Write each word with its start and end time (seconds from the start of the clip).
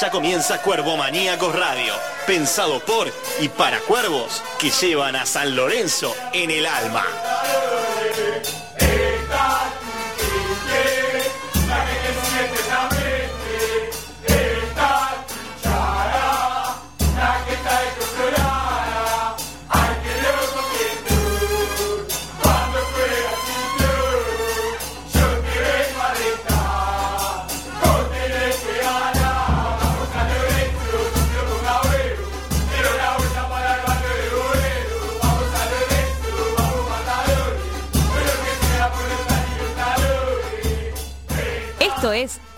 Ya 0.00 0.10
comienza 0.10 0.62
Cuervo 0.62 0.96
Maníacos 0.96 1.56
Radio, 1.56 1.92
pensado 2.24 2.78
por 2.78 3.12
y 3.40 3.48
para 3.48 3.80
cuervos 3.80 4.44
que 4.60 4.70
llevan 4.70 5.16
a 5.16 5.26
San 5.26 5.56
Lorenzo 5.56 6.14
en 6.32 6.52
el 6.52 6.66
alma. 6.66 7.04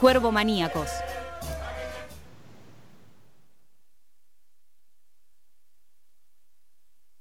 Cuervo 0.00 0.32
Maníacos. 0.32 0.88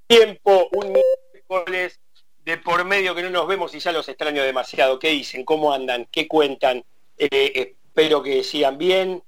tiempo, 0.08 0.70
un 0.72 0.94
miércoles 0.94 2.00
de 2.46 2.58
por 2.58 2.84
medio 2.86 3.14
que 3.14 3.22
no 3.22 3.30
nos 3.30 3.48
vemos 3.48 3.76
y 3.76 3.80
ya 3.80 3.92
los 3.92 4.08
extraño 4.08 4.42
demasiado. 4.44 4.98
¿Qué 4.98 5.10
dicen? 5.10 5.44
¿Cómo 5.44 5.74
andan? 5.74 6.08
¿Qué 6.10 6.28
cuentan? 6.28 6.84
Eh, 7.18 7.76
espero 7.86 8.24
que 8.24 8.44
sigan 8.44 8.78
bien, 8.78 9.24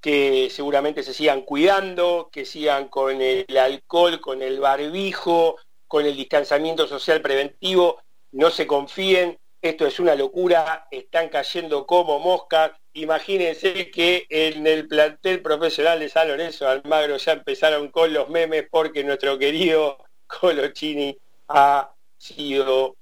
que 0.00 0.50
seguramente 0.50 1.02
se 1.04 1.14
sigan 1.14 1.42
cuidando, 1.42 2.28
que 2.30 2.44
sigan 2.44 2.88
con 2.88 3.22
el 3.22 3.46
alcohol, 3.56 4.20
con 4.20 4.42
el 4.42 4.60
barbijo, 4.60 5.56
con 5.86 6.04
el 6.04 6.16
distanciamiento 6.16 6.86
social 6.86 7.22
preventivo. 7.22 8.02
No 8.32 8.50
se 8.50 8.66
confíen, 8.66 9.38
esto 9.68 9.86
es 9.86 10.00
una 10.00 10.14
locura, 10.14 10.86
están 10.90 11.28
cayendo 11.28 11.86
como 11.86 12.18
moscas. 12.18 12.72
Imagínense 12.92 13.90
que 13.90 14.26
en 14.28 14.66
el 14.66 14.88
plantel 14.88 15.42
profesional 15.42 16.00
de 16.00 16.08
San 16.08 16.28
Lorenzo 16.28 16.68
Almagro 16.68 17.16
ya 17.16 17.32
empezaron 17.32 17.90
con 17.90 18.12
los 18.12 18.28
memes 18.28 18.66
porque 18.70 19.04
nuestro 19.04 19.38
querido 19.38 19.98
Colochini 20.26 21.16
ha 21.48 21.92
sido 22.16 22.96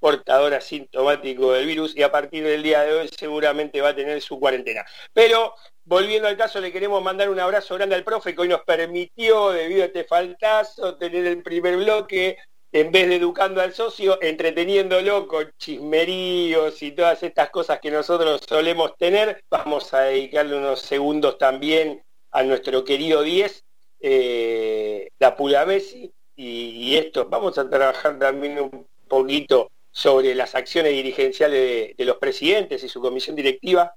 portador 0.00 0.54
asintomático 0.54 1.52
del 1.52 1.66
virus 1.66 1.96
y 1.96 2.02
a 2.02 2.12
partir 2.12 2.44
del 2.44 2.62
día 2.62 2.82
de 2.82 2.92
hoy 2.92 3.08
seguramente 3.08 3.80
va 3.80 3.90
a 3.90 3.96
tener 3.96 4.20
su 4.22 4.38
cuarentena. 4.38 4.84
Pero 5.12 5.54
volviendo 5.84 6.28
al 6.28 6.36
caso, 6.36 6.60
le 6.60 6.72
queremos 6.72 7.02
mandar 7.02 7.28
un 7.28 7.40
abrazo 7.40 7.74
grande 7.74 7.94
al 7.94 8.04
profe 8.04 8.34
que 8.34 8.42
hoy 8.42 8.48
nos 8.48 8.62
permitió, 8.62 9.50
debido 9.50 9.82
a 9.82 9.86
este 9.86 10.04
faltazo, 10.04 10.96
tener 10.96 11.26
el 11.26 11.42
primer 11.42 11.76
bloque, 11.76 12.36
en 12.72 12.92
vez 12.92 13.08
de 13.08 13.16
educando 13.16 13.60
al 13.60 13.72
socio, 13.72 14.20
entreteniéndolo 14.20 15.26
con 15.26 15.50
chismeríos 15.58 16.82
y 16.82 16.92
todas 16.92 17.22
estas 17.22 17.50
cosas 17.50 17.80
que 17.80 17.90
nosotros 17.90 18.42
solemos 18.46 18.96
tener. 18.96 19.42
Vamos 19.50 19.94
a 19.94 20.02
dedicarle 20.02 20.56
unos 20.56 20.80
segundos 20.80 21.38
también 21.38 22.02
a 22.30 22.42
nuestro 22.42 22.84
querido 22.84 23.22
10, 23.22 23.64
eh, 24.00 25.08
la 25.18 25.36
Pula 25.36 25.64
Messi, 25.64 26.12
y, 26.36 26.70
y 26.70 26.96
esto, 26.96 27.26
vamos 27.28 27.58
a 27.58 27.68
trabajar 27.68 28.18
también 28.18 28.60
un 28.60 28.86
poquito 29.08 29.70
sobre 29.90 30.34
las 30.34 30.54
acciones 30.54 30.92
dirigenciales 30.92 31.96
de, 31.96 32.04
los 32.04 32.18
presidentes 32.18 32.84
y 32.84 32.88
su 32.88 33.00
comisión 33.00 33.34
directiva. 33.34 33.94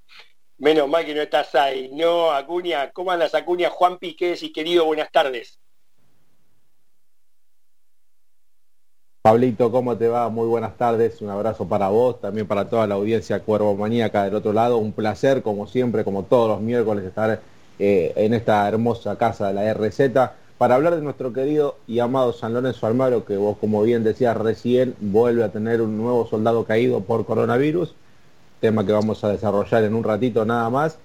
Menos 0.57 0.87
mal 0.87 1.05
que 1.05 1.13
no 1.13 1.21
estás 1.21 1.53
ahí, 1.55 1.89
no, 1.93 2.31
Acuña, 2.31 2.91
¿cómo 2.91 3.11
andas 3.11 3.35
Acuña? 3.35 3.69
Juan 3.69 3.97
Piqué, 3.99 4.35
y 4.39 4.51
querido, 4.51 4.85
buenas 4.85 5.11
tardes. 5.11 5.59
Pablito, 9.21 9.71
¿cómo 9.71 9.97
te 9.97 10.07
va? 10.07 10.29
Muy 10.29 10.47
buenas 10.47 10.75
tardes, 10.77 11.21
un 11.21 11.29
abrazo 11.29 11.67
para 11.67 11.89
vos, 11.89 12.19
también 12.19 12.47
para 12.47 12.67
toda 12.67 12.87
la 12.87 12.95
audiencia 12.95 13.41
Cuervo 13.41 13.75
Maníaca 13.75 14.23
del 14.23 14.33
otro 14.33 14.51
lado, 14.51 14.77
un 14.77 14.93
placer 14.93 15.43
como 15.43 15.67
siempre, 15.67 16.03
como 16.03 16.23
todos 16.23 16.49
los 16.49 16.59
miércoles, 16.59 17.05
estar 17.05 17.39
eh, 17.77 18.13
en 18.15 18.33
esta 18.33 18.67
hermosa 18.67 19.19
casa 19.19 19.49
de 19.49 19.53
la 19.53 19.71
RZ 19.75 20.31
para 20.57 20.73
hablar 20.73 20.95
de 20.95 21.03
nuestro 21.03 21.33
querido 21.33 21.77
y 21.85 21.99
amado 21.99 22.33
San 22.33 22.55
Lorenzo 22.55 22.87
Almagro, 22.87 23.23
que 23.23 23.37
vos 23.37 23.57
como 23.59 23.83
bien 23.83 24.03
decías 24.03 24.35
recién, 24.35 24.95
vuelve 24.99 25.43
a 25.43 25.51
tener 25.51 25.83
un 25.83 25.97
nuevo 25.97 26.25
soldado 26.27 26.65
caído 26.65 27.01
por 27.01 27.23
coronavirus, 27.27 27.93
tema 28.59 28.83
que 28.87 28.91
vamos 28.91 29.23
a 29.23 29.29
desarrollar 29.29 29.83
en 29.83 29.93
un 29.93 30.03
ratito 30.03 30.45
nada 30.45 30.67
más, 30.71 30.97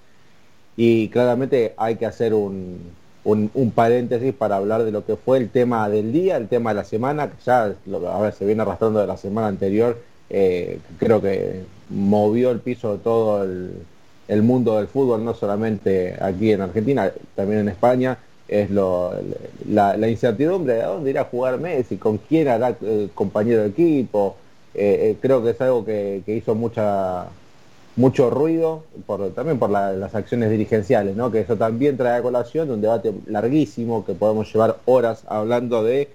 y 0.74 1.10
claramente 1.10 1.74
hay 1.76 1.96
que 1.96 2.06
hacer 2.06 2.32
un, 2.32 2.78
un, 3.26 3.50
un, 3.54 3.72
paréntesis 3.72 4.32
para 4.32 4.56
hablar 4.56 4.84
de 4.84 4.92
lo 4.92 5.04
que 5.04 5.16
fue 5.16 5.38
el 5.38 5.50
tema 5.50 5.88
del 5.88 6.12
día, 6.12 6.36
el 6.36 6.46
tema 6.46 6.70
de 6.70 6.76
la 6.76 6.84
semana, 6.84 7.28
que 7.28 7.42
ya 7.44 7.74
lo, 7.86 8.08
ahora 8.08 8.30
se 8.30 8.46
viene 8.46 8.62
arrastrando 8.62 9.00
de 9.00 9.06
la 9.08 9.16
semana 9.16 9.48
anterior, 9.48 9.98
eh, 10.30 10.78
creo 10.98 11.20
que 11.20 11.64
movió 11.90 12.52
el 12.52 12.60
piso 12.60 12.92
de 12.92 12.98
todo 12.98 13.42
el, 13.42 14.42
mundo 14.42 14.76
del 14.76 14.86
fútbol, 14.86 15.24
no 15.24 15.34
solamente 15.34 16.16
aquí 16.20 16.52
en 16.52 16.60
Argentina, 16.60 17.12
también 17.34 17.60
en 17.62 17.68
España, 17.68 18.16
es 18.46 18.70
lo, 18.70 19.12
la, 19.68 19.96
la 19.96 20.08
incertidumbre 20.08 20.74
de 20.74 20.82
a 20.82 20.86
dónde 20.86 21.10
irá 21.10 21.22
a 21.22 21.24
jugar 21.24 21.58
Messi, 21.58 21.96
con 21.96 22.18
quién 22.18 22.46
hará 22.46 22.76
eh, 22.80 23.08
compañero 23.12 23.62
de 23.62 23.68
equipo, 23.70 24.36
eh, 24.72 25.10
eh, 25.10 25.16
creo 25.20 25.42
que 25.42 25.50
es 25.50 25.60
algo 25.60 25.84
que, 25.84 26.22
que 26.24 26.36
hizo 26.36 26.54
mucha 26.54 27.26
mucho 27.96 28.28
ruido, 28.28 28.84
por, 29.06 29.30
también 29.30 29.58
por 29.58 29.70
la, 29.70 29.92
las 29.92 30.14
acciones 30.14 30.50
dirigenciales, 30.50 31.16
¿no? 31.16 31.30
que 31.30 31.40
eso 31.40 31.56
también 31.56 31.96
trae 31.96 32.18
a 32.18 32.22
colación 32.22 32.70
un 32.70 32.82
debate 32.82 33.12
larguísimo 33.26 34.04
que 34.04 34.12
podemos 34.12 34.52
llevar 34.52 34.76
horas 34.84 35.24
hablando 35.26 35.82
de 35.82 36.10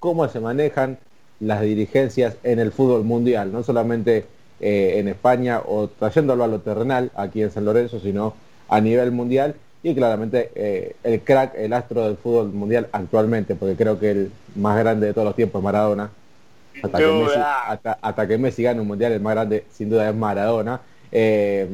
cómo 0.00 0.26
se 0.28 0.40
manejan 0.40 0.98
las 1.40 1.60
dirigencias 1.60 2.36
en 2.42 2.58
el 2.58 2.72
fútbol 2.72 3.04
mundial, 3.04 3.52
no 3.52 3.62
solamente 3.62 4.24
eh, 4.60 4.94
en 4.96 5.08
España 5.08 5.60
o 5.64 5.88
trayéndolo 5.88 6.44
a 6.44 6.48
lo 6.48 6.60
terrenal 6.60 7.10
aquí 7.14 7.42
en 7.42 7.50
San 7.50 7.64
Lorenzo, 7.64 8.00
sino 8.00 8.34
a 8.68 8.80
nivel 8.80 9.12
mundial 9.12 9.54
y 9.82 9.94
claramente 9.94 10.50
eh, 10.54 10.96
el 11.04 11.20
crack, 11.20 11.54
el 11.56 11.72
astro 11.72 12.04
del 12.04 12.16
fútbol 12.16 12.48
mundial 12.48 12.88
actualmente, 12.90 13.54
porque 13.54 13.76
creo 13.76 14.00
que 14.00 14.10
el 14.10 14.32
más 14.56 14.78
grande 14.78 15.06
de 15.06 15.12
todos 15.12 15.26
los 15.26 15.36
tiempos 15.36 15.60
es 15.60 15.64
Maradona. 15.64 16.10
Hasta 16.82 16.98
que, 16.98 17.06
Messi, 17.06 17.38
hasta, 17.66 17.98
hasta 18.00 18.28
que 18.28 18.38
Messi 18.38 18.62
gane 18.62 18.80
un 18.80 18.86
mundial, 18.86 19.12
el 19.12 19.20
más 19.20 19.34
grande 19.34 19.64
sin 19.72 19.90
duda 19.90 20.08
es 20.08 20.14
Maradona. 20.14 20.80
Eh, 21.12 21.66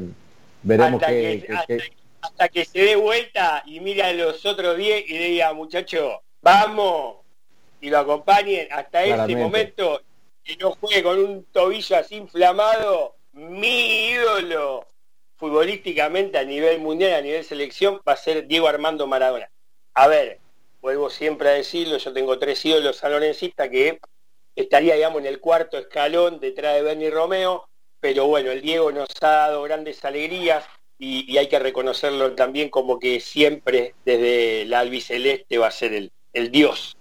veremos 0.63 1.03
hasta 1.03 1.13
que, 1.13 1.41
que, 1.41 1.47
que, 1.47 1.53
hasta, 1.53 1.75
hasta, 2.21 2.49
que 2.49 2.65
se 2.65 2.81
dé 2.81 2.97
vuelta 2.97 3.63
y 3.67 3.81
mira 3.81 4.09
a 4.09 4.13
los 4.13 4.45
otros 4.47 4.77
10 4.77 5.05
y 5.09 5.19
diga, 5.19 5.53
muchacho, 5.53 6.23
vamos, 6.41 7.17
y 7.81 7.91
lo 7.91 7.99
acompañen 7.99 8.69
hasta 8.71 9.03
Claramente. 9.03 9.33
ese 9.33 9.43
momento, 9.43 10.03
que 10.43 10.57
no 10.57 10.73
juegue 10.73 11.03
con 11.03 11.19
un 11.19 11.45
tobillo 11.45 11.97
así 11.97 12.17
inflamado, 12.17 13.17
mi 13.33 14.09
ídolo 14.11 14.87
futbolísticamente 15.37 16.39
a 16.39 16.45
nivel 16.45 16.81
mundial, 16.81 17.15
a 17.15 17.21
nivel 17.21 17.45
selección, 17.45 18.01
va 18.09 18.13
a 18.13 18.17
ser 18.17 18.47
Diego 18.47 18.69
Armando 18.69 19.07
Maradona. 19.07 19.51
A 19.95 20.07
ver, 20.07 20.39
vuelvo 20.81 21.11
siempre 21.11 21.49
a 21.49 21.53
decirlo, 21.53 21.99
yo 21.99 22.13
tengo 22.13 22.39
tres 22.39 22.65
ídolos 22.65 22.97
salorencistas 22.97 23.69
que 23.69 24.01
estaría, 24.57 24.95
digamos, 24.95 25.21
en 25.21 25.27
el 25.27 25.41
cuarto 25.41 25.77
escalón 25.77 26.41
detrás 26.41 26.75
de 26.77 26.83
Bernie 26.83 27.11
Romeo, 27.11 27.69
pero 28.05 28.27
bueno, 28.27 28.51
el 28.51 28.61
Diego 28.61 28.93
nos 28.93 29.09
ha 29.23 29.29
dado 29.29 29.63
grandes 29.63 30.05
alegrías 30.05 30.63
y, 30.99 31.25
y, 31.27 31.39
hay 31.39 31.49
que 31.49 31.59
reconocerlo 31.59 32.33
también 32.33 32.69
como 32.69 32.99
que 32.99 33.19
siempre 33.19 33.95
desde 34.05 34.67
la 34.67 34.81
albiceleste 34.81 35.57
va 35.57 35.69
a 35.69 35.71
ser 35.71 35.95
el, 35.95 36.13
el 36.35 36.51
dios. 36.51 36.95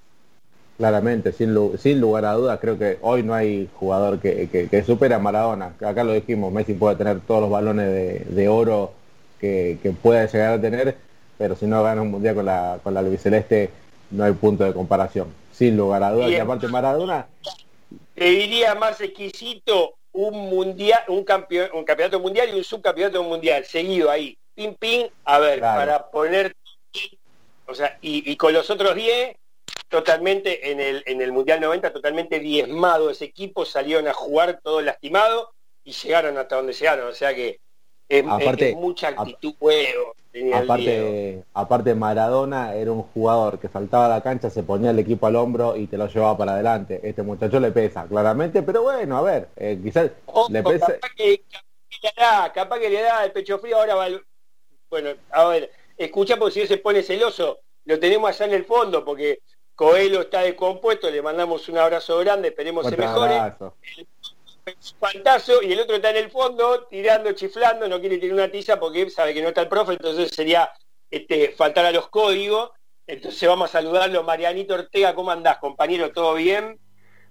Claramente, 0.78 1.34
sin, 1.34 1.78
sin, 1.78 2.00
lugar 2.00 2.24
a 2.24 2.32
dudas, 2.36 2.58
creo 2.62 2.80
que 2.80 3.00
hoy 3.02 3.22
no 3.22 3.34
hay 3.34 3.70
jugador 3.76 4.22
que, 4.22 4.48
que, 4.48 4.70
que, 4.70 4.84
supera 4.86 5.18
a 5.18 5.20
Maradona. 5.20 5.74
Acá 5.86 6.06
lo 6.06 6.14
dijimos, 6.14 6.54
Messi 6.54 6.74
puede 6.74 6.96
tener 6.96 7.20
todos 7.20 7.42
los 7.42 7.50
balones 7.50 7.88
de, 7.88 8.20
de 8.20 8.48
oro 8.48 8.94
que, 9.42 9.80
que 9.84 9.92
pueda 9.92 10.26
llegar 10.26 10.54
a 10.54 10.62
tener, 10.62 10.96
pero 11.38 11.58
si 11.58 11.66
no 11.66 11.84
gana 11.84 12.02
un 12.02 12.12
mundial 12.12 12.36
con 12.36 12.46
la, 12.46 12.80
con 12.82 12.94
la 12.94 13.02
albiceleste, 13.02 13.72
no 14.12 14.24
hay 14.24 14.32
punto 14.32 14.64
de 14.64 14.72
comparación. 14.72 15.28
Sin 15.52 15.76
lugar 15.76 16.02
a 16.02 16.14
dudas, 16.14 16.32
y 16.32 16.38
aparte 16.38 16.70
Maradona... 16.70 17.28
Te 18.16 18.24
diría 18.24 18.74
más 18.76 19.02
exquisito 19.02 19.96
un 20.14 20.50
mundial, 20.50 21.04
un, 21.08 21.24
campeón, 21.24 21.70
un 21.74 21.84
campeonato 21.84 22.20
mundial 22.20 22.50
y 22.50 22.58
un 22.58 22.64
subcampeonato 22.64 23.24
mundial, 23.24 23.66
seguido 23.66 24.10
ahí, 24.10 24.38
pim 24.56 24.76
pim, 24.76 25.08
a 25.26 25.40
ver, 25.40 25.60
claro. 25.60 25.80
para 25.80 26.12
poner, 26.12 26.56
o 27.66 27.76
sea, 27.76 27.98
y, 28.02 28.32
y 28.32 28.38
con 28.38 28.54
los 28.54 28.70
otros 28.70 28.96
10, 28.96 29.36
totalmente 29.90 30.72
en 30.72 30.80
el, 30.80 31.04
en 31.06 31.22
el 31.22 31.32
Mundial 31.32 31.62
90, 31.62 31.94
totalmente 31.94 32.40
diezmado 32.40 33.12
ese 33.12 33.26
equipo, 33.26 33.64
salieron 33.64 34.08
a 34.08 34.14
jugar 34.14 34.60
todos 34.64 34.84
lastimados 34.84 35.50
y 35.84 35.92
llegaron 35.92 36.38
hasta 36.38 36.56
donde 36.56 36.74
llegaron, 36.74 37.08
o 37.08 37.14
sea 37.14 37.36
que 37.36 37.60
es, 38.10 38.26
aparte, 38.28 38.70
es 38.70 38.76
mucha 38.76 39.10
actitud 39.10 39.54
Aparte, 40.54 41.44
aparte 41.54 41.94
Maradona 41.94 42.74
era 42.74 42.92
un 42.92 43.04
jugador 43.04 43.60
que 43.60 43.68
saltaba 43.68 44.08
a 44.08 44.10
la 44.10 44.22
cancha, 44.22 44.50
se 44.50 44.64
ponía 44.64 44.90
el 44.90 44.98
equipo 44.98 45.28
al 45.28 45.36
hombro 45.36 45.76
y 45.78 45.86
te 45.86 45.98
lo 45.98 46.08
llevaba 46.08 46.38
para 46.38 46.54
adelante. 46.54 47.00
Este 47.04 47.22
muchacho 47.22 47.60
le 47.60 47.72
pesa, 47.72 48.06
claramente, 48.08 48.64
pero 48.64 48.82
bueno, 48.82 49.18
a 49.18 49.22
ver, 49.22 49.50
eh, 49.56 49.80
quizás 49.82 50.10
le 50.50 50.64
pesa. 50.64 50.88
Capaz 50.88 51.10
que, 51.16 51.44
capaz 51.52 51.66
que, 51.90 51.98
le 52.02 52.12
da, 52.18 52.52
capaz 52.52 52.80
que 52.80 52.90
le 52.90 53.02
da 53.02 53.26
el 53.26 53.32
pecho 53.32 53.60
frío, 53.60 53.78
ahora 53.78 53.96
va 53.96 54.08
el... 54.08 54.24
Bueno, 54.90 55.12
a 55.32 55.46
ver, 55.46 55.72
escucha 55.98 56.38
porque 56.38 56.54
si 56.54 56.62
no 56.62 56.68
se 56.68 56.78
pone 56.78 57.04
celoso, 57.04 57.60
lo 57.86 58.00
tenemos 58.00 58.30
allá 58.30 58.46
en 58.48 58.54
el 58.54 58.66
fondo, 58.66 59.06
porque 59.06 59.40
Coelho 59.76 60.22
está 60.22 60.42
descompuesto, 60.42 61.12
le 61.12 61.22
mandamos 61.22 61.70
un 61.70 61.78
abrazo 61.78 62.18
grande, 62.20 62.48
esperemos 62.48 62.88
se 62.88 62.98
mejore. 62.98 63.54
Fantazo, 65.00 65.62
y 65.62 65.74
el 65.74 65.80
otro 65.82 65.98
está 65.98 66.12
en 66.12 66.18
el 66.18 66.32
fondo, 66.32 66.88
tirando, 66.90 67.34
chiflando, 67.34 67.88
no 67.88 68.00
quiere 68.00 68.18
tirar 68.18 68.36
una 68.36 68.52
tiza 68.52 68.80
porque 68.80 69.10
sabe 69.10 69.34
que 69.34 69.42
no 69.42 69.50
está 69.50 69.62
el 69.62 69.68
profe, 69.68 69.94
entonces 69.94 70.32
sería 70.32 70.72
este, 71.12 71.52
faltar 71.52 71.86
a 71.86 71.92
los 71.92 72.08
códigos. 72.08 72.72
Entonces 73.06 73.48
vamos 73.48 73.70
a 73.70 73.74
saludarlo. 73.74 74.24
Marianito 74.24 74.76
Ortega, 74.76 75.14
¿cómo 75.14 75.32
andás, 75.32 75.58
compañero? 75.58 76.12
¿Todo 76.12 76.36
bien? 76.36 76.80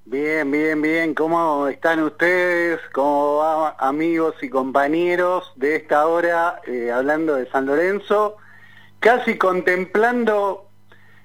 Bien, 0.05 0.51
bien, 0.51 0.83
bien. 0.83 1.15
¿Cómo 1.15 1.69
están 1.69 2.03
ustedes? 2.03 2.81
¿Cómo 2.93 3.37
va, 3.37 3.77
amigos 3.79 4.35
y 4.43 4.51
compañeros 4.51 5.51
de 5.57 5.77
esta 5.77 6.07
hora 6.07 6.61
eh, 6.67 6.91
hablando 6.91 7.37
de 7.37 7.49
San 7.51 7.67
Lorenzo? 7.67 8.37
Casi 9.01 9.39
contemplando 9.39 10.69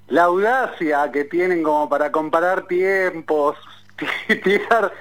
la 0.06 0.24
audacia 0.24 1.10
que 1.12 1.24
tienen 1.24 1.62
como 1.62 1.88
para 1.88 2.10
comparar 2.10 2.66
tiempos, 2.66 3.56
tirar, 4.42 4.92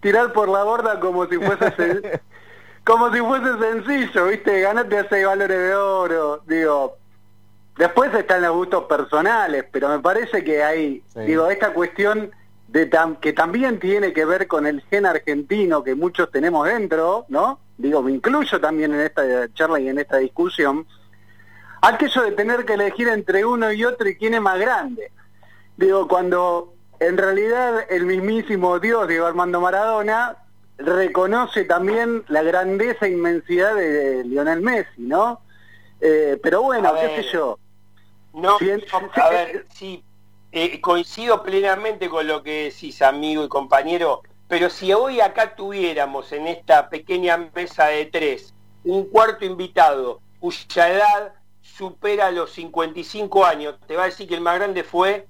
tirar 0.00 0.32
por 0.32 0.48
la 0.48 0.64
borda 0.64 1.00
como 1.00 1.26
si 1.26 1.36
fuese 1.36 2.20
como 2.84 3.12
si 3.12 3.18
fuese 3.18 3.58
sencillo, 3.58 4.26
¿viste? 4.26 4.60
Ganate 4.60 5.06
seis 5.08 5.26
valores 5.26 5.58
de 5.58 5.74
oro, 5.74 6.42
digo. 6.46 6.96
Después 7.76 8.14
están 8.14 8.42
los 8.42 8.54
gustos 8.54 8.84
personales, 8.84 9.66
pero 9.70 9.88
me 9.88 9.98
parece 9.98 10.42
que 10.42 10.62
hay, 10.62 11.02
digo, 11.26 11.50
esta 11.50 11.74
cuestión 11.74 12.30
de 12.68 12.88
que 13.20 13.32
también 13.32 13.78
tiene 13.78 14.12
que 14.12 14.24
ver 14.24 14.46
con 14.46 14.66
el 14.66 14.82
gen 14.82 15.04
argentino 15.04 15.82
que 15.82 15.94
muchos 15.94 16.30
tenemos 16.30 16.66
dentro, 16.66 17.26
¿no? 17.28 17.58
Digo, 17.76 18.02
me 18.02 18.12
incluyo 18.12 18.60
también 18.60 18.94
en 18.94 19.00
esta 19.00 19.52
charla 19.52 19.80
y 19.80 19.88
en 19.88 19.98
esta 19.98 20.16
discusión, 20.18 20.86
aquello 21.82 22.22
de 22.22 22.32
tener 22.32 22.64
que 22.64 22.74
elegir 22.74 23.08
entre 23.08 23.44
uno 23.44 23.72
y 23.72 23.84
otro 23.84 24.08
y 24.08 24.16
quién 24.16 24.34
es 24.34 24.40
más 24.40 24.58
grande. 24.58 25.10
Digo, 25.76 26.08
cuando 26.08 26.75
en 27.00 27.16
realidad 27.16 27.86
el 27.90 28.06
mismísimo 28.06 28.78
Dios, 28.78 29.08
Diego 29.08 29.26
Armando 29.26 29.60
Maradona, 29.60 30.36
reconoce 30.78 31.64
también 31.64 32.24
la 32.28 32.42
grandeza 32.42 33.06
e 33.06 33.10
inmensidad 33.10 33.74
de 33.74 34.24
Lionel 34.24 34.60
Messi, 34.60 35.02
¿no? 35.02 35.40
Eh, 36.00 36.38
pero 36.42 36.62
bueno, 36.62 36.92
qué 36.94 37.22
sé 37.22 37.32
yo. 37.32 37.58
No, 38.34 38.58
a 39.14 39.28
ver, 39.30 39.66
sí, 39.72 40.04
eh, 40.52 40.80
coincido 40.80 41.42
plenamente 41.42 42.08
con 42.08 42.26
lo 42.26 42.42
que 42.42 42.64
decís, 42.64 43.00
amigo 43.00 43.44
y 43.44 43.48
compañero, 43.48 44.22
pero 44.48 44.68
si 44.68 44.92
hoy 44.92 45.20
acá 45.20 45.56
tuviéramos 45.56 46.32
en 46.32 46.46
esta 46.46 46.90
pequeña 46.90 47.36
mesa 47.54 47.86
de 47.86 48.06
tres 48.06 48.54
un 48.84 49.08
cuarto 49.08 49.44
invitado 49.44 50.20
cuya 50.38 50.88
edad 50.88 51.32
supera 51.60 52.30
los 52.30 52.52
55 52.52 53.44
años, 53.44 53.76
te 53.86 53.96
va 53.96 54.04
a 54.04 54.06
decir 54.06 54.28
que 54.28 54.34
el 54.34 54.40
más 54.40 54.56
grande 54.56 54.84
fue 54.84 55.26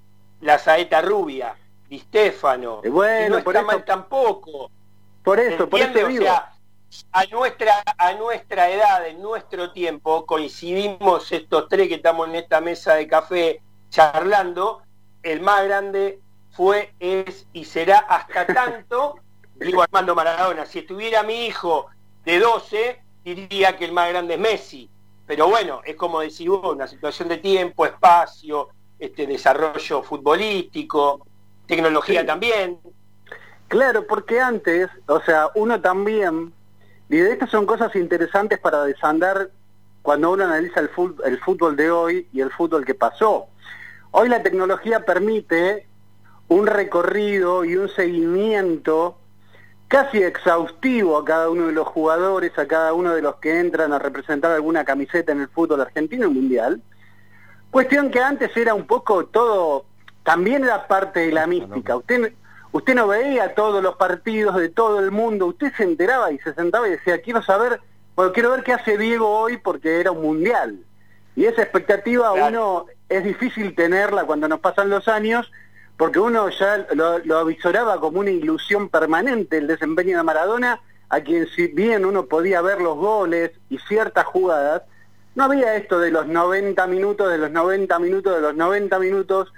la 0.47 0.59
saeta 0.59 1.03
rubia, 1.03 1.55
Di 1.89 1.99
Stefano. 1.99 2.81
Eh, 2.83 2.89
bueno, 2.89 3.29
no 3.29 3.39
está 3.39 3.63
mal 3.63 3.85
tampoco. 3.85 4.71
Por 5.23 5.41
eso, 5.41 5.69
por 5.69 5.81
eso 5.81 6.07
digo. 6.07 6.27
a 7.13 7.25
nuestra, 7.27 7.83
a 7.99 8.13
nuestra 8.15 8.71
edad, 8.71 9.07
en 9.07 9.21
nuestro 9.21 9.73
tiempo, 9.73 10.25
coincidimos 10.25 11.31
estos 11.33 11.69
tres 11.69 11.89
que 11.89 11.97
estamos 11.97 12.29
en 12.29 12.37
esta 12.37 12.61
mesa 12.61 12.95
de 12.95 13.09
café 13.09 13.61
charlando, 13.91 14.83
el 15.23 15.41
más 15.41 15.65
grande 15.65 16.21
fue, 16.51 16.95
es 17.01 17.47
y 17.53 17.65
será 17.65 17.99
hasta 17.99 18.47
tanto, 18.55 19.17
digo 19.57 19.83
Armando 19.83 20.15
Maradona, 20.15 20.65
si 20.65 20.81
estuviera 20.81 21.23
mi 21.25 21.47
hijo 21.47 21.87
de 22.25 22.39
12, 22.39 23.03
diría 23.25 23.77
que 23.77 23.85
el 23.85 23.93
más 23.93 24.09
grande 24.09 24.35
es 24.35 24.41
Messi. 24.41 24.91
Pero 25.27 25.49
bueno, 25.49 25.81
es 25.85 25.97
como 25.97 26.21
decir, 26.21 26.51
una 26.51 26.87
situación 26.87 27.29
de 27.29 27.39
tiempo, 27.39 27.85
espacio, 27.85 28.69
este 28.99 29.27
desarrollo 29.27 30.03
futbolístico, 30.03 31.27
tecnología 31.67 32.25
también. 32.25 32.79
Claro, 33.69 34.07
porque 34.07 34.41
antes, 34.41 34.89
o 35.07 35.21
sea, 35.21 35.49
uno 35.55 35.81
también, 35.81 36.53
y 37.09 37.17
de 37.17 37.33
estas 37.33 37.51
son 37.51 37.67
cosas 37.67 37.95
interesantes 37.97 38.59
para 38.59 38.85
desandar 38.85 39.51
cuando 40.03 40.31
uno 40.31 40.45
analiza 40.45 40.81
el 40.81 40.89
fútbol, 40.89 41.27
el 41.27 41.39
fútbol 41.41 41.77
de 41.77 41.91
hoy 41.91 42.29
y 42.33 42.41
el 42.41 42.51
fútbol 42.53 42.85
que 42.85 42.95
pasó. 42.95 43.47
Hoy 44.13 44.29
la 44.29 44.43
tecnología 44.43 45.05
permite 45.05 45.87
un 46.49 46.67
recorrido 46.67 47.65
y 47.65 47.77
un 47.77 47.89
seguimiento 47.89 49.19
casi 49.89 50.23
exhaustivo 50.23 51.19
a 51.19 51.25
cada 51.25 51.51
uno 51.51 51.67
de 51.67 51.73
los 51.73 51.87
jugadores, 51.89 52.57
a 52.59 52.67
cada 52.67 52.93
uno 52.93 53.15
de 53.15 53.23
los 53.23 53.37
que 53.37 53.59
entran 53.59 53.93
a 53.93 53.99
representar 53.99 54.53
alguna 54.53 54.85
camiseta 54.85 55.33
en 55.33 55.41
el 55.41 55.49
fútbol 55.49 55.81
argentino 55.81 56.27
y 56.27 56.31
mundial. 56.31 56.81
Cuestión 57.76 58.11
que 58.11 58.20
antes 58.20 58.56
era 58.56 58.73
un 58.73 58.87
poco 58.87 59.26
todo, 59.26 59.84
también 60.23 60.64
era 60.64 60.88
parte 60.88 61.20
de 61.20 61.31
la 61.31 61.46
mística. 61.46 61.94
Usted 61.94 62.32
Usted 62.73 62.94
no 62.94 63.06
veía 63.06 63.55
todos 63.55 63.82
los 63.82 63.96
partidos 63.96 64.56
de 64.56 64.70
todo 64.70 64.99
el 64.99 65.11
mundo, 65.11 65.44
usted 65.49 65.70
se 65.76 65.82
enteraba 65.82 66.32
y 66.32 66.38
se 66.38 66.55
sentaba 66.55 66.88
y 66.88 66.93
decía, 66.93 67.20
quiero 67.20 67.43
saber, 67.43 67.82
bueno, 68.14 68.32
quiero 68.32 68.52
ver 68.52 68.62
qué 68.62 68.73
hace 68.73 68.96
Diego 68.96 69.28
hoy 69.28 69.58
porque 69.58 70.00
era 70.00 70.11
un 70.11 70.23
mundial. 70.23 70.78
Y 71.34 71.44
esa 71.44 71.61
expectativa 71.61 72.32
uno 72.32 72.87
es 73.11 73.23
difícil 73.23 73.75
tenerla 73.75 74.25
cuando 74.25 74.49
nos 74.49 74.61
pasan 74.61 74.88
los 74.88 75.06
años, 75.06 75.52
porque 75.99 76.19
uno 76.19 76.49
ya 76.49 76.87
lo, 76.94 77.19
lo, 77.19 77.37
avisoraba 77.37 78.00
como 78.00 78.20
una 78.20 78.31
ilusión 78.31 78.88
permanente 78.88 79.58
el 79.58 79.67
desempeño 79.67 80.17
de 80.17 80.23
Maradona, 80.23 80.81
a 81.11 81.20
quien 81.20 81.46
si 81.49 81.67
bien 81.67 82.06
uno 82.06 82.25
podía 82.25 82.62
ver 82.62 82.81
los 82.81 82.96
goles 82.96 83.50
y 83.69 83.76
ciertas 83.81 84.25
jugadas, 84.25 84.84
no 85.37 85.44
había 85.44 85.77
esto 85.77 86.00
de 86.00 86.11
los 86.11 86.27
90 86.27 86.87
minutos, 86.87 87.31
de 87.31 87.37
los 87.37 87.50
90 87.50 87.99
minutos, 87.99 88.35
de 88.35 88.41
los 88.41 88.56
90 88.56 88.99
minutos, 88.99 89.53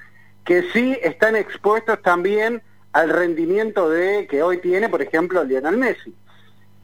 que 0.45 0.65
sí 0.73 0.99
están 1.03 1.37
expuestos 1.37 2.03
también 2.03 2.63
al 2.93 3.11
rendimiento 3.11 3.89
de 3.89 4.27
que 4.27 4.43
hoy 4.43 4.59
tiene, 4.59 4.89
por 4.89 5.03
ejemplo, 5.03 5.45
Lionel 5.45 5.77
Messi. 5.77 6.13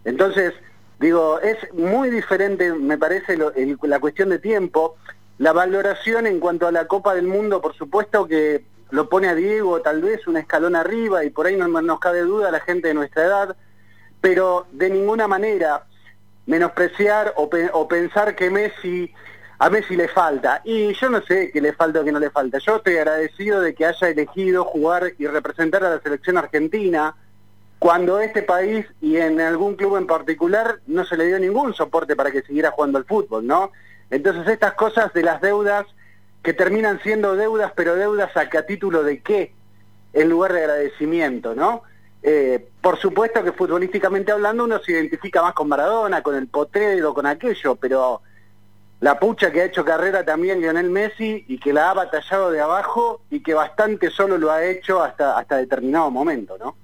Entonces, 0.05 0.55
digo, 1.01 1.41
es 1.41 1.57
muy 1.75 2.09
diferente, 2.09 2.73
me 2.73 2.97
parece, 2.97 3.37
la 3.37 3.99
cuestión 3.99 4.29
de 4.29 4.39
tiempo. 4.39 4.97
La 5.39 5.53
valoración 5.53 6.29
en 6.29 6.39
cuanto 6.39 6.69
a 6.69 6.73
la 6.73 6.87
Copa 6.87 7.17
del 7.17 7.27
Mundo, 7.27 7.61
por 7.61 7.75
supuesto 7.75 8.29
que 8.29 8.65
lo 8.91 9.09
pone 9.09 9.27
a 9.27 9.35
Diego 9.35 9.83
tal 9.83 10.03
vez 10.03 10.25
un 10.29 10.37
escalón 10.37 10.77
arriba 10.77 11.25
y 11.25 11.31
por 11.31 11.47
ahí 11.47 11.57
no 11.57 11.67
nos 11.67 11.99
cabe 11.99 12.21
duda 12.21 12.53
la 12.53 12.61
gente 12.61 12.89
de 12.89 12.95
nuestra 12.95 13.25
edad, 13.25 13.57
pero 14.21 14.67
de 14.71 14.89
ninguna 14.91 15.27
manera 15.27 15.87
menospreciar 16.47 17.35
o, 17.37 17.49
o 17.73 17.89
pensar 17.89 18.35
que 18.35 18.51
Messi 18.51 19.13
a 19.59 19.71
Messi 19.71 19.97
le 19.97 20.09
falta. 20.09 20.61
Y 20.65 20.93
yo 20.95 21.09
no 21.09 21.23
sé 21.23 21.51
qué 21.53 21.61
le 21.61 21.73
falta 21.73 22.01
o 22.01 22.05
qué 22.05 22.13
no 22.13 22.21
le 22.21 22.31
falta. 22.31 22.59
Yo 22.59 22.77
estoy 22.77 22.97
agradecido 22.97 23.61
de 23.61 23.75
que 23.75 23.87
haya 23.87 24.09
elegido 24.09 24.65
jugar 24.65 25.13
y 25.19 25.27
representar 25.27 25.85
a 25.85 25.91
la 25.91 26.01
selección 26.01 26.37
argentina 26.37 27.15
cuando 27.79 28.21
este 28.21 28.43
país 28.43 28.87
y 29.01 29.17
en 29.17 29.41
algún 29.41 29.77
club 29.77 29.97
en 29.97 30.07
particular 30.07 30.81
no 30.87 31.05
se 31.05 31.17
le 31.17 31.27
dio 31.27 31.39
ningún 31.39 31.75
soporte 31.75 32.17
para 32.17 32.31
que 32.31 32.43
siguiera 32.43 32.71
jugando 32.71 32.99
al 32.99 33.05
fútbol, 33.05 33.47
¿no? 33.47 33.73
Entonces 34.11 34.49
estas 34.49 34.75
cosas 34.75 35.13
de 35.13 35.23
las 35.23 35.41
deudas 35.41 35.87
que 36.43 36.53
terminan 36.53 37.01
siendo 37.03 37.37
deudas, 37.37 37.73
pero 37.75 37.97
deudas 37.97 38.35
a, 38.37 38.41
a 38.41 38.63
título 38.63 39.03
de 39.03 39.21
qué, 39.21 39.53
en 40.13 40.29
lugar 40.31 40.53
de 40.53 40.61
agradecimiento, 40.61 41.55
¿no? 41.55 41.83
Eh, 42.27 42.69
por 42.81 42.99
supuesto 42.99 43.45
que 43.45 43.53
futbolísticamente 43.53 44.33
hablando 44.33 44.65
uno 44.65 44.79
se 44.79 44.93
identifica 44.93 45.43
más 45.43 45.53
con 45.53 45.69
Maradona, 45.69 46.23
con 46.23 46.35
el 46.35 46.49
potrero, 46.49 47.13
con 47.13 47.27
aquello, 47.27 47.77
pero 47.77 48.23
la 49.01 49.19
pucha 49.19 49.53
que 49.53 49.61
ha 49.61 49.65
hecho 49.67 49.85
carrera 49.85 50.25
también 50.25 50.59
Lionel 50.59 50.89
Messi 50.89 51.45
y 51.47 51.59
que 51.59 51.75
la 51.75 51.91
ha 51.91 51.95
batallado 51.95 52.51
de 52.51 52.63
abajo 52.63 53.21
y 53.31 53.41
que 53.41 53.53
bastante 53.53 54.09
solo 54.09 54.39
lo 54.39 54.51
ha 54.51 54.65
hecho 54.65 55.03
hasta, 55.03 55.39
hasta 55.39 55.59
determinado 55.59 56.11
momento, 56.11 56.57
¿no? 56.57 56.75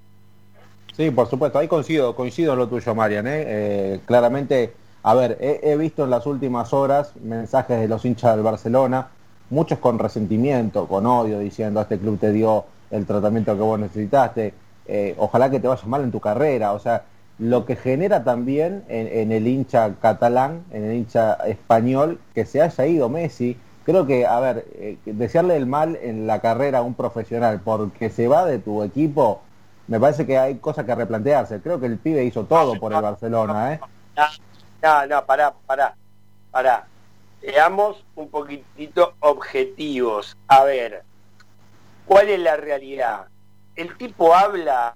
Sí, 0.95 1.09
por 1.09 1.27
supuesto, 1.27 1.57
ahí 1.57 1.67
coincido, 1.67 2.15
coincido 2.15 2.53
en 2.53 2.59
lo 2.59 2.67
tuyo, 2.67 2.93
Marian. 2.93 3.25
¿eh? 3.25 3.43
Eh, 3.47 3.99
claramente, 4.05 4.73
a 5.01 5.15
ver, 5.15 5.39
he, 5.41 5.75
visto 5.75 6.03
en 6.03 6.11
las 6.11 6.27
últimas 6.27 6.71
horas 6.71 7.15
mensajes 7.15 7.79
de 7.79 7.87
los 7.87 8.05
hinchas 8.05 8.35
del 8.35 8.43
Barcelona, 8.43 9.07
muchos 9.49 9.79
con 9.79 9.97
resentimiento, 9.97 10.87
con 10.87 11.07
odio, 11.07 11.39
diciendo, 11.39 11.81
este 11.81 11.97
club 11.97 12.19
te 12.19 12.31
dio 12.31 12.65
el 12.91 13.07
tratamiento 13.07 13.55
que 13.55 13.61
vos 13.61 13.79
necesitaste, 13.79 14.53
eh, 14.93 15.15
ojalá 15.17 15.49
que 15.49 15.61
te 15.61 15.69
vaya 15.69 15.87
mal 15.87 16.03
en 16.03 16.11
tu 16.11 16.19
carrera, 16.19 16.73
o 16.73 16.79
sea, 16.79 17.03
lo 17.39 17.65
que 17.65 17.77
genera 17.77 18.25
también 18.25 18.83
en, 18.89 19.31
el 19.31 19.47
hincha 19.47 19.95
catalán, 20.01 20.65
en 20.69 20.83
el 20.83 20.97
hincha 20.97 21.35
español, 21.47 22.19
que 22.35 22.45
se 22.45 22.61
haya 22.61 22.85
ido 22.85 23.07
Messi. 23.07 23.57
Creo 23.85 24.05
que, 24.05 24.25
a 24.25 24.37
ver, 24.41 24.65
eh, 24.73 24.97
desearle 25.05 25.55
el 25.55 25.65
mal 25.65 25.97
en 26.01 26.27
la 26.27 26.41
carrera 26.41 26.79
a 26.79 26.81
un 26.81 26.93
profesional 26.93 27.61
porque 27.63 28.09
se 28.09 28.27
va 28.27 28.45
de 28.45 28.59
tu 28.59 28.83
equipo, 28.83 29.41
me 29.87 29.97
parece 29.97 30.25
que 30.25 30.37
hay 30.37 30.55
cosas 30.55 30.85
que 30.85 30.93
replantearse. 30.93 31.61
Creo 31.61 31.79
que 31.79 31.85
el 31.85 31.97
pibe 31.97 32.25
hizo 32.25 32.43
todo 32.43 32.77
por 32.77 32.91
el 32.91 33.01
Barcelona, 33.01 33.75
¿eh? 33.75 33.79
No, 34.83 35.07
no, 35.07 35.25
pará, 35.25 35.53
pará, 35.65 35.95
pará. 36.51 36.85
Seamos 37.39 38.03
un 38.15 38.27
poquitito 38.27 39.13
objetivos. 39.21 40.35
A 40.49 40.65
ver, 40.65 41.03
¿cuál 42.05 42.27
es 42.27 42.39
la 42.41 42.57
realidad? 42.57 43.30
El 43.81 43.97
tipo 43.97 44.35
habla 44.35 44.93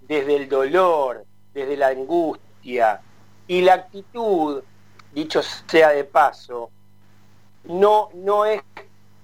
desde 0.00 0.36
el 0.36 0.48
dolor, 0.48 1.26
desde 1.52 1.76
la 1.76 1.88
angustia 1.88 3.02
y 3.46 3.60
la 3.60 3.74
actitud, 3.74 4.62
dicho 5.12 5.42
sea 5.42 5.90
de 5.90 6.04
paso, 6.04 6.70
no, 7.64 8.08
no 8.14 8.46
es 8.46 8.62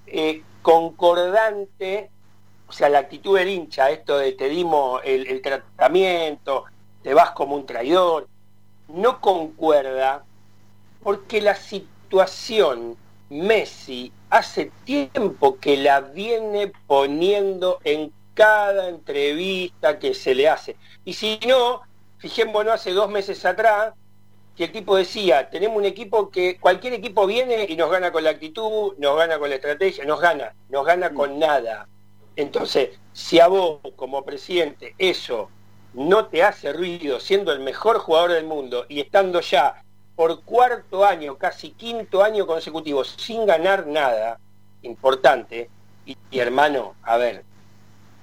eh, 0.06 0.42
concordante, 0.60 2.10
o 2.68 2.72
sea, 2.72 2.90
la 2.90 2.98
actitud 2.98 3.38
del 3.38 3.48
hincha, 3.48 3.88
esto 3.88 4.18
de 4.18 4.32
te 4.32 4.50
dimos 4.50 5.00
el, 5.02 5.40
tratamiento, 5.40 6.66
te 7.02 7.14
vas 7.14 7.30
como 7.30 7.54
un 7.54 7.64
traidor, 7.64 8.28
no 8.88 9.18
concuerda 9.22 10.24
porque 11.02 11.40
la 11.40 11.54
situación 11.54 12.98
Messi 13.30 14.12
hace 14.28 14.70
tiempo 14.84 15.56
que 15.58 15.78
la 15.78 16.02
viene 16.02 16.70
poniendo 16.86 17.78
en 17.82 18.12
cada 18.40 18.88
entrevista 18.88 19.98
que 19.98 20.14
se 20.14 20.34
le 20.34 20.48
hace. 20.48 20.74
Y 21.04 21.12
si 21.12 21.38
no, 21.46 21.82
fijémonos 22.16 22.72
hace 22.72 22.92
dos 22.92 23.10
meses 23.10 23.44
atrás, 23.44 23.92
que 24.56 24.64
el 24.64 24.72
tipo 24.72 24.96
decía, 24.96 25.50
tenemos 25.50 25.76
un 25.76 25.84
equipo 25.84 26.30
que 26.30 26.58
cualquier 26.58 26.94
equipo 26.94 27.26
viene 27.26 27.66
y 27.68 27.76
nos 27.76 27.90
gana 27.90 28.10
con 28.10 28.24
la 28.24 28.30
actitud, 28.30 28.94
nos 28.96 29.18
gana 29.18 29.38
con 29.38 29.50
la 29.50 29.56
estrategia, 29.56 30.06
nos 30.06 30.22
gana, 30.22 30.54
nos 30.70 30.86
gana 30.86 31.10
con 31.10 31.38
nada. 31.38 31.86
Entonces, 32.34 32.98
si 33.12 33.40
a 33.40 33.48
vos 33.48 33.80
como 33.94 34.24
presidente 34.24 34.94
eso 34.96 35.50
no 35.92 36.28
te 36.28 36.42
hace 36.42 36.72
ruido 36.72 37.20
siendo 37.20 37.52
el 37.52 37.60
mejor 37.60 37.98
jugador 37.98 38.32
del 38.32 38.46
mundo 38.46 38.86
y 38.88 39.00
estando 39.00 39.42
ya 39.42 39.84
por 40.16 40.44
cuarto 40.44 41.04
año, 41.04 41.36
casi 41.36 41.72
quinto 41.72 42.22
año 42.22 42.46
consecutivo, 42.46 43.04
sin 43.04 43.44
ganar 43.44 43.86
nada 43.86 44.40
importante, 44.80 45.68
y, 46.06 46.16
y 46.30 46.38
hermano, 46.38 46.94
a 47.02 47.18
ver, 47.18 47.44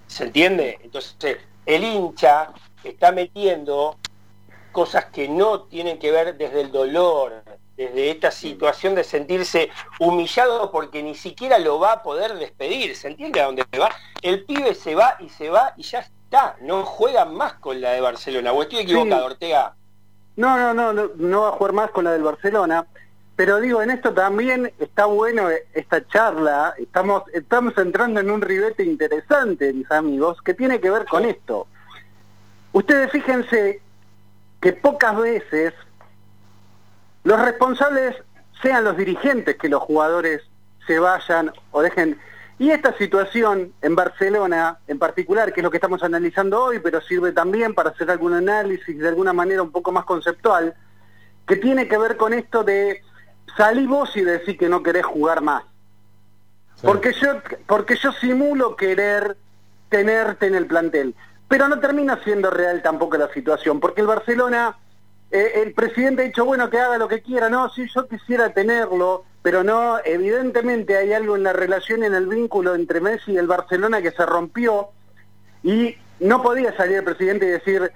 ¿se 0.07 0.25
entiende? 0.25 0.79
Entonces, 0.83 1.37
el 1.65 1.83
hincha 1.83 2.51
está 2.83 3.11
metiendo 3.11 3.97
cosas 4.71 5.05
que 5.05 5.27
no 5.27 5.61
tienen 5.63 5.99
que 5.99 6.11
ver 6.11 6.37
desde 6.37 6.61
el 6.61 6.71
dolor, 6.71 7.43
desde 7.75 8.09
esta 8.09 8.31
situación 8.31 8.95
de 8.95 9.03
sentirse 9.03 9.69
humillado 9.99 10.71
porque 10.71 11.03
ni 11.03 11.15
siquiera 11.15 11.59
lo 11.59 11.79
va 11.79 11.93
a 11.93 12.03
poder 12.03 12.35
despedir, 12.35 12.95
¿se 12.95 13.07
entiende 13.07 13.39
a 13.41 13.45
dónde 13.45 13.65
va? 13.79 13.89
El 14.21 14.43
pibe 14.45 14.73
se 14.73 14.95
va 14.95 15.15
y 15.19 15.29
se 15.29 15.49
va 15.49 15.73
y 15.77 15.83
ya 15.83 15.99
está, 15.99 16.57
no 16.61 16.83
juega 16.85 17.25
más 17.25 17.53
con 17.53 17.79
la 17.79 17.91
de 17.91 18.01
Barcelona, 18.01 18.51
o 18.51 18.63
estoy 18.63 18.79
equivocado, 18.79 19.25
Ortega. 19.25 19.75
No, 20.35 20.57
no, 20.57 20.73
no, 20.73 20.93
no, 20.93 21.11
no 21.15 21.41
va 21.41 21.49
a 21.49 21.51
jugar 21.53 21.73
más 21.73 21.91
con 21.91 22.05
la 22.05 22.11
del 22.11 22.23
Barcelona, 22.23 22.87
pero 23.37 23.61
digo, 23.61 23.83
en 23.83 23.91
esto 23.91 24.15
también 24.15 24.73
está 24.79 25.05
bueno 25.05 25.47
esta 25.75 26.05
charla, 26.07 26.73
estamos, 26.79 27.21
estamos 27.33 27.77
entrando 27.77 28.19
en 28.19 28.31
un 28.31 28.41
ribete 28.41 28.83
interesante, 28.83 29.71
mis 29.73 29.89
amigos, 29.91 30.41
que 30.41 30.55
tiene 30.55 30.81
que 30.81 30.89
ver 30.89 31.05
con 31.05 31.23
esto. 31.23 31.67
Ustedes 32.73 33.11
fíjense 33.11 33.79
que 34.59 34.73
pocas 34.73 35.15
veces 35.17 35.75
los 37.23 37.39
responsables 37.39 38.15
sean 38.59 38.83
los 38.83 38.97
dirigentes 38.97 39.55
que 39.55 39.69
los 39.69 39.83
jugadores 39.83 40.41
se 40.87 40.97
vayan 40.97 41.51
o 41.69 41.83
dejen. 41.83 42.19
Y 42.57 42.71
esta 42.71 42.97
situación 42.97 43.71
en 43.83 43.95
Barcelona 43.95 44.79
en 44.87 44.97
particular, 44.97 45.53
que 45.53 45.59
es 45.59 45.63
lo 45.63 45.69
que 45.69 45.77
estamos 45.77 46.01
analizando 46.01 46.63
hoy, 46.63 46.79
pero 46.79 47.01
sirve 47.01 47.33
también 47.33 47.75
para 47.75 47.91
hacer 47.91 48.09
algún 48.09 48.33
análisis 48.33 48.97
de 48.97 49.07
alguna 49.07 49.31
manera 49.31 49.61
un 49.61 49.71
poco 49.71 49.91
más 49.91 50.05
conceptual, 50.05 50.73
que 51.47 51.55
tiene 51.57 51.87
que 51.87 51.99
ver 51.99 52.17
con 52.17 52.33
esto 52.33 52.63
de 52.63 53.03
salir 53.55 53.87
vos 53.87 54.15
y 54.15 54.21
decir 54.21 54.57
que 54.57 54.69
no 54.69 54.83
querés 54.83 55.05
jugar 55.05 55.41
más. 55.41 55.63
Porque, 56.81 57.13
yo, 57.13 57.41
porque 57.65 57.95
yo 57.95 58.11
simulo 58.13 58.75
querer 58.75 59.37
tenerte 59.89 60.47
en 60.47 60.55
el 60.55 60.67
plantel. 60.67 61.15
Pero 61.47 61.67
no 61.67 61.79
termina 61.79 62.21
siendo 62.23 62.51
real 62.51 62.81
tampoco 62.81 63.17
la 63.17 63.31
situación, 63.33 63.79
porque 63.79 64.01
el 64.01 64.07
Barcelona, 64.07 64.77
eh, 65.31 65.63
el 65.63 65.73
presidente 65.73 66.21
ha 66.21 66.25
dicho, 66.25 66.45
bueno, 66.45 66.69
que 66.69 66.77
haga 66.77 66.97
lo 66.97 67.07
que 67.07 67.21
quiera, 67.21 67.49
no, 67.49 67.69
sí, 67.69 67.87
yo 67.93 68.07
quisiera 68.07 68.53
tenerlo, 68.53 69.23
pero 69.41 69.63
no, 69.63 69.97
evidentemente 70.03 70.97
hay 70.97 71.13
algo 71.13 71.37
en 71.37 71.43
la 71.43 71.53
relación, 71.53 72.03
en 72.03 72.13
el 72.13 72.27
vínculo 72.27 72.75
entre 72.75 72.99
Messi 72.99 73.31
y 73.31 73.37
el 73.37 73.47
Barcelona 73.47 74.01
que 74.01 74.11
se 74.11 74.25
rompió 74.25 74.89
y 75.63 75.95
no 76.19 76.41
podía 76.41 76.75
salir 76.75 76.97
el 76.97 77.03
presidente 77.05 77.45
y 77.45 77.49
decir, 77.49 77.91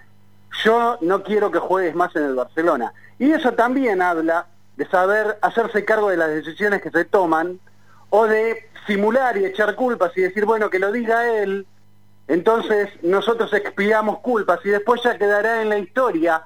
yo 0.63 0.97
no 1.01 1.23
quiero 1.23 1.51
que 1.51 1.59
juegues 1.59 1.93
más 1.93 2.15
en 2.15 2.23
el 2.23 2.35
Barcelona. 2.35 2.93
Y 3.19 3.31
eso 3.31 3.51
también 3.53 4.01
habla 4.01 4.47
de 4.75 4.87
saber 4.87 5.37
hacerse 5.41 5.85
cargo 5.85 6.09
de 6.09 6.17
las 6.17 6.29
decisiones 6.29 6.81
que 6.81 6.89
se 6.89 7.05
toman 7.05 7.59
o 8.09 8.27
de 8.27 8.69
simular 8.87 9.37
y 9.37 9.45
echar 9.45 9.75
culpas 9.75 10.11
y 10.15 10.21
decir, 10.21 10.45
bueno, 10.45 10.69
que 10.69 10.79
lo 10.79 10.91
diga 10.91 11.27
él, 11.29 11.65
entonces 12.27 12.89
nosotros 13.01 13.53
expiamos 13.53 14.19
culpas 14.19 14.59
y 14.63 14.69
después 14.69 15.01
ya 15.03 15.17
quedará 15.17 15.61
en 15.61 15.69
la 15.69 15.77
historia 15.77 16.43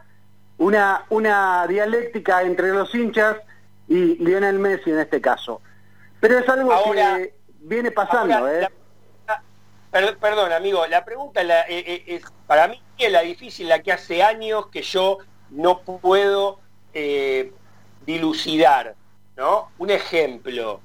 una, 0.57 1.05
una 1.09 1.65
dialéctica 1.67 2.41
entre 2.43 2.71
los 2.73 2.93
hinchas 2.93 3.37
y 3.87 4.15
Lionel 4.23 4.59
Messi 4.59 4.91
en 4.91 4.99
este 4.99 5.21
caso. 5.21 5.61
Pero 6.19 6.39
es 6.39 6.49
algo 6.49 6.71
que 6.91 7.33
viene 7.59 7.91
pasando. 7.91 8.49
¿eh? 8.49 8.67
perdón, 10.19 10.51
amigo, 10.51 10.85
la 10.87 11.05
pregunta 11.05 11.41
eh, 11.41 11.65
eh, 11.69 12.03
es, 12.07 12.23
para 12.47 12.67
mí 12.67 12.81
es 12.97 13.11
la 13.11 13.21
difícil, 13.21 13.69
la 13.69 13.81
que 13.81 13.91
hace 13.91 14.23
años 14.23 14.67
que 14.67 14.81
yo 14.81 15.19
no 15.51 15.81
puedo 15.81 16.59
dilucidar. 18.05 18.95
¿no? 19.37 19.69
Un 19.77 19.89
ejemplo, 19.89 20.79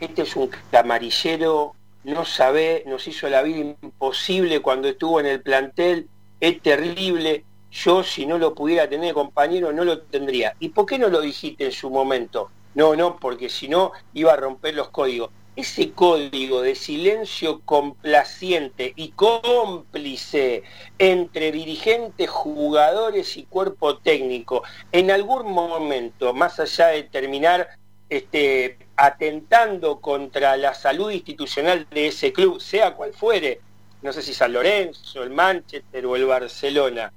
este 0.00 0.22
es 0.22 0.36
un 0.36 0.50
camarillero 0.70 1.74
no 2.04 2.24
sabe, 2.24 2.84
nos 2.86 3.06
hizo 3.06 3.28
la 3.28 3.42
vida 3.42 3.58
imposible 3.82 4.60
cuando 4.60 4.88
estuvo 4.88 5.20
en 5.20 5.26
el 5.26 5.42
plantel, 5.42 6.08
es 6.40 6.62
terrible, 6.62 7.44
yo 7.70 8.02
si 8.02 8.24
no 8.24 8.38
lo 8.38 8.54
pudiera 8.54 8.88
tener 8.88 9.12
compañero 9.12 9.72
no 9.72 9.84
lo 9.84 10.00
tendría. 10.00 10.54
¿Y 10.58 10.70
por 10.70 10.86
qué 10.86 10.98
no 10.98 11.08
lo 11.08 11.20
dijiste 11.20 11.66
en 11.66 11.72
su 11.72 11.90
momento? 11.90 12.50
No, 12.74 12.96
no, 12.96 13.18
porque 13.18 13.48
si 13.48 13.68
no 13.68 13.92
iba 14.14 14.32
a 14.32 14.36
romper 14.36 14.74
los 14.74 14.88
códigos. 14.88 15.30
Ese 15.58 15.90
código 15.90 16.62
de 16.62 16.76
silencio 16.76 17.62
complaciente 17.64 18.92
y 18.94 19.08
cómplice 19.08 20.62
entre 21.00 21.50
dirigentes, 21.50 22.30
jugadores 22.30 23.36
y 23.36 23.42
cuerpo 23.42 23.98
técnico, 23.98 24.62
en 24.92 25.10
algún 25.10 25.50
momento, 25.50 26.32
más 26.32 26.60
allá 26.60 26.86
de 26.86 27.02
terminar 27.02 27.70
este, 28.08 28.78
atentando 28.94 29.98
contra 30.00 30.56
la 30.56 30.74
salud 30.74 31.10
institucional 31.10 31.88
de 31.90 32.06
ese 32.06 32.32
club, 32.32 32.60
sea 32.60 32.94
cual 32.94 33.12
fuere, 33.12 33.60
no 34.02 34.12
sé 34.12 34.22
si 34.22 34.34
San 34.34 34.52
Lorenzo, 34.52 35.24
el 35.24 35.30
Manchester 35.30 36.06
o 36.06 36.14
el 36.14 36.26
Barcelona, 36.26 37.12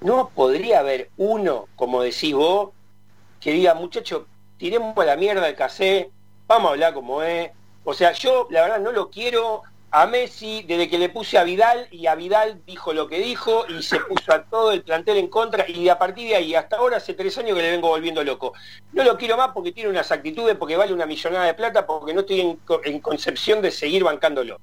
no 0.00 0.30
podría 0.30 0.80
haber 0.80 1.10
uno, 1.16 1.68
como 1.76 2.02
decís 2.02 2.34
vos, 2.34 2.70
que 3.40 3.52
diga, 3.52 3.74
muchacho, 3.74 4.26
tiremos 4.58 5.06
la 5.06 5.14
mierda 5.14 5.46
al 5.46 5.54
casé, 5.54 6.10
vamos 6.52 6.70
a 6.70 6.72
hablar 6.72 6.94
como 6.94 7.22
es. 7.22 7.50
O 7.84 7.94
sea, 7.94 8.12
yo 8.12 8.46
la 8.50 8.62
verdad 8.62 8.80
no 8.80 8.92
lo 8.92 9.10
quiero 9.10 9.62
a 9.90 10.06
Messi 10.06 10.62
desde 10.62 10.88
que 10.88 10.98
le 10.98 11.10
puse 11.10 11.36
a 11.36 11.44
Vidal 11.44 11.86
y 11.90 12.06
a 12.06 12.14
Vidal 12.14 12.62
dijo 12.64 12.94
lo 12.94 13.08
que 13.08 13.18
dijo 13.18 13.66
y 13.68 13.82
se 13.82 14.00
puso 14.00 14.32
a 14.32 14.42
todo 14.44 14.72
el 14.72 14.82
plantel 14.82 15.18
en 15.18 15.28
contra 15.28 15.68
y 15.68 15.88
a 15.88 15.98
partir 15.98 16.28
de 16.28 16.36
ahí 16.36 16.54
hasta 16.54 16.76
ahora 16.76 16.96
hace 16.96 17.12
tres 17.12 17.36
años 17.36 17.56
que 17.56 17.62
le 17.62 17.70
vengo 17.72 17.88
volviendo 17.88 18.22
loco. 18.24 18.54
No 18.92 19.04
lo 19.04 19.18
quiero 19.18 19.36
más 19.36 19.50
porque 19.52 19.72
tiene 19.72 19.90
unas 19.90 20.10
actitudes, 20.10 20.56
porque 20.56 20.76
vale 20.76 20.94
una 20.94 21.06
millonada 21.06 21.44
de 21.44 21.54
plata, 21.54 21.86
porque 21.86 22.14
no 22.14 22.20
estoy 22.20 22.58
en, 22.84 23.00
concepción 23.00 23.60
de 23.60 23.70
seguir 23.70 24.04
bancándolo. 24.04 24.58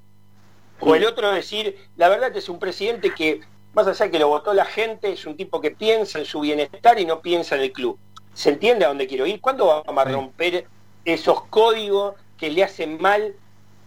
O 0.80 0.96
el 0.96 1.06
otro 1.06 1.32
decir, 1.32 1.78
la 1.98 2.10
verdad 2.10 2.32
que 2.32 2.40
es 2.40 2.50
un 2.50 2.58
presidente 2.58 3.14
que, 3.14 3.42
más 3.74 3.86
allá 3.86 4.06
de 4.06 4.12
que 4.12 4.20
lo 4.20 4.30
votó 4.30 4.54
la 4.54 4.66
gente, 4.66 5.12
es 5.12 5.26
un 5.26 5.36
tipo 5.36 5.60
que 5.60 5.72
piensa 5.72 6.18
en 6.20 6.26
su 6.26 6.40
bienestar 6.40 7.00
y 7.00 7.06
no 7.06 7.22
piensa 7.22 7.56
en 7.56 7.64
el 7.64 7.72
club. 7.72 8.00
¿Se 8.34 8.50
entiende 8.50 8.86
a 8.86 8.88
dónde 8.88 9.06
quiero 9.06 9.28
ir? 9.28 9.42
¿Cuándo 9.42 9.68
vamos 9.68 10.08
a 10.08 10.10
romper 10.10 10.66
esos 11.14 11.44
códigos 11.46 12.16
que 12.38 12.50
le 12.50 12.64
hacen 12.64 13.02
mal 13.02 13.34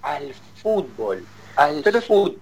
al 0.03 0.35
fútbol, 0.63 1.25
al 1.57 1.83
fútbol. 2.03 2.39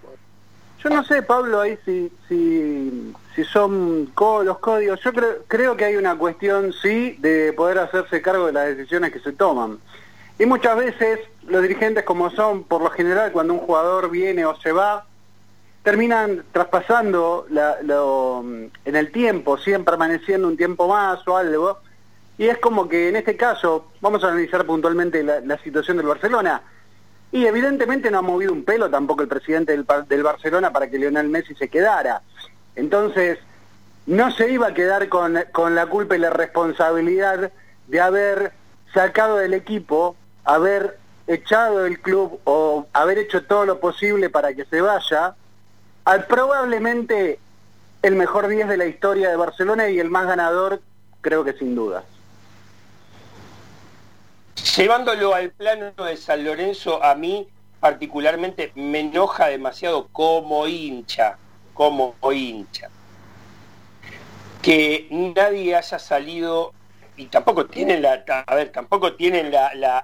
Yo 0.83 0.89
no 0.89 1.05
sé, 1.05 1.23
Pablo, 1.23 1.61
ahí 1.61 1.79
si, 1.85 2.11
si, 2.27 3.13
si 3.35 3.45
son 3.45 4.11
los 4.17 4.59
códigos. 4.59 4.99
Yo 5.05 5.13
creo, 5.13 5.43
creo 5.47 5.77
que 5.77 5.85
hay 5.85 5.97
una 5.97 6.17
cuestión, 6.17 6.73
sí, 6.73 7.17
de 7.19 7.53
poder 7.53 7.79
hacerse 7.79 8.23
cargo 8.23 8.47
de 8.47 8.53
las 8.53 8.77
decisiones 8.77 9.13
que 9.13 9.21
se 9.21 9.33
toman. 9.33 9.79
Y 10.39 10.47
muchas 10.47 10.77
veces 10.77 11.21
los 11.47 11.61
dirigentes, 11.61 12.05
como 12.05 12.31
son, 12.31 12.65
por 12.65 12.81
lo 12.81 12.91
general, 12.91 13.31
cuando 13.31 13.53
un 13.53 13.61
jugador 13.61 14.11
viene 14.11 14.47
o 14.47 14.57
se 14.57 14.73
va, 14.73 15.05
terminan 15.83 16.45
traspasando 16.53 17.47
lo, 17.51 18.43
en 18.43 18.97
el 18.97 19.13
tiempo, 19.13 19.59
siguen 19.59 19.85
permaneciendo 19.85 20.49
un 20.49 20.57
tiempo 20.57 20.89
más 20.89 21.27
o 21.29 21.37
algo. 21.37 21.79
Y 22.41 22.49
es 22.49 22.57
como 22.57 22.89
que 22.89 23.11
en 23.11 23.17
este 23.17 23.37
caso, 23.37 23.89
vamos 24.01 24.25
a 24.25 24.29
analizar 24.29 24.65
puntualmente 24.65 25.23
la 25.23 25.59
situación 25.59 25.99
del 25.99 26.07
Barcelona 26.07 26.63
y 27.31 27.45
evidentemente 27.45 28.11
no 28.11 28.21
ha 28.21 28.23
movido 28.23 28.51
un 28.51 28.65
pelo 28.65 28.89
tampoco 28.89 29.21
el 29.21 29.29
presidente 29.29 29.73
del, 29.77 30.23
Barcelona 30.23 30.73
para 30.73 30.89
que 30.89 30.97
Lionel 30.97 31.29
Messi 31.29 31.55
se 31.55 31.69
quedara. 31.69 32.23
Entonces, 32.77 33.39
no 34.07 34.31
se 34.31 34.51
iba 34.51 34.69
a 34.69 34.73
quedar 34.73 35.11
con, 35.11 35.39
con 35.53 35.75
la 35.75 35.85
culpa 35.89 36.17
y 36.17 36.19
la 36.19 36.31
responsabilidad 36.31 37.53
de 37.89 38.01
haber 38.01 38.53
sacado 38.95 39.37
del 39.37 39.53
equipo, 39.53 40.17
haber 40.47 40.97
echado 41.27 41.81
del 41.81 42.01
club 42.01 42.41
o 42.45 42.87
haber 42.95 43.19
hecho 43.19 43.45
todo 43.45 43.67
lo 43.67 43.81
posible 43.81 44.31
para 44.31 44.55
que 44.55 44.65
se 44.65 44.81
vaya, 44.81 45.35
al 46.07 46.25
probablemente 46.25 47.39
el 48.01 48.17
mejor 48.17 48.49
10 48.49 48.67
de 48.67 48.79
la 48.79 48.87
historia 48.87 49.29
de 49.29 49.37
Barcelona 49.37 49.91
y 49.91 50.01
el 50.01 50.09
más 50.09 50.27
ganador, 50.27 50.81
creo 51.21 51.45
que 51.45 51.53
sin 51.53 51.75
dudas. 51.75 52.03
Llevándolo 54.77 55.35
al 55.35 55.51
plano 55.51 55.93
de 55.93 56.17
San 56.17 56.45
Lorenzo, 56.45 57.03
a 57.03 57.17
mí 57.17 57.49
particularmente 57.81 58.71
me 58.77 59.01
enoja 59.01 59.49
demasiado 59.49 60.07
como 60.13 60.69
hincha, 60.69 61.39
como 61.75 62.15
hincha. 62.31 62.89
Que 64.63 65.09
nadie 65.11 65.75
haya 65.75 65.99
salido 65.99 66.73
y 67.17 67.27
tampoco 67.27 67.67
tienen 67.67 68.03
la, 68.03 68.23
a 68.47 68.55
ver, 68.55 68.71
tampoco 68.71 69.15
tienen 69.15 69.53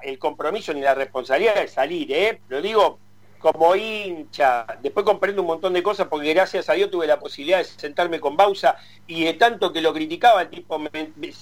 el 0.03 0.19
compromiso 0.19 0.75
ni 0.75 0.81
la 0.81 0.95
responsabilidad 0.95 1.55
de 1.55 1.69
salir, 1.69 2.11
¿eh? 2.11 2.41
Lo 2.49 2.61
digo 2.61 2.99
como 3.39 3.75
hincha, 3.77 4.67
después 4.83 5.05
comprendo 5.05 5.43
un 5.43 5.49
montón 5.49 5.73
de 5.73 5.83
cosas 5.83 6.09
porque 6.09 6.33
gracias 6.33 6.69
a 6.69 6.75
Dios 6.75 6.91
tuve 6.91 7.07
la 7.07 7.19
posibilidad 7.19 7.59
de 7.59 7.65
sentarme 7.65 8.21
con 8.21 8.37
Bausa 8.37 8.77
y 9.07 9.25
de 9.25 9.35
tanto 9.35 9.73
que 9.73 9.81
lo 9.81 9.93
criticaba, 9.93 10.43
el 10.43 10.51
tipo 10.51 10.81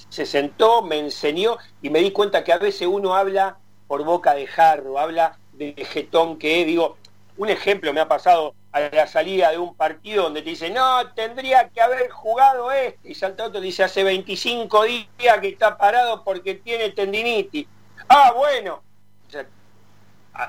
se 0.08 0.26
sentó, 0.26 0.82
me 0.82 0.98
enseñó 0.98 1.58
y 1.82 1.90
me 1.90 2.00
di 2.00 2.10
cuenta 2.10 2.44
que 2.44 2.52
a 2.52 2.58
veces 2.58 2.86
uno 2.86 3.14
habla 3.14 3.58
por 3.86 4.04
boca 4.04 4.34
de 4.34 4.46
jarro, 4.46 4.98
habla 4.98 5.38
de 5.52 5.74
jetón 5.90 6.38
que 6.38 6.60
es, 6.60 6.66
digo, 6.66 6.96
un 7.36 7.48
ejemplo 7.48 7.92
me 7.92 8.00
ha 8.00 8.08
pasado 8.08 8.54
a 8.72 8.80
la 8.80 9.06
salida 9.06 9.50
de 9.50 9.58
un 9.58 9.74
partido 9.74 10.24
donde 10.24 10.42
te 10.42 10.50
dice, 10.50 10.70
no, 10.70 11.12
tendría 11.14 11.68
que 11.68 11.80
haber 11.80 12.10
jugado 12.10 12.70
este, 12.72 13.10
y 13.10 13.14
salta 13.14 13.44
otro 13.44 13.60
dice, 13.60 13.84
hace 13.84 14.04
25 14.04 14.84
días 14.84 15.38
que 15.40 15.48
está 15.48 15.76
parado 15.76 16.24
porque 16.24 16.54
tiene 16.54 16.90
tendinitis. 16.90 17.66
Ah, 18.08 18.32
bueno, 18.36 18.82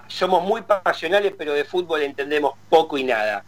somos 0.08 0.44
muy 0.44 0.62
pasionales, 0.62 1.34
pero 1.38 1.54
de 1.54 1.66
fútbol 1.66 2.02
entendemos 2.02 2.54
poco 2.70 2.98
y 2.98 3.04
nada. 3.04 3.44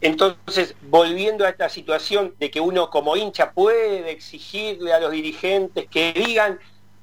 Entonces, 0.00 0.74
volviendo 0.82 1.44
a 1.44 1.48
esta 1.48 1.68
situación 1.68 2.34
de 2.38 2.50
que 2.50 2.60
uno 2.60 2.90
como 2.90 3.16
hincha 3.16 3.52
puede 3.52 4.10
exigirle 4.10 4.92
a 4.92 5.00
los 5.00 5.10
dirigentes 5.10 5.88
que 5.88 6.12
digan 6.12 6.58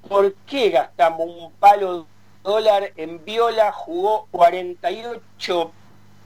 por 0.08 0.34
qué 0.48 0.70
gastamos 0.70 1.28
un 1.28 1.52
palo 1.54 2.00
de 2.00 2.06
dólar 2.44 2.92
en 2.96 3.24
Viola, 3.24 3.72
jugó 3.72 4.28
48, 4.32 5.72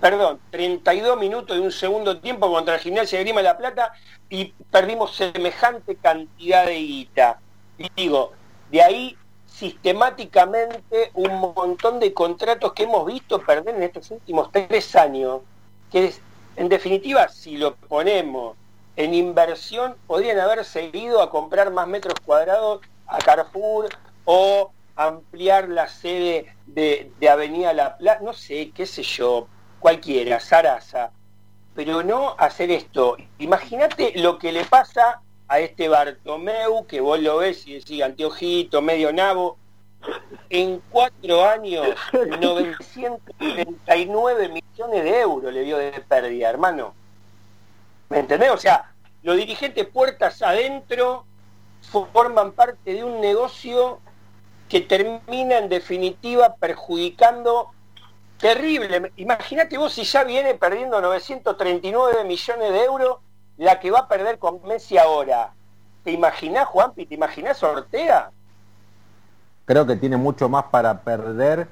perdón, 0.01 0.39
32 0.51 1.17
minutos 1.17 1.55
de 1.55 1.61
un 1.61 1.71
segundo 1.71 2.19
tiempo 2.19 2.51
contra 2.51 2.75
el 2.75 2.81
Gimnasia 2.81 3.19
de 3.19 3.25
Grima 3.25 3.41
la 3.41 3.57
Plata 3.57 3.93
y 4.29 4.53
perdimos 4.69 5.15
semejante 5.15 5.95
cantidad 5.95 6.65
de 6.65 6.75
guita. 6.75 7.39
digo, 7.95 8.33
de 8.71 8.81
ahí 8.81 9.17
sistemáticamente 9.57 11.09
un 11.15 11.39
montón 11.39 11.99
de 11.99 12.13
contratos 12.13 12.73
que 12.73 12.83
hemos 12.83 13.07
visto 13.07 13.41
perder 13.41 13.75
en 13.75 13.83
estos 13.83 14.11
últimos 14.11 14.51
tres 14.51 14.95
años, 14.95 15.41
que 15.91 16.13
en 16.55 16.69
definitiva, 16.69 17.27
si 17.29 17.57
lo 17.57 17.75
ponemos 17.75 18.55
en 18.95 19.15
inversión, 19.15 19.95
podrían 20.05 20.39
haber 20.39 20.63
seguido 20.63 21.23
a 21.23 21.31
comprar 21.31 21.71
más 21.71 21.87
metros 21.87 22.19
cuadrados 22.23 22.81
a 23.07 23.17
Carrefour 23.17 23.89
o 24.25 24.71
ampliar 24.95 25.69
la 25.69 25.87
sede 25.87 26.53
de, 26.67 27.11
Avenida 27.27 27.73
La 27.73 27.97
Plata, 27.97 28.21
no 28.23 28.33
sé, 28.33 28.71
qué 28.75 28.85
sé 28.85 29.01
yo, 29.01 29.47
cualquiera, 29.79 30.39
Sarasa, 30.39 31.11
pero 31.73 32.03
no 32.03 32.35
hacer 32.37 32.69
esto. 32.69 33.17
Imagínate 33.39 34.13
lo 34.17 34.37
que 34.37 34.51
le 34.51 34.65
pasa 34.65 35.21
a 35.47 35.59
este 35.59 35.87
Bartomeu, 35.87 36.85
que 36.85 37.01
vos 37.01 37.19
lo 37.19 37.37
ves 37.37 37.65
y 37.67 37.75
decís 37.75 38.03
anteojito, 38.03 38.81
medio 38.81 39.13
nabo, 39.13 39.57
en 40.49 40.81
cuatro 40.89 41.45
años 41.45 41.87
939 42.39 44.49
millones 44.49 45.03
de 45.03 45.19
euros 45.19 45.53
le 45.53 45.61
dio 45.63 45.77
de 45.77 45.91
pérdida, 46.07 46.49
hermano. 46.49 46.95
¿Me 48.09 48.19
entendés? 48.19 48.51
O 48.51 48.57
sea, 48.57 48.91
los 49.23 49.35
dirigentes 49.35 49.85
puertas 49.87 50.41
adentro 50.41 51.25
forman 52.13 52.53
parte 52.53 52.93
de 52.93 53.03
un 53.03 53.19
negocio 53.21 53.99
que 54.69 54.81
termina 54.81 55.57
en 55.57 55.69
definitiva 55.69 56.55
perjudicando 56.55 57.71
terrible. 58.37 59.11
Imagínate 59.15 59.77
vos 59.77 59.93
si 59.93 60.03
ya 60.03 60.23
viene 60.23 60.55
perdiendo 60.55 61.01
939 61.01 62.23
millones 62.25 62.71
de 62.71 62.83
euros 62.83 63.17
la 63.57 63.79
que 63.79 63.91
va 63.91 63.99
a 63.99 64.07
perder 64.07 64.37
con 64.37 64.59
Messi 64.67 64.97
ahora. 64.97 65.51
¿Te 66.03 66.11
imaginás, 66.11 66.67
Juanpi? 66.67 67.05
¿Te 67.05 67.15
imaginás 67.15 67.61
Ortega? 67.63 68.31
Creo 69.65 69.85
que 69.85 69.95
tiene 69.97 70.15
mucho 70.15 70.47
más 70.47 70.65
para 70.65 71.01
perder, 71.01 71.67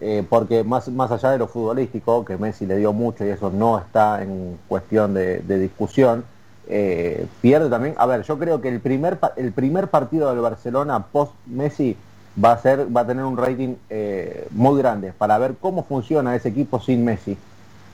eh, 0.00 0.26
porque 0.28 0.64
más, 0.64 0.88
más 0.88 1.10
allá 1.12 1.30
de 1.30 1.38
lo 1.38 1.46
futbolístico, 1.46 2.24
que 2.24 2.36
Messi 2.36 2.66
le 2.66 2.78
dio 2.78 2.92
mucho 2.92 3.24
y 3.24 3.28
eso 3.28 3.50
no 3.50 3.78
está 3.78 4.22
en 4.22 4.58
cuestión 4.66 5.14
de, 5.14 5.40
discusión, 5.40 6.24
eh, 6.68 7.26
pierde 7.40 7.70
también. 7.70 7.94
A 7.98 8.06
ver, 8.06 8.22
yo 8.22 8.38
creo 8.38 8.60
que 8.60 8.68
el 8.68 8.80
primer, 8.80 9.18
el 9.36 9.52
primer 9.52 9.88
partido 9.88 10.30
del 10.30 10.40
Barcelona 10.40 11.04
post-Messi 11.12 11.96
va 12.42 12.52
a, 12.52 12.58
ser, 12.58 12.94
va 12.94 13.02
a 13.02 13.06
tener 13.06 13.24
un 13.24 13.36
rating 13.36 13.76
eh, 13.88 14.48
muy 14.50 14.78
grande 14.78 15.12
para 15.12 15.38
ver 15.38 15.54
cómo 15.60 15.84
funciona 15.84 16.34
ese 16.34 16.48
equipo 16.48 16.80
sin 16.80 17.04
Messi. 17.04 17.38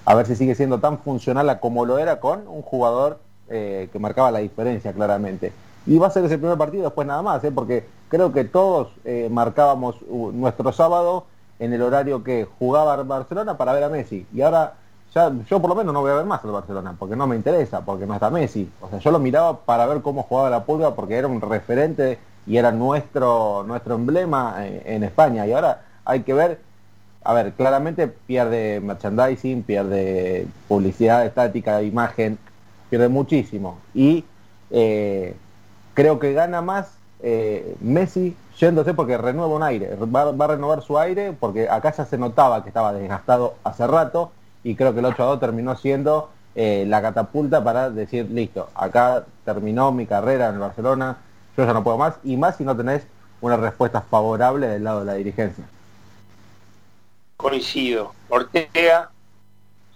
A 0.05 0.15
ver 0.15 0.27
si 0.27 0.37
sigue 0.37 0.55
siendo 0.55 0.81
tan 0.81 0.99
funcional 0.99 1.61
como 1.61 1.85
lo 1.85 1.99
era 1.99 2.19
con 2.19 2.49
un 2.49 2.63
jugador 2.63 3.19
eh, 3.53 3.89
que 3.93 3.99
marcaba 3.99 4.31
la 4.31 4.39
diferencia 4.39 4.93
claramente. 4.93 5.53
Y 5.87 5.99
va 5.99 6.07
a 6.07 6.11
ser 6.11 6.25
ese 6.25 6.39
primer 6.39 6.57
partido 6.57 6.85
después 6.85 7.07
nada 7.07 7.23
más, 7.23 7.45
¿eh? 7.45 7.53
porque 7.53 7.85
creo 8.09 8.33
que 8.33 8.45
todos 8.45 8.89
eh, 9.05 9.29
marcábamos 9.31 9.97
nuestro 10.09 10.73
sábado 10.73 11.27
en 11.59 11.73
el 11.73 11.83
horario 11.83 12.25
que 12.25 12.47
jugaba 12.59 12.97
Barcelona 13.03 13.57
para 13.57 13.73
ver 13.73 13.85
a 13.85 13.89
Messi. 13.89 14.27
Y 14.33 14.41
ahora 14.41 14.75
ya 15.15 15.31
yo 15.51 15.61
por 15.61 15.69
lo 15.69 15.77
menos 15.77 15.93
no 15.93 16.01
voy 16.01 16.11
a 16.11 16.15
ver 16.15 16.25
más 16.25 16.43
al 16.45 16.53
Barcelona, 16.53 16.97
porque 16.99 17.15
no 17.15 17.27
me 17.27 17.37
interesa, 17.37 17.83
porque 17.83 18.07
no 18.07 18.15
está 18.15 18.31
Messi. 18.31 18.71
O 18.81 18.89
sea, 18.89 18.99
yo 18.99 19.11
lo 19.11 19.19
miraba 19.19 19.59
para 19.59 19.87
ver 19.87 20.01
cómo 20.01 20.23
jugaba 20.23 20.49
la 20.49 20.65
pulga, 20.65 20.95
porque 20.95 21.17
era 21.17 21.29
un 21.29 21.41
referente 21.41 22.19
y 22.47 22.57
era 22.57 22.73
nuestro, 22.73 23.65
nuestro 23.67 23.97
emblema 23.97 24.67
en, 24.67 24.83
en 24.85 25.05
España. 25.05 25.47
Y 25.47 25.53
ahora 25.53 25.83
hay 26.05 26.23
que 26.23 26.33
ver 26.33 26.59
a 27.25 27.35
ver, 27.35 27.53
claramente 27.53 28.09
pierde 28.09 28.81
merchandising, 28.81 29.63
pierde 29.63 30.47
publicidad 30.69 31.25
estática, 31.25 31.83
imagen, 31.83 32.39
pierde 32.93 33.09
muchísimo. 33.09 33.79
Y 33.95 34.23
eh, 34.71 35.35
creo 35.95 36.19
que 36.19 36.35
gana 36.35 36.61
más 36.61 36.93
eh, 37.23 37.75
Messi 37.81 38.37
yéndose 38.59 38.93
porque 38.93 39.17
renueva 39.17 39.55
un 39.55 39.63
aire, 39.63 39.97
va, 39.97 40.29
a 40.29 40.47
renovar 40.47 40.83
su 40.83 40.99
aire 40.99 41.33
porque 41.33 41.71
acá 41.71 41.95
ya 41.97 42.05
se 42.05 42.19
notaba 42.19 42.63
que 42.63 42.69
estaba 42.69 42.93
desgastado 42.93 43.55
hace 43.65 43.87
rato 43.87 44.31
y 44.63 44.75
creo 44.75 44.93
que 44.93 44.99
el 44.99 45.07
8 45.07 45.23
a 45.23 45.27
2 45.27 45.41
terminó 45.41 45.75
siendo 45.75 46.29
eh, 46.55 46.85
la 46.87 47.01
catapulta 47.01 47.65
para 47.65 47.89
decir, 47.89 48.29
listo, 48.31 48.69
acá 48.75 49.25
terminó 49.47 49.91
mi 49.91 50.05
carrera 50.05 50.51
en 50.51 50.57
el 50.57 50.61
Barcelona, 50.61 51.17
yo 51.57 51.65
ya 51.65 51.73
no 51.73 51.83
puedo 51.83 51.97
más 51.97 52.17
y 52.23 52.37
más 52.37 52.59
si 52.59 52.65
no 52.65 52.77
tenés 52.77 53.07
una 53.41 53.57
respuesta 53.57 54.03
favorable 54.03 54.69
del 54.69 54.85
lado 54.85 55.01
de 55.01 55.07
la 55.07 55.15
dirigencia. 55.15 55.65
Coincido. 57.39 58.13
Ortega. 58.29 59.11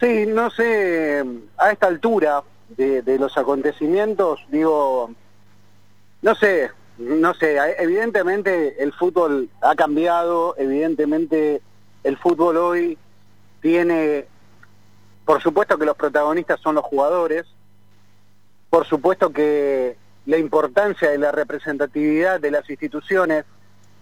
Sí, 0.00 0.24
no 0.26 0.48
sé, 0.48 1.22
a 1.58 1.72
esta 1.72 1.88
altura, 1.88 2.42
de, 2.70 3.18
los 3.18 3.36
acontecimientos, 3.38 4.40
digo, 4.48 5.10
no 6.22 6.34
sé, 6.34 6.70
no 6.98 7.34
sé, 7.34 7.58
evidentemente 7.78 8.82
el 8.82 8.92
fútbol 8.92 9.48
ha 9.60 9.74
cambiado, 9.74 10.54
evidentemente 10.58 11.60
el 12.02 12.16
fútbol 12.16 12.56
hoy 12.56 12.98
tiene, 13.60 14.26
por 15.24 15.42
supuesto 15.42 15.78
que 15.78 15.86
los 15.86 15.96
protagonistas 15.96 16.60
son 16.60 16.74
los 16.74 16.84
jugadores, 16.84 17.46
por 18.70 18.86
supuesto 18.86 19.32
que 19.32 19.96
la 20.26 20.38
importancia 20.38 21.10
de 21.10 21.18
la 21.18 21.32
representatividad 21.32 22.40
de 22.40 22.50
las 22.50 22.68
instituciones 22.68 23.44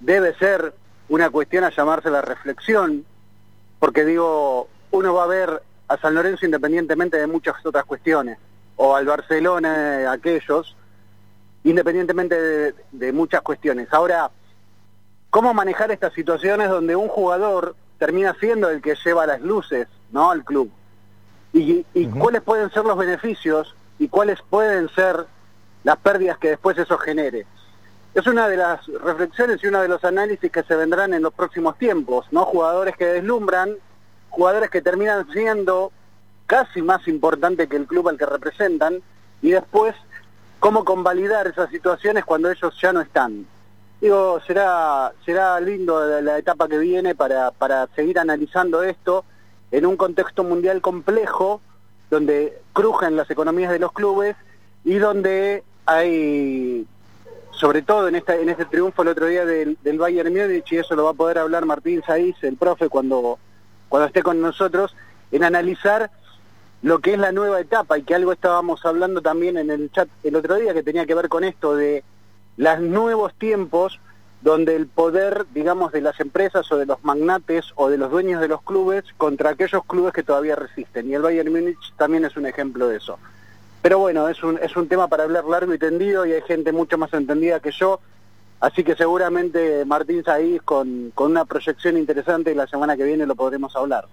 debe 0.01 0.35
ser 0.37 0.75
una 1.09 1.29
cuestión 1.31 1.65
a 1.65 1.71
llamarse 1.71 2.11
la 2.11 2.23
reflexión, 2.23 3.05
porque 3.79 4.05
digo, 4.05 4.69
uno 4.91 5.15
va 5.15 5.25
a 5.25 5.29
ver 5.29 5.63
a 5.89 5.99
San 5.99 6.15
Lorenzo 6.15 6.47
independientemente 6.47 7.19
de 7.19 7.27
muchas 7.27 7.55
otras 7.65 7.85
cuestiones 7.85 8.39
o 8.77 8.97
al 8.97 9.07
Barcelona 9.07 10.11
aquellos, 10.11 10.77
independientemente 11.63 12.75
de, 12.93 13.13
muchas 13.13 13.43
cuestiones. 13.43 13.89
Ahora, 13.93 14.31
¿cómo 15.31 15.55
manejar 15.55 15.91
estas 15.91 16.13
situaciones 16.13 16.69
donde 16.69 16.97
un 16.97 17.09
jugador 17.09 17.77
termina 17.99 18.35
siendo 18.41 18.69
el 18.71 18.83
que 18.83 18.97
lleva 19.05 19.27
las 19.27 19.41
luces 19.41 19.89
¿no? 20.11 20.31
al 20.31 20.45
club? 20.45 20.71
¿Y, 21.53 21.85
cuáles 22.19 22.43
pueden 22.43 22.71
ser 22.71 22.85
los 22.85 22.99
beneficios 22.99 23.77
y 23.99 24.09
cuáles 24.09 24.43
pueden 24.43 24.89
ser 24.89 25.25
las 25.85 25.97
pérdidas 25.99 26.37
que 26.39 26.51
después 26.51 26.77
eso 26.79 26.99
genere? 26.99 27.47
Es 28.13 28.27
una 28.27 28.49
de 28.49 28.57
las 28.57 28.87
reflexiones 28.87 29.63
y 29.63 29.69
uno 29.69 29.81
de 29.81 29.89
los 29.89 30.05
análisis 30.05 30.51
que 30.51 30.63
se 30.65 30.75
vendrán 30.77 31.15
en 31.15 31.23
los 31.23 31.33
próximos 31.33 31.79
tiempos, 31.79 32.27
¿no? 32.33 32.45
Jugadores 32.45 32.97
que 32.97 33.07
deslumbran, 33.07 33.77
jugadores 34.31 34.71
que 34.71 34.83
terminan 34.83 35.29
siendo 35.33 35.93
casi 36.47 36.83
más 36.83 37.07
importante 37.09 37.69
que 37.69 37.77
el 37.77 37.87
club 37.87 38.09
al 38.09 38.19
que 38.19 38.27
representan, 38.27 39.03
y 39.43 39.51
después 39.51 39.95
cómo 40.61 40.85
convalidar 40.85 41.47
esas 41.47 41.71
situaciones 41.71 42.25
cuando 42.25 42.51
ellos 42.51 42.75
ya 42.81 42.93
no 42.93 43.01
están. 43.01 43.47
Digo, 44.01 44.41
será, 44.47 45.13
será 45.25 45.61
lindo 45.61 46.21
la, 46.21 46.39
etapa 46.39 46.69
que 46.69 46.79
viene 46.79 47.15
para, 47.15 47.51
para 47.51 47.87
seguir 47.95 48.19
analizando 48.19 48.83
esto 48.83 49.25
en 49.71 49.87
un 49.87 49.97
contexto 49.97 50.45
mundial 50.45 50.81
complejo, 50.81 51.61
donde 52.11 52.59
crujen 52.73 53.17
las 53.17 53.31
economías 53.31 53.73
de 53.73 53.79
los 53.79 53.93
clubes 53.93 54.37
y 54.85 54.95
donde 54.95 55.63
hay 55.87 56.87
sobre 57.51 57.83
todo 57.83 58.09
en, 58.09 58.17
esta, 58.17 58.37
en 58.37 58.49
este 58.49 58.65
triunfo 58.65 59.03
el 59.03 59.09
otro 59.09 59.27
día 59.27 59.45
del, 59.45 59.79
del 59.83 59.99
Bayern 59.99 60.33
Múnich, 60.33 60.73
y 60.73 60.79
eso 60.79 60.95
lo 60.97 61.05
va 61.05 61.11
a 61.11 61.15
poder 61.15 61.39
hablar 61.39 61.65
Martín 61.67 62.03
Saiz, 62.05 62.37
el 62.43 62.57
profe, 62.57 62.89
cuando, 62.89 63.39
cuando 63.89 64.07
esté 64.07 64.23
con 64.23 64.41
nosotros, 64.41 64.95
en 65.31 65.45
analizar 65.45 66.11
lo 66.85 66.99
que 66.99 67.15
es 67.15 67.19
la 67.19 67.33
nueva 67.33 67.61
etapa 67.61 67.97
y 67.97 68.03
que 68.03 68.15
algo 68.15 68.31
estábamos 68.31 68.85
hablando 68.85 69.23
también 69.23 69.57
en 69.57 69.71
el 69.71 69.91
chat 69.91 70.07
el 70.23 70.37
otro 70.37 70.57
día 70.57 70.75
que 70.75 70.83
tenía 70.83 71.07
que 71.07 71.15
ver 71.15 71.31
con 71.31 71.43
esto 71.43 71.75
de 71.75 72.05
los 72.59 72.81
nuevos 72.81 73.33
tiempos 73.37 73.99
donde 74.43 74.77
el 74.77 74.87
poder, 74.87 75.47
digamos, 75.55 75.93
de 75.93 76.03
las 76.03 76.21
empresas 76.21 76.71
o 76.71 76.77
de 76.77 76.85
los 76.85 77.03
magnates 77.03 77.73
o 77.77 77.89
de 77.89 77.97
los 77.97 78.11
dueños 78.11 78.43
de 78.43 78.49
los 78.49 78.61
clubes 78.61 79.03
contra 79.17 79.49
aquellos 79.49 79.83
clubes 79.87 80.13
que 80.13 80.23
todavía 80.23 80.57
resisten. 80.57 81.09
Y 81.09 81.15
el 81.15 81.23
Bayern 81.23 81.51
Múnich 81.51 81.95
también 81.97 82.27
es 82.27 82.37
un 82.37 82.45
ejemplo 82.45 82.87
de 82.87 82.99
eso. 82.99 83.19
Pero 83.81 84.01
bueno, 84.01 84.29
es 84.29 84.43
un, 84.43 84.59
es 84.59 84.77
un 84.77 84.87
tema 84.87 85.09
para 85.09 85.25
hablar 85.25 85.47
largo 85.47 85.73
y 85.73 85.79
tendido 85.79 86.27
y 86.27 86.33
hay 86.33 86.43
gente 86.43 86.71
mucho 86.71 86.99
más 86.99 87.15
entendida 87.15 87.61
que 87.61 87.71
yo. 87.73 87.99
Así 88.61 88.85
que 88.85 88.95
seguramente 88.95 89.87
Martín 89.87 90.23
Saiz 90.23 90.61
con, 90.61 91.13
con 91.15 91.31
una 91.31 91.47
proyección 91.47 91.97
interesante 91.97 92.53
y 92.53 92.55
la 92.55 92.67
semana 92.67 92.95
que 92.95 93.05
viene 93.05 93.25
lo 93.25 93.37
podremos 93.37 93.75
hablar. 93.75 94.07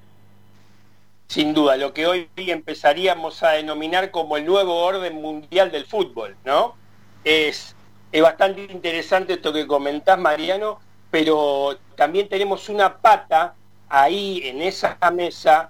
Sin 1.31 1.53
duda, 1.53 1.77
lo 1.77 1.93
que 1.93 2.07
hoy 2.07 2.27
empezaríamos 2.35 3.41
a 3.41 3.51
denominar 3.51 4.11
como 4.11 4.35
el 4.35 4.45
nuevo 4.45 4.83
orden 4.83 5.21
mundial 5.21 5.71
del 5.71 5.85
fútbol, 5.85 6.35
¿no? 6.43 6.75
Es, 7.23 7.73
es 8.11 8.21
bastante 8.21 8.67
interesante 8.69 9.35
esto 9.35 9.53
que 9.53 9.65
comentás, 9.65 10.19
Mariano, 10.19 10.81
pero 11.09 11.77
también 11.95 12.27
tenemos 12.27 12.67
una 12.67 12.97
pata 12.97 13.55
ahí 13.87 14.41
en 14.43 14.61
esa 14.61 14.97
mesa 15.13 15.69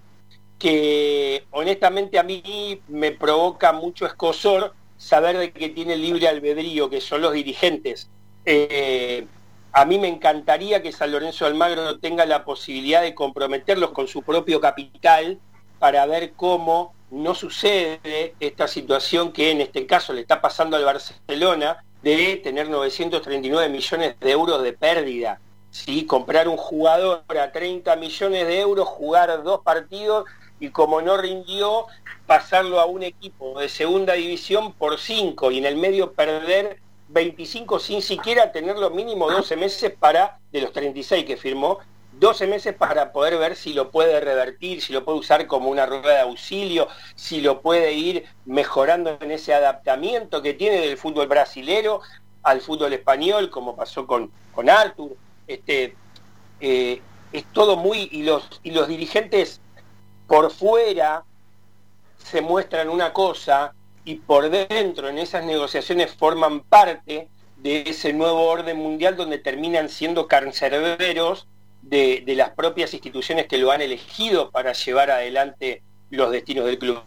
que 0.58 1.46
honestamente 1.52 2.18
a 2.18 2.24
mí 2.24 2.82
me 2.88 3.12
provoca 3.12 3.72
mucho 3.72 4.08
escosor 4.08 4.74
saber 4.98 5.38
de 5.38 5.52
que 5.52 5.70
tiene 5.70 5.96
libre 5.96 6.28
albedrío, 6.28 6.90
que 6.90 7.02
son 7.02 7.22
los 7.22 7.34
dirigentes. 7.34 8.10
Eh, 8.46 9.28
a 9.74 9.86
mí 9.86 10.00
me 10.00 10.08
encantaría 10.08 10.82
que 10.82 10.92
San 10.92 11.12
Lorenzo 11.12 11.46
Almagro 11.46 12.00
tenga 12.00 12.26
la 12.26 12.46
posibilidad 12.46 13.04
de 13.04 13.14
comprometerlos 13.14 13.92
con 13.92 14.08
su 14.08 14.24
propio 14.24 14.60
capital 14.60 15.40
para 15.82 16.06
ver 16.06 16.34
cómo 16.34 16.94
no 17.10 17.34
sucede 17.34 18.36
esta 18.40 18.68
situación 18.68 19.32
que 19.32 19.50
en 19.50 19.62
este 19.62 19.88
caso 19.88 20.14
le 20.14 20.22
está 20.22 20.40
pasando 20.40 20.78
al 20.78 20.86
Barcelona 20.86 21.84
de 22.04 22.36
tener 22.38 22.70
939 22.70 23.68
millones 23.68 24.16
de 24.20 24.30
euros 24.30 24.62
de 24.62 24.74
pérdida. 24.74 25.42
¿sí? 25.72 26.06
Comprar 26.06 26.48
un 26.48 26.56
jugador 26.56 27.24
a 27.30 27.52
30 27.52 27.96
millones 27.96 28.46
de 28.46 28.60
euros, 28.60 28.88
jugar 28.90 29.42
dos 29.42 29.62
partidos 29.62 30.26
y 30.60 30.70
como 30.70 31.02
no 31.02 31.18
rindió, 31.18 31.88
pasarlo 32.28 32.80
a 32.80 32.86
un 32.86 33.02
equipo 33.02 33.60
de 33.60 33.68
segunda 33.68 34.14
división 34.14 34.74
por 34.74 35.00
5 35.00 35.50
y 35.50 35.58
en 35.58 35.66
el 35.66 35.78
medio 35.78 36.14
perder 36.14 36.78
25 37.08 37.80
sin 37.80 38.04
siquiera 38.04 38.52
tener 38.52 38.78
lo 38.78 38.92
mínimo 38.92 39.32
12 39.32 39.56
meses 39.56 39.92
para, 40.00 40.38
de 40.52 40.62
los 40.62 40.72
36 40.74 41.26
que 41.26 41.38
firmó, 41.38 41.80
12 42.22 42.46
meses 42.46 42.76
para 42.76 43.12
poder 43.12 43.36
ver 43.40 43.56
si 43.56 43.74
lo 43.74 43.90
puede 43.90 44.20
revertir, 44.20 44.80
si 44.84 44.94
lo 44.94 45.04
puede 45.04 45.18
usar 45.18 45.48
como 45.48 45.72
una 45.72 45.88
rueda 45.88 46.14
de 46.14 46.20
auxilio, 46.20 46.88
si 47.16 47.42
lo 47.42 47.62
puede 47.62 47.94
ir 47.94 48.26
mejorando 48.46 49.18
en 49.20 49.32
ese 49.32 49.56
adaptamiento 49.56 50.44
que 50.44 50.54
tiene 50.54 50.82
del 50.82 51.00
fútbol 51.00 51.26
brasilero 51.26 52.02
al 52.44 52.62
fútbol 52.62 52.94
español, 52.94 53.50
como 53.50 53.76
pasó 53.76 54.06
con, 54.06 54.32
con 54.54 54.70
Arthur. 54.70 55.18
Este, 55.48 55.96
eh, 56.60 57.02
es 57.34 57.46
todo 57.54 57.76
muy... 57.76 58.08
Y 58.12 58.22
los, 58.22 58.62
y 58.62 58.70
los 58.70 58.88
dirigentes 58.88 59.60
por 60.28 60.52
fuera 60.52 61.24
se 62.20 62.42
muestran 62.42 62.90
una 62.90 63.14
cosa 63.14 63.74
y 64.06 64.16
por 64.16 64.52
dentro 64.52 65.10
en 65.10 65.18
esas 65.18 65.44
negociaciones 65.44 66.14
forman 66.14 66.60
parte 66.62 67.30
de 67.58 67.82
ese 67.88 68.14
nuevo 68.14 68.44
orden 68.44 68.78
mundial 68.78 69.16
donde 69.16 69.40
terminan 69.40 69.90
siendo 69.90 70.28
cancerberos 70.28 71.48
de, 71.82 72.24
las 72.36 72.52
propias 72.52 72.94
instituciones 72.94 73.48
que 73.48 73.58
lo 73.58 73.72
han 73.72 73.82
elegido 73.82 74.52
para 74.52 74.74
llevar 74.74 75.12
adelante 75.12 75.82
los 76.10 76.32
destinos 76.32 76.66
del 76.66 76.80
club. 76.80 77.02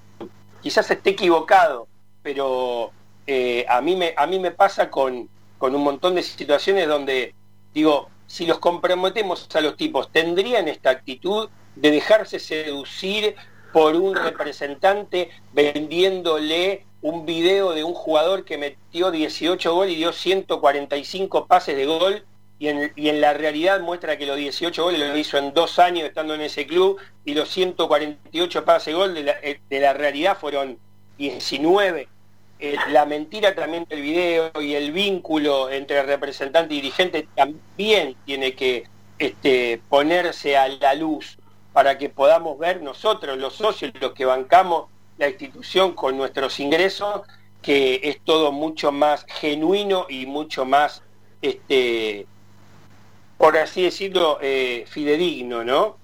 Quizás 0.62 0.90
esté 0.90 1.10
equivocado, 1.10 1.88
pero 2.22 2.90
eh, 3.26 3.64
a, 3.68 3.80
mí 3.80 3.96
me, 3.96 4.14
a 4.16 4.26
mí 4.26 4.38
me 4.38 4.50
pasa 4.50 4.90
con, 4.90 5.28
con 5.58 5.74
un 5.74 5.82
montón 5.82 6.14
de 6.14 6.22
situaciones 6.22 6.88
donde 6.88 7.34
digo, 7.72 8.08
si 8.26 8.46
los 8.46 8.58
comprometemos 8.58 9.48
a 9.54 9.60
los 9.60 9.76
tipos, 9.76 10.10
¿tendrían 10.10 10.68
esta 10.68 10.90
actitud 10.90 11.50
de 11.74 11.90
dejarse 11.90 12.38
seducir 12.38 13.34
por 13.72 13.96
un 13.96 14.14
representante 14.14 15.30
vendiéndole 15.52 16.86
un 17.02 17.26
video 17.26 17.72
de 17.72 17.84
un 17.84 17.92
jugador 17.92 18.44
que 18.44 18.56
metió 18.56 19.10
18 19.10 19.74
goles 19.74 19.94
y 19.94 19.96
dio 19.96 20.12
145 20.12 21.46
pases 21.46 21.76
de 21.76 21.84
gol 21.84 22.24
y 22.58 22.68
en, 22.68 23.20
la 23.20 23.34
realidad 23.34 23.80
muestra 23.80 24.16
que 24.16 24.26
los 24.26 24.36
18 24.36 24.82
goles 24.82 25.00
lo 25.00 25.16
hizo 25.16 25.38
en 25.38 25.52
dos 25.52 25.78
años 25.78 26.06
estando 26.06 26.34
en 26.34 26.40
ese 26.40 26.66
club 26.66 26.98
y 27.24 27.34
los 27.34 27.48
148 27.50 28.64
pases 28.64 28.94
gol 28.94 29.14
de 29.14 29.24
la, 29.24 29.32
eh, 29.42 29.60
de 29.68 29.80
la 29.80 29.92
realidad 29.92 30.38
fueron 30.38 30.78
19. 31.18 32.08
Eh, 32.60 32.76
la 32.90 33.04
mentira 33.04 33.54
también 33.54 33.84
del 33.88 34.00
video 34.00 34.52
y 34.60 34.74
el 34.74 34.92
vínculo 34.92 35.68
entre 35.70 36.02
representante 36.02 36.74
y 36.74 36.80
dirigente 36.80 37.28
también 37.34 38.16
tiene 38.24 38.54
que 38.54 38.84
este, 39.18 39.82
ponerse 39.88 40.56
a 40.56 40.68
la 40.68 40.94
luz 40.94 41.36
para 41.72 41.98
que 41.98 42.08
podamos 42.08 42.58
ver 42.58 42.82
nosotros, 42.82 43.36
los 43.36 43.54
socios, 43.54 43.92
los 44.00 44.12
que 44.12 44.24
bancamos 44.24 44.86
la 45.18 45.28
institución 45.28 45.94
con 45.94 46.16
nuestros 46.16 46.60
ingresos, 46.60 47.22
que 47.60 48.00
es 48.04 48.20
todo 48.20 48.52
mucho 48.52 48.92
más 48.92 49.26
genuino 49.28 50.06
y 50.08 50.26
mucho 50.26 50.64
más 50.64 51.02
este, 51.42 52.26
por 53.38 53.56
así 53.56 53.82
decirlo, 53.82 54.38
eh, 54.40 54.84
fidedigno, 54.88 55.64
¿no? 55.64 55.98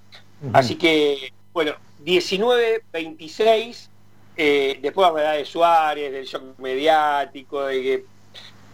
Así 0.52 0.76
que, 0.76 1.32
bueno, 1.52 1.74
19, 2.00 2.82
26, 2.92 3.90
eh, 4.36 4.78
después 4.80 5.06
hablar 5.06 5.36
de 5.36 5.44
Suárez, 5.44 6.12
del 6.12 6.24
shock 6.24 6.58
mediático, 6.58 7.62
de 7.64 8.04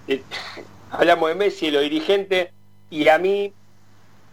que 0.07 0.23
hablamos 0.91 1.29
de 1.29 1.35
Messi, 1.35 1.67
de 1.67 1.73
los 1.73 1.83
dirigentes, 1.83 2.51
y 2.89 3.09
a 3.09 3.19
mí 3.19 3.53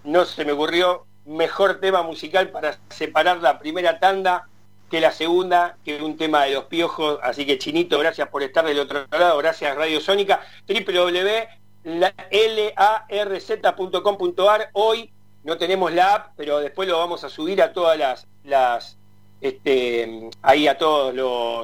no 0.03 0.25
se 0.25 0.45
me 0.45 0.51
ocurrió 0.51 1.05
mejor 1.25 1.79
tema 1.79 2.03
musical 2.03 2.49
para 2.49 2.77
separar 2.89 3.38
la 3.38 3.57
primera 3.59 3.99
tanda 3.99 4.47
que 4.91 5.01
la 5.01 5.12
segunda, 5.12 5.77
que 5.83 6.03
un 6.03 6.17
tema 6.17 6.43
de 6.43 6.53
los 6.53 6.65
piojos. 6.65 7.17
Así 7.23 7.47
que 7.47 7.57
Chinito, 7.57 7.97
gracias 7.97 8.27
por 8.27 8.43
estar 8.43 8.63
del 8.63 8.79
otro 8.79 9.05
lado, 9.09 9.38
gracias 9.39 9.75
Radio 9.75 9.99
Sónica, 9.99 10.41
www 10.67 11.62
larz.com.ar. 11.83 14.69
Hoy 14.73 15.11
no 15.43 15.57
tenemos 15.57 15.91
la 15.91 16.15
app, 16.15 16.31
pero 16.35 16.57
después 16.59 16.87
lo 16.87 16.97
vamos 16.97 17.23
a 17.23 17.29
subir 17.29 17.61
a 17.61 17.71
todas 17.73 17.95
las, 17.97 18.27
las 18.43 18.97
este, 19.41 20.29
ahí 20.41 20.67
a 20.67 20.77
todas 20.77 21.13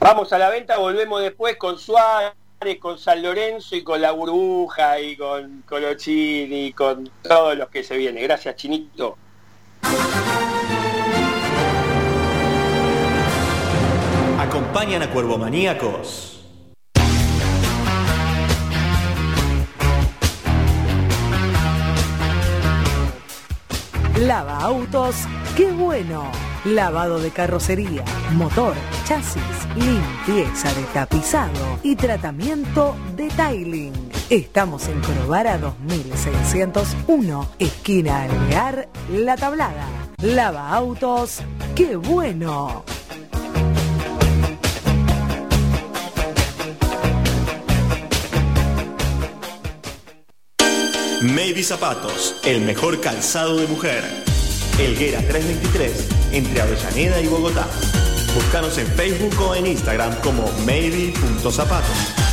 Vamos 0.00 0.32
a 0.32 0.38
la 0.38 0.48
venta, 0.48 0.78
volvemos 0.78 1.20
después 1.20 1.58
con 1.58 1.78
Suárez, 1.78 2.32
con 2.80 2.98
San 2.98 3.22
Lorenzo 3.22 3.76
y 3.76 3.84
con 3.84 4.00
la 4.00 4.12
burbuja 4.12 4.98
y 4.98 5.14
con 5.14 5.62
Colochini 5.68 6.68
y 6.68 6.72
con 6.72 7.10
todos 7.22 7.54
los 7.54 7.68
que 7.68 7.84
se 7.84 7.98
vienen. 7.98 8.24
Gracias, 8.24 8.56
Chinito. 8.56 9.18
Acompañan 14.38 15.02
a 15.02 15.10
Cuervo 15.10 15.36
Maníacos. 15.36 16.46
Lava 24.16 24.60
autos, 24.60 25.26
qué 25.58 25.70
bueno 25.70 26.49
lavado 26.64 27.18
de 27.18 27.30
carrocería, 27.30 28.04
motor, 28.32 28.74
chasis, 29.06 29.42
limpieza 29.76 30.72
de 30.74 30.82
tapizado 30.92 31.78
y 31.82 31.96
tratamiento 31.96 32.96
de 33.16 33.28
tiling. 33.28 33.92
Estamos 34.28 34.86
en 34.88 35.00
Corobara 35.00 35.58
2601, 35.58 37.48
esquina 37.58 38.22
Alvear, 38.22 38.88
La 39.10 39.36
Tablada. 39.36 39.86
Lava 40.22 40.70
autos, 40.70 41.40
¡qué 41.74 41.96
bueno! 41.96 42.84
Maybe 51.22 51.62
Zapatos, 51.62 52.36
el 52.44 52.62
mejor 52.62 53.00
calzado 53.00 53.56
de 53.58 53.66
mujer. 53.66 54.29
Elguera 54.80 55.20
323, 55.20 56.08
entre 56.32 56.60
Avellaneda 56.60 57.20
y 57.20 57.26
Bogotá. 57.26 57.68
Búscanos 58.34 58.78
en 58.78 58.86
Facebook 58.86 59.38
o 59.40 59.54
en 59.54 59.66
Instagram 59.66 60.14
como 60.22 60.50
maybe.zapato. 60.64 62.29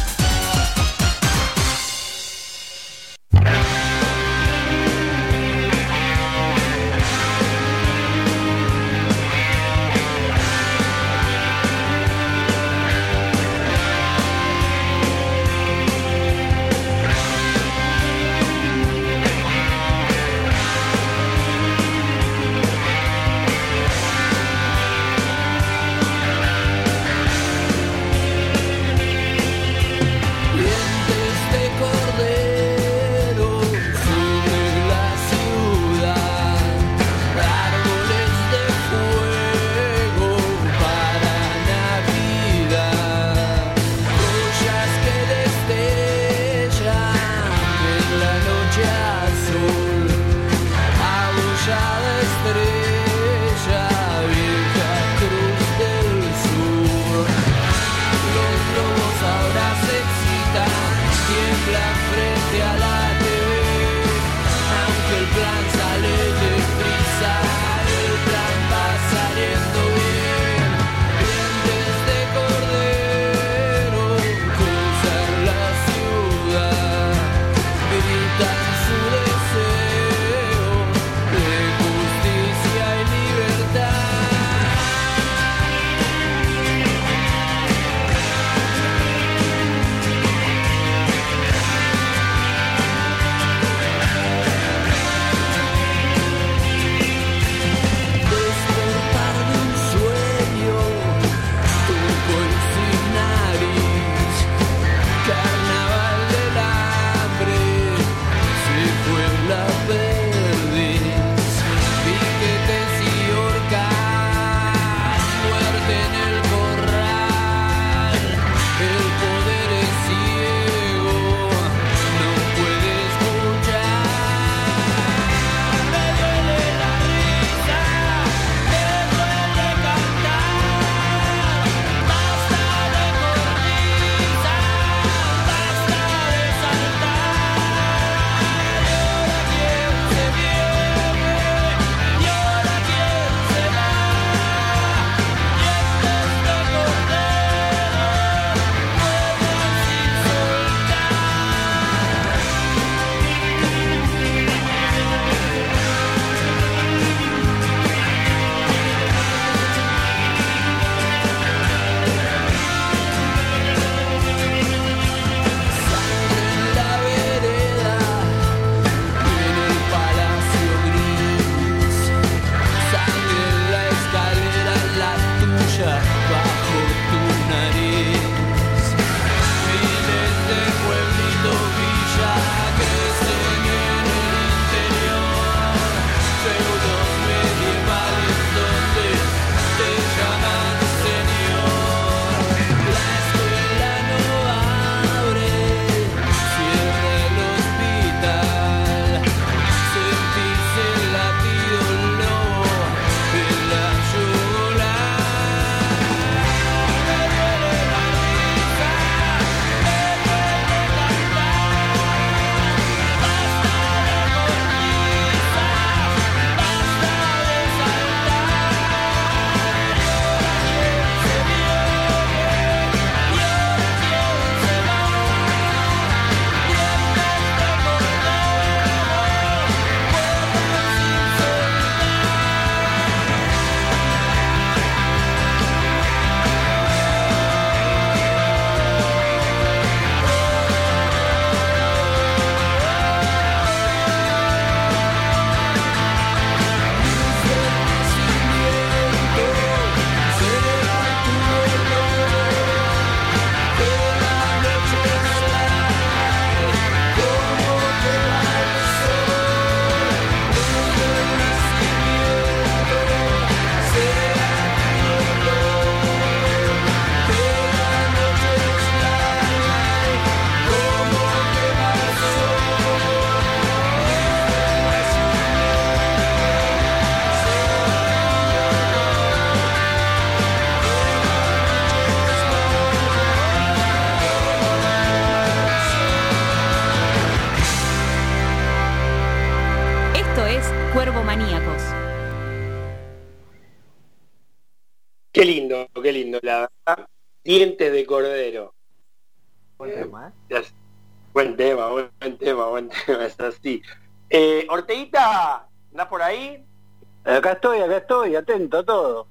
atento 308.47 308.83
todo. 308.83 309.27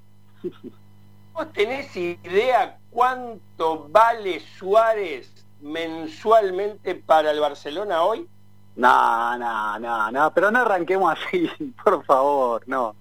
¿Vos 1.33 1.53
tenés 1.53 1.95
idea 1.97 2.79
cuánto 2.91 3.89
vale 3.91 4.41
Suárez 4.59 5.33
mensualmente 5.61 6.95
para 6.95 7.31
el 7.31 7.41
Barcelona 7.41 8.03
hoy? 8.03 8.27
No, 8.77 9.39
no, 9.39 9.79
no, 9.79 10.11
no, 10.13 10.33
pero 10.35 10.51
no 10.51 10.61
arranquemos 10.61 11.15
así, 11.19 11.51
por 11.85 12.05
favor, 12.05 12.63
no. 12.67 12.95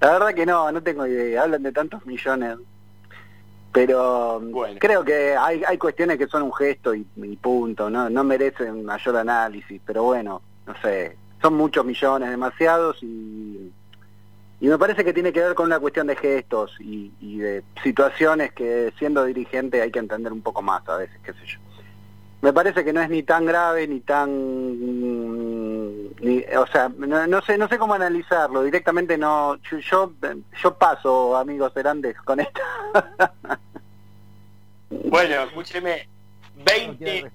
La 0.00 0.12
verdad 0.12 0.34
que 0.34 0.46
no, 0.46 0.70
no 0.70 0.82
tengo 0.82 1.06
idea, 1.06 1.42
hablan 1.42 1.62
de 1.62 1.72
tantos 1.72 2.04
millones. 2.06 2.58
Pero 3.72 4.38
Bueno. 4.40 4.78
creo 4.78 5.04
que 5.04 5.34
hay, 5.36 5.64
hay 5.66 5.76
cuestiones 5.78 6.16
que 6.18 6.28
son 6.28 6.42
un 6.42 6.52
gesto 6.54 6.94
y, 6.94 7.04
y 7.16 7.36
punto, 7.36 7.90
no, 7.90 8.08
no 8.08 8.22
merecen 8.22 8.84
mayor 8.84 9.16
análisis, 9.16 9.80
pero 9.84 10.04
bueno, 10.04 10.40
no 10.66 10.74
sé, 10.80 11.16
son 11.42 11.54
muchos 11.54 11.84
millones, 11.84 12.30
demasiados 12.30 13.02
y, 13.02 13.72
y 14.64 14.68
me 14.68 14.78
parece 14.78 15.04
que 15.04 15.12
tiene 15.12 15.30
que 15.30 15.40
ver 15.40 15.54
con 15.54 15.66
una 15.66 15.78
cuestión 15.78 16.06
de 16.06 16.16
gestos 16.16 16.74
y, 16.80 17.12
y 17.20 17.36
de 17.36 17.62
situaciones 17.82 18.52
que 18.54 18.94
siendo 18.98 19.22
dirigente 19.26 19.82
hay 19.82 19.90
que 19.90 19.98
entender 19.98 20.32
un 20.32 20.40
poco 20.40 20.62
más 20.62 20.88
a 20.88 20.96
veces, 20.96 21.20
qué 21.22 21.34
sé 21.34 21.44
yo. 21.44 21.58
Me 22.40 22.50
parece 22.50 22.82
que 22.82 22.90
no 22.94 23.02
es 23.02 23.10
ni 23.10 23.22
tan 23.22 23.44
grave 23.44 23.86
ni 23.86 24.00
tan 24.00 24.30
ni- 26.18 26.44
o 26.56 26.66
sea, 26.68 26.88
no, 26.96 27.26
no 27.26 27.42
sé 27.42 27.58
no 27.58 27.68
sé 27.68 27.76
cómo 27.76 27.92
analizarlo, 27.92 28.62
directamente 28.62 29.18
no 29.18 29.56
yo 29.70 29.76
yo, 29.80 30.12
yo 30.62 30.74
paso, 30.78 31.36
amigos 31.36 31.76
Herandes, 31.76 32.16
con 32.22 32.40
esto. 32.40 32.60
Bueno, 35.10 35.42
escúcheme, 35.42 36.08
20, 36.64 37.30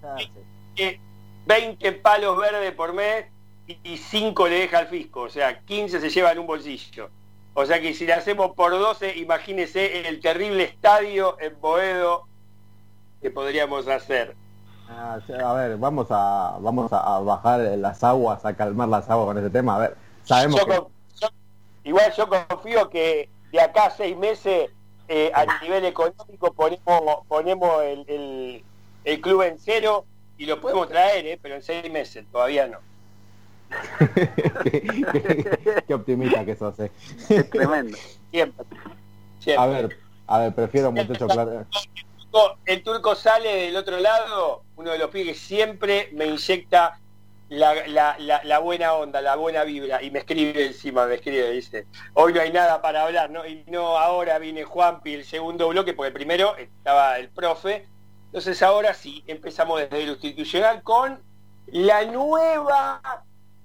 20, 0.76 1.00
20 1.46 1.92
palos 1.94 2.38
verdes 2.38 2.72
por 2.74 2.94
mes 2.94 3.26
y 3.84 3.98
5 3.98 4.48
le 4.48 4.62
deja 4.62 4.80
al 4.80 4.88
fisco, 4.88 5.22
o 5.22 5.30
sea, 5.30 5.60
15 5.60 6.00
se 6.00 6.10
lleva 6.10 6.32
en 6.32 6.40
un 6.40 6.48
bolsillo. 6.48 7.10
O 7.62 7.66
sea 7.66 7.82
que 7.82 7.94
si 7.94 8.06
le 8.06 8.14
hacemos 8.14 8.52
por 8.56 8.72
12, 8.72 9.18
imagínese 9.18 10.08
el 10.08 10.22
terrible 10.22 10.64
estadio 10.64 11.36
en 11.42 11.60
Boedo 11.60 12.26
que 13.22 13.32
podríamos 13.32 13.86
hacer. 13.90 14.34
Ah, 14.88 15.20
a 15.46 15.54
ver, 15.56 15.76
vamos 15.76 16.08
a 16.10 16.56
vamos 16.62 16.90
a, 16.94 17.20
bajar 17.20 17.60
las 17.60 18.02
aguas, 18.02 18.46
a 18.46 18.56
calmar 18.56 18.88
las 18.88 19.10
aguas 19.10 19.28
con 19.28 19.38
ese 19.40 19.50
tema. 19.50 19.76
A 19.76 19.80
ver, 19.80 19.98
sabemos 20.24 20.58
Yo 20.62 20.66
que 20.68 20.74
yo- 21.20 21.30
igual 21.84 22.14
yo 22.16 22.30
confío 22.30 22.90
que 22.90 23.30
de 23.52 23.60
acá 23.60 23.88
a 23.88 23.92
seis 23.92 24.16
meses 24.16 24.70
eh, 25.10 25.30
a 25.36 25.46
nivel 25.62 25.84
económico 25.84 26.54
ponemos 26.54 27.26
ponemos 27.28 27.84
el, 27.84 28.06
el- 28.08 28.64
el 29.04 29.20
club 29.20 29.42
en 29.42 29.60
cero 29.60 30.06
y 30.38 30.46
lo 30.46 30.62
podemos 30.62 30.88
traer, 30.88 31.26
eh, 31.28 31.40
pero 31.42 31.56
en 31.56 31.62
seis 31.62 31.92
meses 31.92 32.26
todavía 32.32 32.68
no. 32.68 32.78
Qué, 34.64 34.82
qué- 35.64 35.84
qué 35.88 35.94
optimista 35.94 36.46
que 36.46 36.56
sos. 36.56 36.80
eh. 36.80 36.92
Es 37.30 37.50
tremendo. 37.50 37.98
Siempre. 38.32 38.66
siempre. 39.40 39.64
A 39.64 39.68
ver, 39.68 39.98
a 40.28 40.40
ver, 40.40 40.56
prefiero 40.56 40.92
muchacho 40.92 41.28
claro. 41.28 41.66
el 42.66 42.84
turco 42.84 43.16
sale 43.16 43.50
del 43.66 43.76
otro 43.78 44.00
lado, 44.00 44.64
uno 44.76 44.92
de 44.92 44.98
los 45.00 45.10
pibes 45.10 45.28
que 45.28 45.36
siempre 45.36 46.10
me 46.14 46.26
inyecta 46.26 47.00
la, 47.50 47.74
la- 47.88 48.16
la- 48.20 48.44
la 48.44 48.60
buena 48.60 48.94
onda, 48.94 49.22
la 49.22 49.36
buena 49.36 49.64
vibra, 49.64 50.04
y 50.04 50.12
me 50.12 50.20
escribe 50.20 50.68
encima, 50.68 51.08
me 51.08 51.16
escribe, 51.16 51.50
dice, 51.52 51.88
hoy 52.14 52.32
no 52.34 52.42
hay 52.42 52.52
nada 52.52 52.80
para 52.82 53.04
hablar, 53.04 53.32
¿no? 53.32 53.44
Y 53.48 53.64
no 53.68 53.98
ahora 53.98 54.38
viene 54.38 54.64
Juanpi 54.64 55.16
el 55.16 55.26
segundo 55.26 55.68
bloque, 55.70 55.94
porque 55.94 56.10
el 56.10 56.14
primero 56.14 56.56
estaba 56.58 57.18
el 57.18 57.30
profe, 57.30 57.88
entonces 58.28 58.62
ahora 58.62 58.94
sí, 58.94 59.24
empezamos 59.26 59.80
desde 59.80 60.06
lo 60.06 60.12
institucional 60.12 60.84
con 60.84 61.20
la 61.66 62.06
nueva, 62.06 63.02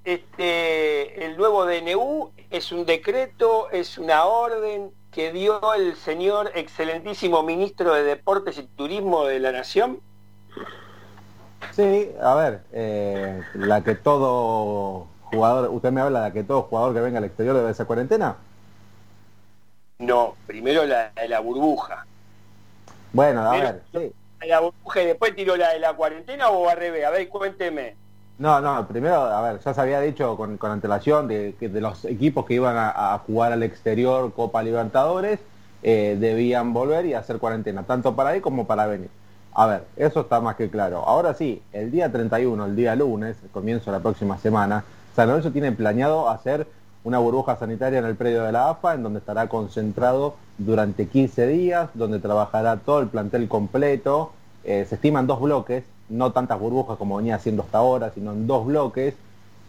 este, 0.04 1.24
el 1.24 1.36
nuevo 1.36 1.64
DNU, 1.66 2.30
es 2.50 2.72
un 2.72 2.84
decreto, 2.86 3.70
es 3.70 3.98
una 3.98 4.24
orden 4.24 4.92
que 5.10 5.32
dio 5.32 5.74
el 5.74 5.96
señor 5.96 6.50
excelentísimo 6.54 7.42
ministro 7.42 7.94
de 7.94 8.02
Deportes 8.02 8.58
y 8.58 8.64
Turismo 8.64 9.24
de 9.24 9.40
la 9.40 9.52
Nación. 9.52 10.00
Sí, 11.72 12.10
a 12.20 12.34
ver, 12.34 12.60
eh, 12.72 13.42
la 13.54 13.82
que 13.82 13.94
todo 13.94 15.06
jugador, 15.22 15.70
usted 15.70 15.90
me 15.90 16.00
habla 16.00 16.24
de 16.24 16.32
que 16.32 16.44
todo 16.44 16.62
jugador 16.62 16.94
que 16.94 17.00
venga 17.00 17.18
al 17.18 17.24
exterior 17.24 17.56
debe 17.56 17.70
hacer 17.70 17.86
cuarentena. 17.86 18.36
No, 19.98 20.36
primero 20.46 20.84
la 20.84 21.10
de 21.10 21.28
la 21.28 21.40
burbuja. 21.40 22.06
Bueno, 23.12 23.50
a 23.50 23.56
ver, 23.56 23.82
sí. 23.92 24.12
La 24.46 24.60
burbuja 24.60 25.02
y 25.02 25.06
después 25.06 25.34
tiró 25.34 25.56
la 25.56 25.70
de 25.70 25.78
la 25.78 25.94
cuarentena 25.94 26.50
o 26.50 26.68
al 26.68 26.76
revés. 26.76 27.04
A 27.06 27.10
ver, 27.10 27.28
cuénteme. 27.28 27.96
No, 28.36 28.60
no, 28.60 28.86
primero, 28.88 29.14
a 29.14 29.40
ver, 29.42 29.60
ya 29.60 29.72
se 29.72 29.80
había 29.80 30.00
dicho 30.00 30.36
con, 30.36 30.56
con 30.56 30.72
antelación 30.72 31.28
de 31.28 31.54
que 31.58 31.68
de 31.68 31.80
los 31.80 32.04
equipos 32.04 32.44
que 32.44 32.54
iban 32.54 32.74
a, 32.76 33.16
jugar 33.24 33.52
al 33.52 33.62
exterior 33.62 34.32
Copa 34.32 34.62
Libertadores 34.62 35.38
eh, 35.84 36.16
debían 36.18 36.72
volver 36.72 37.06
y 37.06 37.14
hacer 37.14 37.38
cuarentena, 37.38 37.84
tanto 37.84 38.16
para 38.16 38.34
ir 38.36 38.42
como 38.42 38.66
para 38.66 38.86
venir. 38.86 39.08
A 39.52 39.66
ver, 39.66 39.84
eso 39.96 40.22
está 40.22 40.40
más 40.40 40.56
que 40.56 40.68
claro. 40.68 41.04
Ahora 41.06 41.34
sí, 41.34 41.62
el 41.72 41.92
día 41.92 42.10
31, 42.10 42.64
el 42.64 42.74
día 42.74 42.96
lunes, 42.96 43.36
comienzo 43.52 43.92
de 43.92 43.98
la 43.98 44.02
próxima 44.02 44.36
semana, 44.38 44.82
San 45.14 45.28
Lorenzo 45.28 45.52
tiene 45.52 45.70
planeado 45.70 46.28
hacer 46.28 46.66
una 47.04 47.18
burbuja 47.18 47.56
sanitaria 47.56 48.00
en 48.00 48.04
el 48.04 48.16
predio 48.16 48.42
de 48.42 48.50
la 48.50 48.70
AFA, 48.70 48.94
en 48.94 49.04
donde 49.04 49.20
estará 49.20 49.48
concentrado 49.48 50.34
durante 50.58 51.06
15 51.06 51.46
días, 51.46 51.90
donde 51.94 52.18
trabajará 52.18 52.78
todo 52.78 53.00
el 53.00 53.08
plantel 53.08 53.46
completo. 53.46 54.32
Eh, 54.64 54.86
se 54.88 54.96
estiman 54.96 55.28
dos 55.28 55.40
bloques, 55.40 55.84
no 56.08 56.32
tantas 56.32 56.58
burbujas 56.58 56.98
como 56.98 57.16
venía 57.16 57.36
haciendo 57.36 57.62
hasta 57.62 57.78
ahora, 57.78 58.10
sino 58.14 58.32
en 58.32 58.46
dos 58.46 58.66
bloques, 58.66 59.14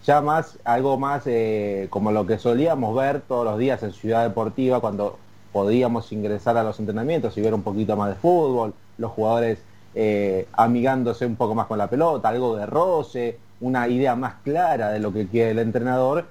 ya 0.06 0.22
más, 0.22 0.58
algo 0.64 0.98
más 0.98 1.24
eh, 1.26 1.88
como 1.90 2.12
lo 2.12 2.26
que 2.28 2.38
solíamos 2.38 2.96
ver 2.96 3.22
todos 3.22 3.46
los 3.46 3.58
días 3.58 3.82
en 3.84 3.92
Ciudad 3.92 4.24
Deportiva 4.24 4.80
cuando 4.80 5.18
podíamos 5.52 6.12
ingresar 6.12 6.58
a 6.58 6.64
los 6.64 6.80
entrenamientos 6.80 7.38
y 7.38 7.42
ver 7.42 7.54
un 7.54 7.64
poquito 7.64 7.96
más 7.96 8.10
de 8.10 8.16
fútbol, 8.16 8.74
los 8.98 9.12
jugadores 9.12 9.60
eh, 9.96 10.48
amigándose 10.54 11.26
un 11.26 11.38
poco 11.38 11.56
más 11.56 11.68
con 11.68 11.78
la 11.78 11.90
pelota, 11.90 12.30
algo 12.30 12.58
de 12.58 12.66
roce, 12.66 13.40
una 13.62 13.88
idea 13.88 14.16
más 14.16 14.36
clara 14.44 14.90
de 14.90 15.00
lo 15.00 15.14
que 15.14 15.28
quiere 15.28 15.52
el 15.52 15.60
entrenador, 15.60 16.26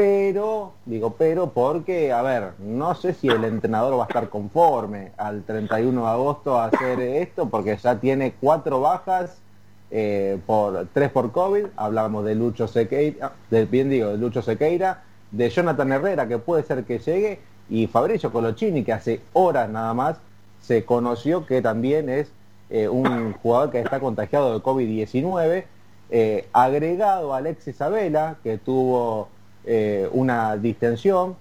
pero, 0.00 0.72
digo, 0.86 1.14
pero 1.18 1.50
porque, 1.50 2.10
a 2.10 2.22
ver, 2.22 2.52
no 2.58 2.94
sé 2.94 3.12
si 3.12 3.28
el 3.28 3.44
entrenador 3.44 3.98
va 3.98 4.04
a 4.04 4.06
estar 4.06 4.30
conforme 4.30 5.12
al 5.18 5.42
31 5.42 6.00
de 6.00 6.10
agosto 6.10 6.58
a 6.58 6.64
hacer 6.64 7.00
esto, 7.00 7.50
porque 7.50 7.76
ya 7.76 8.00
tiene 8.00 8.32
cuatro 8.40 8.80
bajas, 8.80 9.42
eh, 9.90 10.38
por 10.46 10.88
tres 10.94 11.10
por 11.10 11.32
COVID, 11.32 11.66
hablábamos 11.76 12.24
de 12.24 12.34
Lucho 12.34 12.66
Sequeira, 12.66 13.32
de, 13.50 13.66
bien 13.66 13.90
digo, 13.90 14.08
de 14.08 14.16
Lucho 14.16 14.40
Sequeira, 14.40 15.02
de 15.32 15.50
Jonathan 15.50 15.92
Herrera, 15.92 16.26
que 16.26 16.38
puede 16.38 16.62
ser 16.62 16.84
que 16.84 16.98
llegue, 16.98 17.38
y 17.68 17.86
Fabricio 17.86 18.32
Colochini, 18.32 18.82
que 18.82 18.94
hace 18.94 19.20
horas 19.34 19.68
nada 19.68 19.92
más 19.92 20.16
se 20.62 20.86
conoció 20.86 21.44
que 21.44 21.60
también 21.60 22.08
es 22.08 22.32
eh, 22.70 22.88
un 22.88 23.34
jugador 23.34 23.70
que 23.70 23.80
está 23.80 24.00
contagiado 24.00 24.54
de 24.54 24.64
COVID-19, 24.64 25.64
eh, 26.08 26.48
agregado 26.54 27.34
a 27.34 27.36
Alexis 27.36 27.74
Isabela, 27.74 28.38
que 28.42 28.56
tuvo 28.56 29.28
eh, 29.72 30.08
una 30.10 30.56
distensión, 30.56 31.36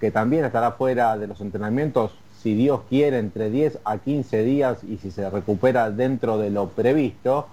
que 0.00 0.10
también 0.10 0.44
estará 0.44 0.72
fuera 0.72 1.16
de 1.16 1.28
los 1.28 1.40
entrenamientos, 1.40 2.10
si 2.42 2.56
Dios 2.56 2.80
quiere, 2.88 3.20
entre 3.20 3.48
10 3.48 3.78
a 3.84 3.98
15 3.98 4.42
días 4.42 4.82
y 4.82 4.96
si 4.96 5.12
se 5.12 5.30
recupera 5.30 5.92
dentro 5.92 6.36
de 6.36 6.50
lo 6.50 6.70
previsto. 6.70 7.46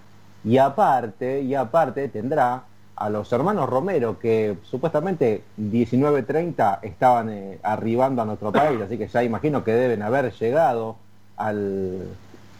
Y 0.43 0.57
aparte, 0.57 1.41
y 1.41 1.53
aparte 1.53 2.07
tendrá 2.07 2.63
a 2.95 3.09
los 3.11 3.31
hermanos 3.31 3.69
Romero, 3.69 4.17
que 4.17 4.57
supuestamente 4.63 5.43
19.30 5.59 6.79
estaban 6.81 7.29
eh, 7.29 7.59
arribando 7.61 8.23
a 8.23 8.25
nuestro 8.25 8.51
país, 8.51 8.81
así 8.81 8.97
que 8.97 9.07
ya 9.07 9.23
imagino 9.23 9.63
que 9.63 9.73
deben 9.73 10.01
haber 10.01 10.33
llegado 10.33 10.95
al, 11.37 12.07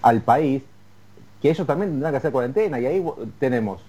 al 0.04 0.22
país, 0.22 0.62
que 1.42 1.50
ellos 1.50 1.66
también 1.66 1.90
tendrán 1.90 2.14
que 2.14 2.18
hacer 2.18 2.32
cuarentena, 2.32 2.80
y 2.80 2.86
ahí 2.86 3.04
tenemos 3.40 3.82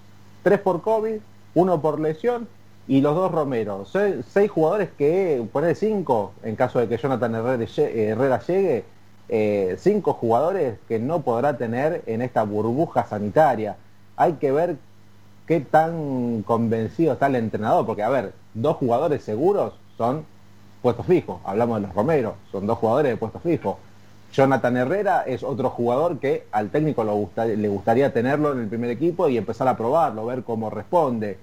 tres 0.43 0.59
por 0.59 0.81
COVID, 0.81 1.21
uno 1.55 1.83
por 1.83 2.01
lesión, 2.01 2.49
y 2.89 3.01
los 3.01 3.15
dos 3.15 3.31
Romero. 3.33 3.85
Se- 3.87 4.23
seis 4.25 4.51
jugadores 4.51 4.91
que, 4.99 5.45
poner 5.53 5.77
cinco, 5.77 6.33
en 6.43 6.57
caso 6.57 6.79
de 6.81 6.89
que 6.89 6.97
Jonathan 6.99 7.35
Herrera, 7.35 7.65
lle- 7.65 7.95
Herrera 7.95 8.41
llegue, 8.41 8.85
eh, 9.29 9.77
cinco 9.79 10.13
jugadores 10.15 10.79
que 10.89 10.99
no 10.99 11.23
podrá 11.23 11.57
tener 11.57 12.03
en 12.07 12.23
esta 12.23 12.43
burbuja 12.45 13.05
sanitaria. 13.07 13.77
Hay 14.17 14.35
que 14.35 14.53
ver 14.53 14.77
qué 15.47 15.61
tan 15.61 16.43
convencido 16.43 17.13
está 17.15 17.27
el 17.27 17.37
entrenador, 17.37 17.87
porque 17.87 18.03
a 18.03 18.09
ver, 18.09 18.33
dos 18.55 18.77
jugadores 18.77 19.23
seguros 19.23 19.75
son 19.97 20.25
puestos 20.83 21.07
fijos, 21.07 21.41
hablamos 21.45 21.81
de 21.81 21.87
los 21.87 21.95
Romero, 21.95 22.35
son 22.51 22.67
dos 22.67 22.79
jugadores 22.79 23.13
de 23.13 23.17
puestos 23.17 23.43
fijos. 23.43 23.77
Jonathan 24.33 24.77
Herrera 24.77 25.23
es 25.27 25.43
otro 25.43 25.71
jugador 25.71 26.19
que 26.19 26.47
al 26.53 26.71
técnico 26.71 27.05
le 27.05 27.69
gustaría 27.69 28.13
tenerlo 28.13 28.53
en 28.53 28.61
el 28.61 28.69
primer 28.69 28.91
equipo 28.91 29.29
y 29.29 29.37
empezar 29.37 29.69
a 29.69 29.77
probarlo, 29.77 30.27
ver 30.27 30.43
cómo 30.43 30.71
responde. 30.71 31.39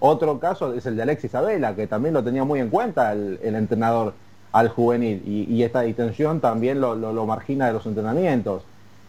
Otro 0.00 0.40
caso 0.40 0.72
es 0.74 0.86
el 0.86 0.96
de 0.96 1.02
Alexis 1.02 1.34
Abela, 1.34 1.74
que 1.76 1.86
también 1.86 2.14
lo 2.14 2.24
tenía 2.24 2.42
muy 2.42 2.58
en 2.58 2.70
cuenta 2.70 3.12
el, 3.12 3.38
entrenador. 3.42 4.14
al 4.52 4.68
juvenil 4.68 5.22
y, 5.26 5.62
esta 5.62 5.82
distensión 5.82 6.40
también 6.40 6.80
lo, 6.80 7.26
margina 7.26 7.66
de 7.66 7.74
los 7.74 7.86
entrenamientos. 7.86 8.62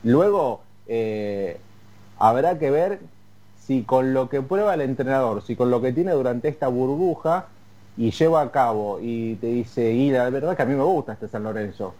Luego, 0.04 0.62
eh, 0.88 1.58
habrá 2.20 2.60
que 2.60 2.70
ver 2.70 3.00
si 3.60 3.84
con 3.84 4.14
lo 4.14 4.30
que 4.30 4.42
prueba 4.42 4.74
el 4.74 4.82
entrenador, 4.82 5.42
si 5.42 5.56
con 5.56 5.72
lo 5.72 5.82
que 5.82 5.94
tiene 5.94 6.12
durante 6.12 6.50
esta 6.50 6.68
burbuja 6.68 7.46
y 7.98 8.12
lleva 8.12 8.42
a 8.42 8.52
cabo 8.52 9.00
y 9.02 9.36
te 9.36 9.48
dice, 9.48 9.92
y 9.92 10.12
la 10.12 10.30
verdad 10.30 10.56
que 10.56 10.64
a 10.64 10.66
mí 10.66 10.76
me 10.76 10.84
gusta 10.84 11.14
este 11.14 11.28
San 11.28 11.44
Lorenzo 11.44 11.94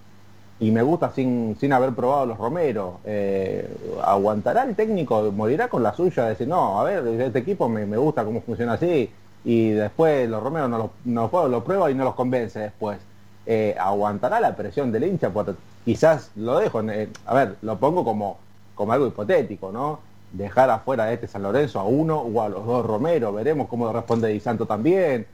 y 0.62 0.70
me 0.70 0.84
gusta 0.84 1.10
sin, 1.10 1.58
sin 1.60 1.74
haber 1.74 1.92
probado 1.94 2.28
los 2.28 2.38
Romero, 2.38 3.00
eh, 3.04 3.68
¿aguantará 4.04 4.64
el 4.64 4.76
técnico? 4.76 5.32
¿Morirá 5.32 5.68
con 5.68 5.82
la 5.82 5.92
suya? 5.92 6.26
De 6.26 6.30
decir, 6.30 6.48
no, 6.48 6.80
a 6.80 6.84
ver, 6.84 7.06
este 7.20 7.40
equipo 7.40 7.68
me, 7.68 7.84
gusta 7.98 8.24
cómo 8.24 8.42
funciona 8.42 8.74
así 8.74 9.10
y 9.44 9.72
después 9.72 10.30
los 10.30 10.44
Romero 10.44 10.68
no 10.68 10.78
lo, 10.78 10.92
no 11.04 11.48
lo 11.48 11.64
prueba 11.64 11.90
y 11.90 11.96
no 11.96 12.04
los 12.04 12.14
convence 12.14 12.60
después. 12.60 13.00
Eh, 13.48 13.76
¿Aguantará 13.80 14.40
la 14.40 14.56
presión 14.56 14.92
del 14.92 15.06
hincha? 15.06 15.32
quizás 15.84 16.30
lo 16.36 16.60
dejo, 16.60 16.78
a 16.78 17.34
ver, 17.34 17.56
lo 17.64 17.80
pongo 17.80 18.04
como, 18.04 18.38
como 18.76 18.94
algo 18.94 19.08
hipotético, 19.08 19.72
¿no? 19.72 20.00
Dejar 20.32 20.70
afuera 20.70 21.06
de 21.06 21.16
este 21.16 21.28
San 21.28 21.42
Lorenzo 21.42 21.80
a 21.80 21.86
uno 21.86 22.20
o 22.20 22.40
a 22.40 22.50
los 22.50 22.64
dos 22.68 22.86
Romero, 22.86 23.34
veremos 23.34 23.68
cómo 23.68 23.92
responde 23.92 24.28
Di 24.28 24.40
Santo 24.40 24.68
también. 24.68 25.26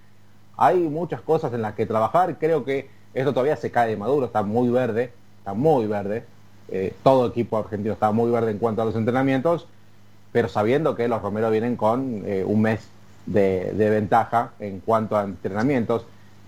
Hay 0.56 0.78
muchas 0.88 1.20
cosas 1.20 1.52
en 1.52 1.64
las 1.64 1.74
que 1.74 1.86
trabajar, 1.86 2.38
creo 2.40 2.64
que 2.64 2.96
esto 3.18 3.34
todavía 3.34 3.56
se 3.56 3.72
cae 3.72 3.90
de 3.90 3.98
maduro, 3.98 4.28
está 4.28 4.44
muy 4.44 4.70
verde, 4.70 5.12
está 5.40 5.54
muy 5.54 5.88
verde. 5.88 6.24
Eh, 6.70 6.94
todo 7.02 7.28
equipo 7.28 7.58
argentino 7.58 7.94
está 7.94 8.12
muy 8.12 8.30
verde 8.30 8.52
en 8.52 8.60
cuanto 8.60 8.82
a 8.82 8.86
los 8.86 8.96
entrenamientos, 8.96 9.68
pero 10.32 10.48
sabiendo 10.50 10.96
que 10.96 11.08
los 11.08 11.22
Romero 11.22 11.50
vienen 11.50 11.78
con 11.78 12.22
eh, 12.26 12.44
un 12.46 12.62
mes 12.62 12.88
de, 13.26 13.72
ventaja 13.76 14.52
en 14.60 14.82
cuanto 14.82 15.18
a 15.18 15.24
entrenamientos. 15.24 16.06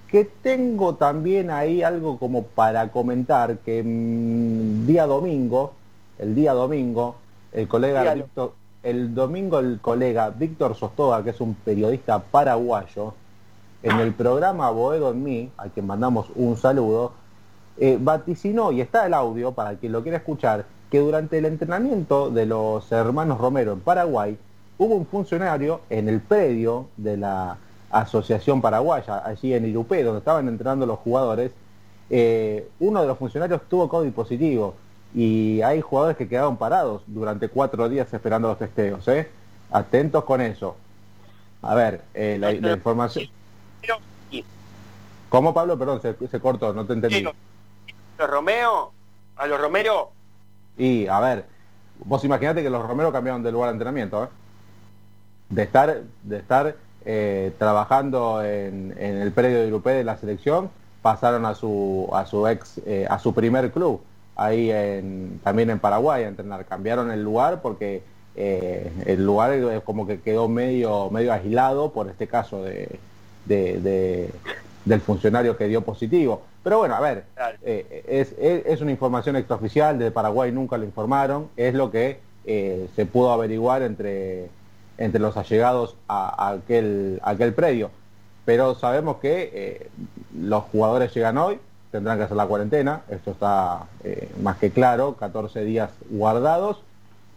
Que 0.07 0.26
tengo 0.26 0.95
también 0.95 1.49
ahí 1.49 1.82
algo 1.82 2.17
como 2.20 2.43
para 2.43 2.89
comentar, 2.89 3.57
que 3.59 3.82
mm, 3.84 4.86
día 4.86 5.07
domingo, 5.07 5.74
el 6.20 6.36
día 6.36 6.53
domingo, 6.53 7.15
el 7.51 7.67
colega 7.67 8.13
Víctor, 8.13 8.53
el 8.84 9.15
domingo 9.15 9.59
el 9.59 9.80
colega 9.82 10.30
Víctor 10.30 10.76
Sostoga, 10.76 11.24
que 11.24 11.32
es 11.32 11.41
un 11.41 11.55
periodista 11.55 12.20
paraguayo, 12.20 13.13
en 13.84 13.99
el 13.99 14.13
programa 14.13 14.69
Boedo 14.71 15.11
en 15.11 15.23
mí, 15.23 15.51
a 15.57 15.69
quien 15.69 15.88
mandamos 15.88 16.27
un 16.36 16.57
saludo, 16.57 17.13
eh, 17.77 17.97
vaticinó, 17.99 18.71
y 18.71 18.82
está 18.82 19.05
el 19.05 19.13
audio 19.13 19.53
para 19.53 19.75
quien 19.75 19.91
lo 19.91 20.03
quiera 20.03 20.17
escuchar, 20.17 20.65
que 20.91 20.99
durante 20.99 21.38
el 21.38 21.45
entrenamiento 21.45 22.30
de 22.30 22.45
los 22.45 22.91
hermanos 22.91 23.39
Romero 23.39 23.73
en 23.73 23.80
Paraguay, 23.80 24.38
hubo 24.77 24.95
un 24.95 25.05
funcionario 25.05 25.82
en 25.89 26.09
el 26.09 26.19
predio 26.19 26.88
de 26.97 27.17
la 27.17 27.57
Asociación 27.91 28.61
Paraguaya, 28.61 29.23
allí 29.25 29.53
en 29.53 29.65
Irupé, 29.65 30.03
donde 30.03 30.19
estaban 30.19 30.47
entrenando 30.47 30.86
los 30.86 30.99
jugadores, 30.99 31.51
eh, 32.09 32.67
uno 32.80 33.01
de 33.01 33.07
los 33.07 33.17
funcionarios 33.17 33.61
tuvo 33.69 33.88
COVID 33.88 34.11
positivo 34.11 34.73
y 35.13 35.61
hay 35.61 35.82
jugadores 35.82 36.17
que 36.17 36.27
quedaron 36.27 36.57
parados 36.57 37.03
durante 37.07 37.49
cuatro 37.49 37.88
días 37.88 38.11
esperando 38.13 38.47
los 38.47 38.57
testeos. 38.57 39.07
¿eh? 39.07 39.27
Atentos 39.71 40.23
con 40.23 40.41
eso. 40.41 40.75
A 41.61 41.75
ver, 41.75 42.01
eh, 42.13 42.38
la 42.39 42.51
información... 42.51 43.25
¿Cómo, 45.30 45.53
Pablo? 45.53 45.77
Perdón, 45.77 46.01
se, 46.01 46.39
cortó, 46.39 46.73
no 46.73 46.86
te 46.86 46.93
entendí. 46.93 47.23
¿Los 48.17 48.30
Romeo? 48.30 48.91
¿A 49.38 49.47
los 49.47 49.61
Romero? 49.61 50.11
Y, 50.77 51.07
a 51.07 51.19
ver, 51.19 51.45
vos 52.03 52.23
imaginate 52.25 52.63
que 52.63 52.69
los 52.69 52.86
Romero 52.86 53.11
cambiaron 53.11 53.43
de 53.43 53.51
lugar 53.51 53.69
de 53.69 53.73
entrenamiento, 53.73 54.23
¿eh? 54.23 54.27
De 55.49 55.63
estar, 55.63 56.01
de 56.23 56.38
estar 56.38 56.75
eh, 57.05 57.53
trabajando 57.57 58.43
en, 58.43 58.95
el 58.97 59.32
predio 59.32 59.59
de 59.59 59.67
Grupé 59.67 59.91
de 59.91 60.03
la 60.03 60.17
selección, 60.17 60.69
pasaron 61.01 61.45
a 61.45 61.55
su, 61.55 62.09
a 62.11 62.25
su 62.25 62.47
ex, 62.47 62.80
eh, 62.86 63.07
a 63.09 63.19
su 63.19 63.34
primer 63.34 63.71
club, 63.71 64.01
ahí 64.36 64.71
en, 64.71 65.39
también 65.43 65.69
en 65.69 65.80
Paraguay 65.80 66.23
a 66.23 66.27
entrenar. 66.27 66.65
Cambiaron 66.65 67.11
el 67.11 67.23
lugar 67.23 67.61
porque 67.61 68.03
el 68.36 69.25
lugar 69.25 69.84
como 69.84 70.07
que 70.07 70.21
quedó 70.21 70.47
medio, 70.47 71.09
medio 71.09 71.34
aislado 71.34 71.91
por 71.91 72.07
este 72.07 72.27
caso 72.27 72.63
de, 72.63 72.99
del 73.45 75.01
funcionario 75.01 75.57
que 75.57 75.67
dio 75.67 75.81
positivo. 75.81 76.41
Pero 76.63 76.79
bueno, 76.79 76.95
a 76.95 76.99
ver, 76.99 77.23
eh, 77.63 78.03
es, 78.07 78.35
es, 78.37 78.81
una 78.81 78.91
información 78.91 79.35
extraoficial, 79.35 79.97
de 79.97 80.11
Paraguay 80.11 80.51
nunca 80.51 80.77
lo 80.77 80.83
informaron, 80.83 81.47
es 81.55 81.73
lo 81.73 81.89
que 81.89 82.19
eh, 82.45 82.87
se 82.95 83.05
pudo 83.05 83.31
averiguar 83.31 83.81
entre, 83.81 84.49
entre 84.97 85.21
los 85.21 85.37
allegados 85.37 85.95
a, 86.07 86.51
aquel, 86.51 87.19
aquel 87.23 87.53
predio. 87.53 87.91
Pero 88.45 88.75
sabemos 88.75 89.17
que 89.17 89.51
eh, 89.53 89.89
los 90.37 90.63
jugadores 90.65 91.13
llegan 91.13 91.37
hoy, 91.37 91.59
tendrán 91.91 92.17
que 92.17 92.25
hacer 92.25 92.37
la 92.37 92.47
cuarentena, 92.47 93.01
esto 93.09 93.31
está 93.31 93.87
más 94.41 94.57
que 94.57 94.71
claro, 94.71 95.15
14 95.15 95.63
días 95.63 95.89
guardados, 96.09 96.81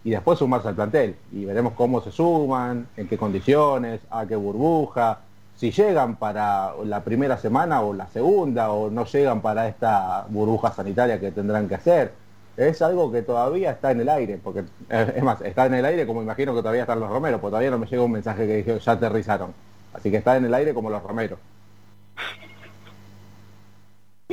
y 0.04 0.10
después 0.10 0.38
sumarse 0.38 0.68
al 0.68 0.74
plantel. 0.74 1.14
Y 1.32 1.44
veremos 1.44 1.74
cómo 1.74 2.00
se 2.02 2.10
suman, 2.10 2.88
en 2.96 3.08
qué 3.08 3.16
condiciones, 3.16 4.00
a 4.10 4.26
qué 4.26 4.36
burbuja, 4.36 5.20
si 5.62 5.70
llegan 5.70 6.16
para 6.16 6.72
la 6.84 7.04
primera 7.04 7.36
semana 7.36 7.82
o 7.82 7.94
la 7.94 8.08
segunda 8.08 8.72
o 8.72 8.90
no 8.90 9.04
llegan 9.04 9.40
para 9.40 9.68
esta 9.68 10.26
burbuja 10.28 10.72
sanitaria 10.72 11.20
que 11.20 11.30
tendrán 11.30 11.68
que 11.68 11.76
hacer. 11.76 12.10
Es 12.56 12.82
algo 12.82 13.12
que 13.12 13.22
todavía 13.22 13.70
está 13.70 13.92
en 13.92 14.00
el 14.00 14.08
aire, 14.08 14.40
porque 14.42 14.64
es 14.88 15.22
más, 15.22 15.40
está 15.42 15.66
en 15.66 15.74
el 15.74 15.84
aire 15.84 16.04
como 16.04 16.20
imagino 16.20 16.52
que 16.52 16.62
todavía 16.62 16.80
están 16.80 16.98
los 16.98 17.08
romeros, 17.08 17.40
porque 17.40 17.52
todavía 17.52 17.70
no 17.70 17.78
me 17.78 17.86
llega 17.86 18.02
un 18.02 18.10
mensaje 18.10 18.44
que 18.44 18.56
dijo 18.56 18.76
ya 18.76 18.90
aterrizaron. 18.90 19.54
Así 19.94 20.10
que 20.10 20.16
está 20.16 20.36
en 20.36 20.46
el 20.46 20.54
aire 20.54 20.74
como 20.74 20.90
los 20.90 21.00
romeros. 21.00 21.38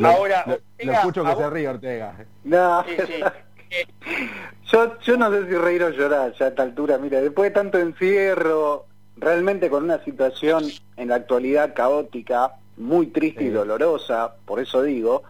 Ahora, 0.03 0.45
lo, 0.79 0.91
escucho 0.91 1.23
que 1.23 1.35
se 1.35 1.49
ríe 1.51 1.69
Ortega. 1.69 2.15
No, 2.43 2.83
yo, 4.71 4.99
yo 4.99 5.17
no 5.17 5.31
sé 5.31 5.47
si 5.47 5.53
reír 5.53 5.83
o 5.83 5.89
llorar 5.91 6.33
ya 6.33 6.45
a 6.45 6.49
esta 6.49 6.63
altura. 6.63 6.97
Mira, 6.97 7.21
después 7.21 7.51
de 7.51 7.53
tanto 7.53 7.77
encierro, 7.77 8.88
realmente 9.19 9.69
con 9.69 9.83
una 9.83 10.03
situación 10.03 10.65
en 10.97 11.09
la 11.09 11.15
actualidad 11.15 11.73
caótica, 11.73 12.55
muy 12.77 13.07
triste 13.07 13.43
y 13.43 13.49
dolorosa, 13.49 14.35
por 14.45 14.59
eso 14.59 14.81
digo, 14.81 15.23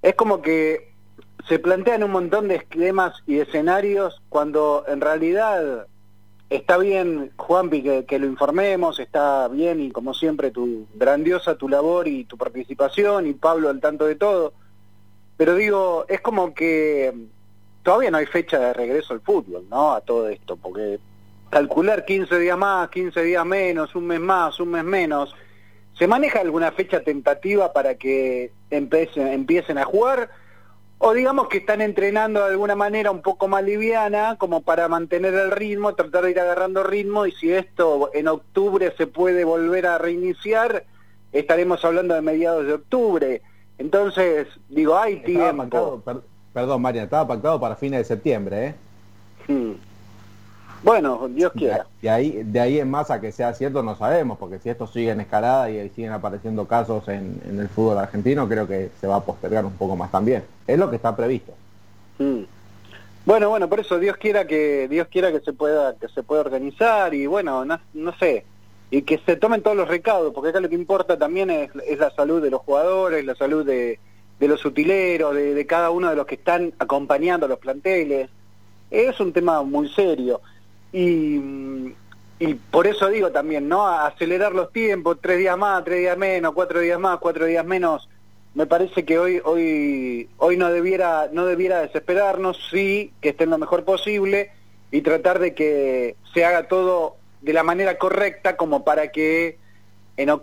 es 0.00 0.14
como 0.14 0.40
que 0.42 0.92
se 1.48 1.58
plantean 1.58 2.02
un 2.02 2.12
montón 2.12 2.48
de 2.48 2.56
esquemas 2.56 3.14
y 3.26 3.38
escenarios 3.38 4.20
cuando 4.28 4.84
en 4.88 5.00
realidad 5.00 5.86
está 6.48 6.78
bien, 6.78 7.32
Juanpi, 7.36 7.82
que, 7.82 8.04
que 8.04 8.18
lo 8.18 8.26
informemos, 8.26 9.00
está 9.00 9.48
bien 9.48 9.80
y 9.80 9.90
como 9.90 10.14
siempre 10.14 10.50
tu 10.50 10.86
grandiosa 10.94 11.56
tu 11.56 11.68
labor 11.68 12.08
y 12.08 12.24
tu 12.24 12.36
participación 12.36 13.26
y 13.26 13.32
Pablo 13.32 13.68
al 13.68 13.80
tanto 13.80 14.06
de 14.06 14.16
todo, 14.16 14.52
pero 15.36 15.54
digo, 15.54 16.04
es 16.08 16.20
como 16.20 16.54
que 16.54 17.12
todavía 17.82 18.10
no 18.10 18.18
hay 18.18 18.26
fecha 18.26 18.58
de 18.58 18.72
regreso 18.72 19.14
al 19.14 19.20
fútbol, 19.20 19.64
¿no? 19.70 19.92
A 19.92 20.00
todo 20.00 20.28
esto, 20.28 20.56
porque 20.56 21.00
calcular 21.52 22.06
15 22.06 22.38
días 22.38 22.56
más, 22.56 22.88
15 22.88 23.22
días 23.24 23.44
menos, 23.44 23.94
un 23.94 24.06
mes 24.06 24.20
más, 24.20 24.58
un 24.58 24.70
mes 24.70 24.84
menos. 24.84 25.34
¿Se 25.98 26.06
maneja 26.06 26.40
alguna 26.40 26.72
fecha 26.72 27.00
tentativa 27.00 27.74
para 27.74 27.96
que 27.96 28.52
empiecen, 28.70 29.26
empiecen 29.28 29.76
a 29.76 29.84
jugar? 29.84 30.30
O 30.96 31.12
digamos 31.12 31.48
que 31.48 31.58
están 31.58 31.82
entrenando 31.82 32.40
de 32.40 32.52
alguna 32.52 32.74
manera 32.74 33.10
un 33.10 33.20
poco 33.20 33.48
más 33.48 33.62
liviana, 33.64 34.36
como 34.38 34.62
para 34.62 34.88
mantener 34.88 35.34
el 35.34 35.50
ritmo, 35.50 35.94
tratar 35.94 36.24
de 36.24 36.30
ir 36.30 36.40
agarrando 36.40 36.84
ritmo, 36.84 37.26
y 37.26 37.32
si 37.32 37.52
esto 37.52 38.10
en 38.14 38.28
octubre 38.28 38.94
se 38.96 39.06
puede 39.06 39.44
volver 39.44 39.86
a 39.86 39.98
reiniciar, 39.98 40.84
estaremos 41.32 41.84
hablando 41.84 42.14
de 42.14 42.22
mediados 42.22 42.66
de 42.66 42.72
octubre. 42.72 43.42
Entonces, 43.76 44.48
digo, 44.70 44.96
hay 44.96 45.22
tiempo. 45.22 46.02
perdón, 46.54 46.80
María, 46.80 47.02
estaba 47.02 47.28
pactado 47.28 47.60
para 47.60 47.76
fines 47.76 47.98
de 47.98 48.04
septiembre, 48.04 48.66
¿eh? 48.68 48.74
Hmm. 49.48 49.91
Bueno, 50.82 51.28
Dios 51.28 51.52
quiera. 51.52 51.86
De 52.00 52.10
ahí, 52.10 52.42
de 52.44 52.60
ahí 52.60 52.80
en 52.80 52.90
más 52.90 53.10
a 53.10 53.20
que 53.20 53.30
sea 53.30 53.54
cierto 53.54 53.82
no 53.82 53.96
sabemos, 53.96 54.36
porque 54.38 54.58
si 54.58 54.68
esto 54.68 54.86
sigue 54.86 55.10
en 55.10 55.20
escalada 55.20 55.70
y 55.70 55.88
siguen 55.90 56.12
apareciendo 56.12 56.66
casos 56.66 57.06
en, 57.08 57.40
el 57.46 57.68
fútbol 57.68 57.98
argentino, 57.98 58.48
creo 58.48 58.66
que 58.66 58.90
se 59.00 59.06
va 59.06 59.16
a 59.16 59.24
postergar 59.24 59.64
un 59.64 59.74
poco 59.74 59.94
más 59.94 60.10
también. 60.10 60.42
Es 60.66 60.78
lo 60.78 60.90
que 60.90 60.96
está 60.96 61.14
previsto. 61.14 61.52
Mm. 62.18 62.42
Bueno, 63.24 63.50
bueno, 63.50 63.68
por 63.68 63.78
eso 63.78 64.00
Dios 64.00 64.16
quiera 64.16 64.48
que 64.48 64.88
Dios 64.88 65.06
quiera 65.06 65.30
que 65.30 65.38
se 65.38 65.52
pueda 65.52 65.94
que 65.94 66.08
se 66.08 66.24
pueda 66.24 66.40
organizar 66.40 67.14
y 67.14 67.26
bueno, 67.26 67.64
no, 67.64 68.12
sé, 68.18 68.44
y 68.90 69.02
que 69.02 69.18
se 69.18 69.36
tomen 69.36 69.62
todos 69.62 69.76
los 69.76 69.86
recados, 69.86 70.34
porque 70.34 70.50
acá 70.50 70.58
lo 70.58 70.68
que 70.68 70.74
importa 70.74 71.16
también 71.16 71.48
es, 71.48 71.70
la 71.96 72.10
salud 72.10 72.42
de 72.42 72.50
los 72.50 72.62
jugadores, 72.62 73.24
la 73.24 73.36
salud 73.36 73.64
de, 73.64 74.00
los 74.40 74.64
utileros, 74.64 75.36
de, 75.36 75.54
de 75.54 75.66
cada 75.66 75.90
uno 75.90 76.10
de 76.10 76.16
los 76.16 76.26
que 76.26 76.34
están 76.34 76.72
acompañando 76.80 77.46
a 77.46 77.48
los 77.48 77.60
planteles. 77.60 78.28
Es 78.90 79.20
un 79.20 79.32
tema 79.32 79.62
muy 79.62 79.88
serio. 79.88 80.40
Y, 80.92 81.94
y 82.38 82.54
por 82.70 82.86
eso 82.86 83.08
digo 83.08 83.30
también, 83.30 83.68
¿no? 83.68 83.86
acelerar 83.86 84.52
los 84.52 84.72
tiempos, 84.72 85.18
tres 85.20 85.38
días 85.38 85.56
más, 85.56 85.84
tres 85.84 86.00
días 86.00 86.18
menos, 86.18 86.52
cuatro 86.52 86.80
días 86.80 86.98
más, 86.98 87.18
cuatro 87.18 87.46
días 87.46 87.64
menos, 87.64 88.08
me 88.54 88.66
parece 88.66 89.04
que 89.04 89.18
hoy, 89.18 89.40
hoy, 89.44 90.28
hoy 90.36 90.56
no 90.56 90.70
debiera, 90.70 91.30
no 91.32 91.46
debiera 91.46 91.80
desesperarnos, 91.80 92.68
sí, 92.70 93.12
que 93.20 93.30
esté 93.30 93.46
lo 93.46 93.58
mejor 93.58 93.84
posible 93.84 94.50
y 94.90 95.00
tratar 95.00 95.38
de 95.38 95.54
que 95.54 96.16
se 96.34 96.44
haga 96.44 96.68
todo 96.68 97.16
de 97.40 97.52
la 97.52 97.62
manera 97.62 97.96
correcta 97.96 98.56
como 98.56 98.84
para 98.84 99.10
que 99.10 99.58
en 100.18 100.28
a 100.28 100.40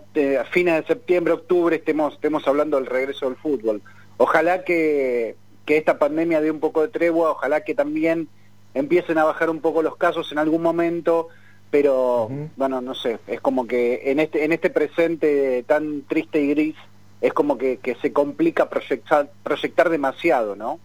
fines 0.50 0.80
de 0.80 0.86
septiembre, 0.86 1.34
octubre 1.34 1.76
estemos, 1.76 2.14
estemos 2.14 2.46
hablando 2.48 2.76
del 2.76 2.86
regreso 2.86 3.26
del 3.26 3.36
fútbol. 3.36 3.80
Ojalá 4.16 4.64
que, 4.64 5.36
que 5.64 5.76
esta 5.76 5.98
pandemia 5.98 6.40
dé 6.40 6.50
un 6.50 6.60
poco 6.60 6.82
de 6.82 6.88
tregua, 6.88 7.30
ojalá 7.30 7.62
que 7.62 7.74
también 7.74 8.28
empiecen 8.74 9.18
a 9.18 9.24
bajar 9.24 9.50
un 9.50 9.60
poco 9.60 9.82
los 9.82 9.96
casos 9.96 10.30
en 10.32 10.38
algún 10.38 10.62
momento, 10.62 11.28
pero 11.70 12.28
bueno, 12.56 12.80
no 12.80 12.94
sé, 12.94 13.18
es 13.26 13.40
como 13.40 13.66
que 13.66 14.10
en 14.10 14.20
este, 14.20 14.44
en 14.44 14.52
este 14.52 14.70
presente 14.70 15.62
tan 15.64 16.02
triste 16.02 16.40
y 16.40 16.48
gris, 16.48 16.76
es 17.20 17.32
como 17.32 17.58
que, 17.58 17.78
que 17.78 17.94
se 17.96 18.12
complica 18.12 18.68
proyectar, 18.68 19.30
proyectar 19.42 19.90
demasiado, 19.90 20.56
¿no? 20.56 20.80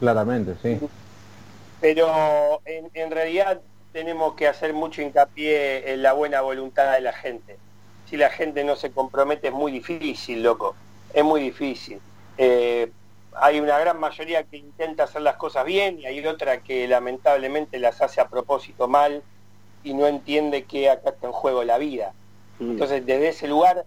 Claramente, 0.00 0.54
sí. 0.62 0.78
Pero 1.80 2.60
en, 2.64 2.88
en 2.94 3.10
realidad 3.10 3.60
tenemos 3.92 4.34
que 4.34 4.46
hacer 4.46 4.72
mucho 4.72 5.02
hincapié 5.02 5.92
en 5.92 6.02
la 6.02 6.12
buena 6.12 6.40
voluntad 6.40 6.92
de 6.92 7.00
la 7.00 7.12
gente. 7.12 7.56
Si 8.08 8.16
la 8.16 8.30
gente 8.30 8.64
no 8.64 8.76
se 8.76 8.90
compromete 8.90 9.48
es 9.48 9.54
muy 9.54 9.72
difícil, 9.72 10.42
loco, 10.42 10.74
es 11.12 11.24
muy 11.24 11.40
difícil. 11.40 12.00
Eh, 12.36 12.90
hay 13.36 13.60
una 13.60 13.78
gran 13.78 13.98
mayoría 13.98 14.44
que 14.44 14.56
intenta 14.56 15.04
hacer 15.04 15.22
las 15.22 15.36
cosas 15.36 15.64
bien 15.64 15.98
y 16.00 16.06
hay 16.06 16.24
otra 16.26 16.60
que 16.62 16.86
lamentablemente 16.88 17.78
las 17.78 18.00
hace 18.00 18.20
a 18.20 18.28
propósito 18.28 18.88
mal 18.88 19.22
y 19.82 19.94
no 19.94 20.06
entiende 20.06 20.64
que 20.64 20.88
acá 20.88 21.10
está 21.10 21.26
en 21.26 21.32
juego 21.32 21.64
la 21.64 21.78
vida. 21.78 22.12
Mm. 22.58 22.72
Entonces 22.72 23.04
desde 23.04 23.28
ese 23.28 23.48
lugar 23.48 23.84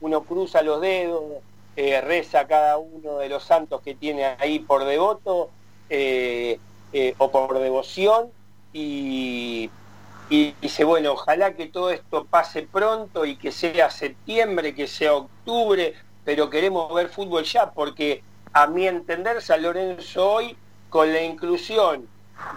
uno 0.00 0.22
cruza 0.22 0.62
los 0.62 0.80
dedos, 0.80 1.22
eh, 1.76 2.00
reza 2.00 2.40
a 2.40 2.46
cada 2.46 2.78
uno 2.78 3.18
de 3.18 3.28
los 3.28 3.44
santos 3.44 3.80
que 3.82 3.94
tiene 3.94 4.24
ahí 4.24 4.58
por 4.58 4.84
devoto 4.84 5.50
eh, 5.88 6.58
o 7.18 7.30
por 7.30 7.58
devoción 7.58 8.30
y, 8.72 9.70
dice, 10.60 10.84
bueno, 10.84 11.12
ojalá 11.12 11.54
que 11.54 11.66
todo 11.66 11.90
esto 11.90 12.24
pase 12.24 12.62
pronto 12.62 13.24
y 13.24 13.36
que 13.36 13.50
sea 13.50 13.90
septiembre, 13.90 14.74
que 14.74 14.86
sea 14.86 15.14
octubre, 15.14 15.94
pero 16.24 16.50
queremos 16.50 16.92
ver 16.94 17.08
fútbol 17.08 17.44
ya, 17.44 17.70
porque 17.72 18.22
a 18.52 18.66
mi 18.66 18.86
entender 18.86 19.40
San 19.42 19.62
Lorenzo 19.62 20.32
hoy, 20.32 20.56
con 20.88 21.12
la 21.12 21.22
inclusión 21.22 22.08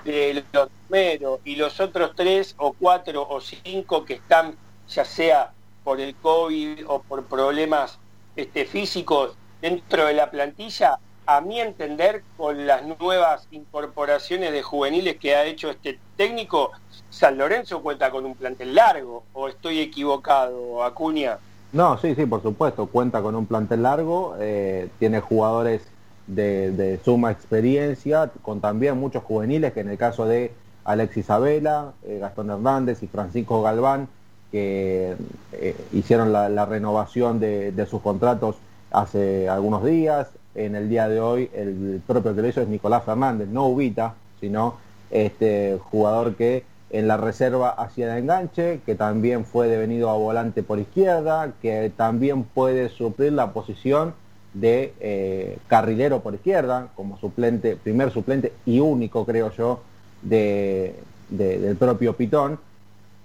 de 0.06 0.44
los 0.52 0.70
primeros 0.88 1.40
y 1.44 1.56
los 1.56 1.80
otros 1.80 2.14
tres 2.16 2.56
o 2.58 2.74
cuatro 2.74 3.28
o 3.30 3.40
cinco 3.42 4.06
que 4.06 4.16
están, 4.16 4.58
ya 4.88 5.06
sea 5.06 5.52
por 5.84 6.00
el 6.00 6.16
COVID 6.16 6.86
o 6.88 7.02
por 7.02 7.26
problemas 7.26 8.00
este, 8.36 8.66
físicos 8.66 9.36
dentro 9.62 10.06
de 10.06 10.14
la 10.14 10.32
plantilla, 10.32 10.98
a 11.26 11.40
mi 11.40 11.62
entender, 11.62 12.24
con 12.36 12.68
las 12.68 12.84
nuevas 12.84 13.48
incorporaciones 13.52 14.52
de 14.52 14.62
juveniles 14.62 15.18
que 15.18 15.36
ha 15.36 15.46
hecho 15.46 15.70
este 15.70 15.98
técnico, 16.18 16.72
San 17.10 17.38
Lorenzo 17.38 17.82
cuenta 17.82 18.12
con 18.12 18.26
un 18.26 18.36
plantel 18.36 18.76
largo, 18.76 19.24
o 19.32 19.48
estoy 19.48 19.80
equivocado, 19.80 20.84
Acuña. 20.84 21.40
No, 21.74 21.98
sí, 21.98 22.16
sí, 22.16 22.26
por 22.26 22.42
supuesto, 22.42 22.86
cuenta 22.88 23.22
con 23.22 23.36
un 23.36 23.48
plantel 23.48 23.84
largo, 23.84 24.36
eh, 24.40 24.90
tiene 25.00 25.20
jugadores 25.20 25.82
de, 26.28 27.00
suma 27.04 27.32
experiencia, 27.32 28.32
con 28.44 28.62
también 28.62 28.98
muchos 29.00 29.24
juveniles, 29.24 29.74
que 29.74 29.82
en 29.82 29.90
el 29.90 29.98
caso 29.98 30.26
de 30.26 30.54
Alexis 30.86 31.30
Abela, 31.30 31.94
eh, 32.04 32.20
Gastón 32.22 32.52
Hernández 32.52 33.02
y 33.02 33.08
Francisco 33.08 33.62
Galván, 33.64 34.08
que 34.52 35.16
eh, 35.54 35.76
hicieron 35.92 36.32
la, 36.32 36.66
renovación 36.66 37.40
de 37.40 37.88
sus 37.90 38.02
contratos 38.02 38.56
hace 38.92 39.50
algunos 39.50 39.84
días, 39.84 40.28
en 40.56 40.76
el 40.76 40.90
día 40.90 41.08
de 41.10 41.20
hoy 41.20 41.50
el 41.54 42.02
propio 42.06 42.36
que 42.36 42.48
es 42.50 42.68
Nicolás 42.68 43.04
Fernández, 43.04 43.48
no 43.50 43.68
Ubita, 43.68 44.14
sino 44.40 44.76
este 45.10 45.80
jugador 45.90 46.36
que 46.36 46.64
en 46.94 47.08
la 47.08 47.18
reserva 47.18 47.72
hacía 47.72 48.14
de 48.14 48.20
enganche, 48.20 48.80
que 48.86 48.94
también 48.94 49.46
fue 49.46 49.68
devenido 49.68 50.12
a 50.12 50.14
volante 50.14 50.62
por 50.62 50.80
izquierda, 50.80 51.52
que 51.60 51.92
también 51.98 52.44
puede 52.44 52.88
suplir 52.90 53.34
la 53.34 53.52
posición 53.52 54.14
de 54.54 54.94
eh, 55.00 55.58
carrilero 55.68 56.22
por 56.22 56.36
izquierda, 56.36 56.90
como 56.96 57.18
suplente, 57.18 57.76
primer 57.76 58.12
suplente 58.12 58.54
y 58.68 58.80
único, 58.80 59.26
creo 59.26 59.52
yo, 59.52 59.82
de, 60.22 60.96
del 61.30 61.76
propio 61.78 62.16
Pitón. 62.16 62.60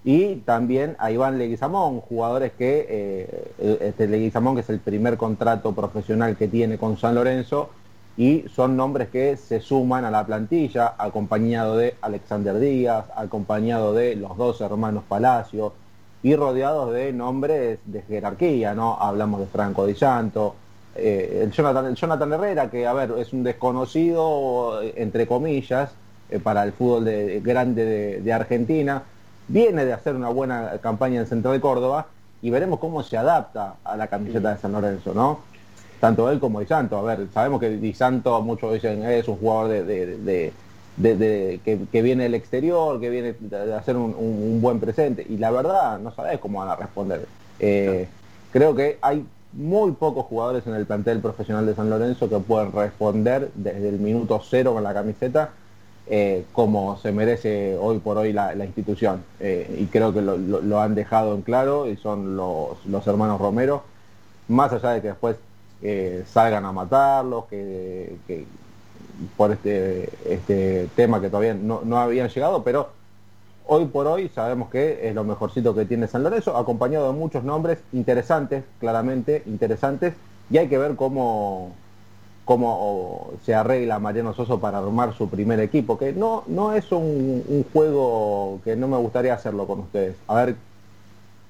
Y 0.03 0.37
también 0.37 0.97
a 0.99 1.11
Iván 1.11 1.37
Leguizamón, 1.37 2.01
jugadores 2.01 2.53
que, 2.57 2.87
eh, 2.89 3.79
este 3.83 4.09
que 4.09 4.61
es 4.61 4.71
el 4.71 4.81
primer 4.81 5.19
contrato 5.19 5.75
profesional 5.75 6.37
que 6.37 6.49
tiene 6.49 6.79
con 6.79 6.97
San 6.97 7.17
Lorenzo, 7.17 7.69
y 8.19 8.45
son 8.53 8.77
nombres 8.77 9.11
que 9.11 9.37
se 9.37 9.61
suman 9.61 10.05
a 10.05 10.11
la 10.11 10.27
plantilla, 10.27 10.97
acompañado 10.99 11.77
de 11.77 11.95
Alexander 12.01 12.59
Díaz, 12.59 13.05
acompañado 13.15 13.95
de 13.95 14.17
los 14.17 14.37
dos 14.37 14.61
hermanos 14.61 15.05
Palacio, 15.09 15.73
y 16.25 16.35
rodeados 16.35 16.93
de 16.93 17.13
nombres 17.13 17.79
de 17.87 18.03
jerarquía, 18.03 18.75
¿no? 18.75 18.99
Hablamos 19.01 19.39
de 19.39 19.47
Franco 19.47 19.87
Di 19.87 19.95
Santo, 19.95 20.57
eh, 20.97 21.45
el, 21.45 21.53
Jonathan, 21.53 22.33
Herrera, 22.33 22.69
que 22.69 22.89
a 22.89 22.93
ver, 22.93 23.15
es 23.19 23.33
un 23.33 23.45
desconocido, 23.45 24.83
entre 24.83 25.29
comillas, 25.29 25.93
eh, 26.29 26.41
para 26.41 26.65
el 26.65 26.73
fútbol 26.73 27.05
de, 27.05 27.39
grande 27.39 28.21
de 28.21 28.33
Argentina, 28.33 29.05
viene 29.47 29.85
de 29.85 29.93
hacer 29.93 30.17
una 30.17 30.29
buena 30.29 30.79
campaña 30.83 31.15
en 31.15 31.21
el 31.21 31.29
centro 31.29 31.53
de 31.53 31.61
Córdoba 31.61 32.09
y 32.43 32.51
veremos 32.51 32.81
cómo 32.81 33.05
se 33.05 33.17
adapta 33.17 33.77
a 33.85 33.97
la 33.97 34.09
camiseta 34.09 34.55
de 34.55 34.61
San 34.61 34.73
Lorenzo, 34.73 35.15
¿no? 35.15 35.47
Tanto 36.01 36.31
él 36.31 36.39
como 36.39 36.61
Di 36.61 36.67
Santo. 36.67 36.99
A 36.99 37.03
ver, 37.03 37.27
sabemos 37.33 37.61
que 37.61 37.71
Di 37.71 37.93
Santo, 37.93 38.41
muchos 38.43 38.73
dicen, 38.73 39.05
es 39.05 39.27
un 39.29 39.37
jugador 39.37 39.85
de, 39.85 40.53
que, 41.01 42.03
viene 42.03 42.25
del 42.25 42.35
exterior, 42.35 43.01
que 43.01 43.11
viene 43.11 43.35
de 43.39 43.75
hacer 43.75 43.97
un, 43.97 44.61
buen 44.61 44.81
presente. 44.81 45.27
Y 45.29 45.37
la 45.39 45.51
verdad, 45.51 45.99
no 45.99 46.13
sabes 46.13 46.39
cómo 46.39 46.61
van 46.61 46.69
a 46.69 46.77
responder. 46.77 47.27
Eh, 47.61 48.09
creo 48.53 48.75
que 48.75 48.99
hay 49.01 49.25
muy 49.53 49.93
pocos 49.93 50.27
jugadores 50.27 50.67
en 50.67 50.75
el 50.75 50.87
plantel 50.87 51.21
profesional 51.21 51.67
de 51.67 51.75
San 51.75 51.91
Lorenzo 51.91 52.29
que 52.29 52.39
pueden 52.39 52.71
responder 52.73 53.51
desde 53.55 53.89
el 53.89 53.99
minuto 53.99 54.41
cero 54.45 54.75
con 54.75 54.85
la 54.85 54.93
camiseta 54.93 55.53
eh, 56.11 56.47
como 56.53 56.97
se 56.97 57.13
merece 57.13 57.77
hoy 57.79 57.99
por 57.99 58.17
hoy 58.17 58.33
la, 58.33 58.55
institución. 58.65 59.23
Eh, 59.41 59.79
y 59.79 59.87
creo 59.87 60.15
que 60.15 60.23
lo, 60.23 60.81
han 60.81 60.95
dejado 60.95 61.35
en 61.35 61.43
claro 61.43 61.87
y 61.87 61.97
son 61.97 62.35
los, 62.35 63.07
hermanos 63.07 63.39
Romero, 63.39 63.83
más 64.49 64.73
allá 64.73 64.91
de 64.93 65.03
que 65.03 65.09
después 65.09 65.37
eh, 65.83 66.25
salgan 66.31 66.65
a 66.65 66.73
matarlos, 66.73 67.47
que, 67.47 68.17
por 69.37 69.53
este, 69.53 70.11
este 70.27 70.89
tema 70.95 71.21
que 71.21 71.29
todavía 71.29 71.55
no, 71.55 71.83
no, 71.85 71.99
habían 71.99 72.29
llegado, 72.29 72.63
pero 72.63 72.91
hoy 73.67 73.87
por 73.87 74.07
hoy 74.07 74.29
sabemos 74.29 74.71
que 74.71 75.09
es 75.09 75.15
lo 75.15 75.25
mejorcito 75.25 75.75
que 75.75 75.85
tiene 75.85 76.07
San 76.07 76.23
Lorenzo, 76.23 76.57
acompañado 76.57 77.13
de 77.13 77.19
muchos 77.19 77.45
nombres 77.45 77.79
interesantes, 77.93 78.65
claramente 78.81 79.43
interesantes, 79.47 80.15
y 80.51 80.59
hay 80.59 80.69
que 80.69 80.79
ver 80.79 80.97
cómo 80.97 81.73
cómo 82.49 83.33
se 83.45 83.55
arregla 83.55 83.99
Mariano 83.99 84.33
Soso 84.33 84.59
para 84.59 84.79
armar 84.79 85.13
su 85.13 85.29
primer 85.29 85.61
equipo, 85.61 85.99
que 85.99 86.15
no, 86.15 86.45
no 86.47 86.73
es 86.73 86.91
un, 86.93 87.67
juego 87.75 88.59
que 88.65 88.75
no 88.75 88.89
me 88.89 88.97
gustaría 88.97 89.35
hacerlo 89.35 89.67
con 89.67 89.81
ustedes. 89.81 90.17
A 90.27 90.35
ver, 90.35 90.57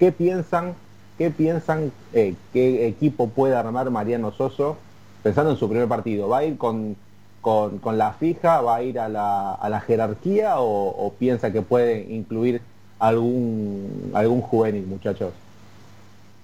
¿qué 0.01 0.11
piensan, 0.11 0.75
qué 1.19 1.31
piensan 1.31 1.93
eh, 2.13 2.35
qué 2.53 2.87
equipo 2.87 3.29
puede 3.29 3.57
armar 3.57 3.91
Mariano 3.91 4.31
Soso 4.33 4.79
pensando 5.23 5.51
en 5.51 5.57
su 5.59 5.69
primer 5.69 5.89
partido? 5.89 6.29
¿Va 6.29 6.39
a 6.39 6.45
ir 6.45 6.57
con, 6.57 6.97
con, 7.41 7.99
la 7.99 8.13
fija, 8.13 8.61
va 8.61 8.77
a 8.77 8.83
ir 8.83 8.99
a 8.99 9.09
la, 9.09 9.55
a 9.55 9.69
la 9.69 9.81
jerarquía 9.81 10.55
o, 10.59 11.13
piensa 11.19 11.53
que 11.53 11.63
puede 11.63 12.01
incluir 12.09 12.63
algún, 12.99 14.13
algún 14.15 14.41
juvenil, 14.41 14.87
muchachos? 14.87 15.33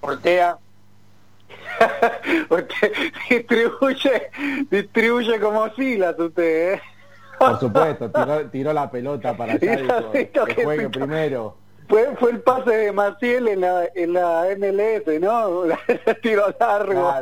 Ortega, 0.01 0.57
usted 2.49 2.91
distribuye, 3.29 4.29
distribuye 4.69 5.39
como 5.39 5.69
filas 5.71 6.19
usted, 6.19 6.73
¿eh? 6.73 6.81
Por 7.37 7.59
supuesto, 7.59 8.09
tiró, 8.51 8.71
la 8.71 8.89
pelota 8.89 9.35
para 9.35 9.53
allá 9.53 10.11
que 10.11 10.63
juegue 10.63 10.89
primero. 10.89 11.55
Fue, 11.87 12.15
fue 12.17 12.31
el 12.31 12.41
pase 12.41 12.71
de 12.71 12.91
Maciel 12.91 13.47
en 13.47 13.61
la, 13.61 13.85
en 13.93 14.13
la 14.13 14.47
MLS, 14.57 15.21
¿no? 15.21 15.63
tiro 16.21 16.53
largo. 16.59 17.13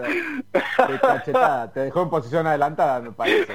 te 1.74 1.80
dejó 1.82 2.04
en 2.04 2.10
posición 2.10 2.48
adelantada, 2.48 3.02
me 3.02 3.12
parece. 3.12 3.54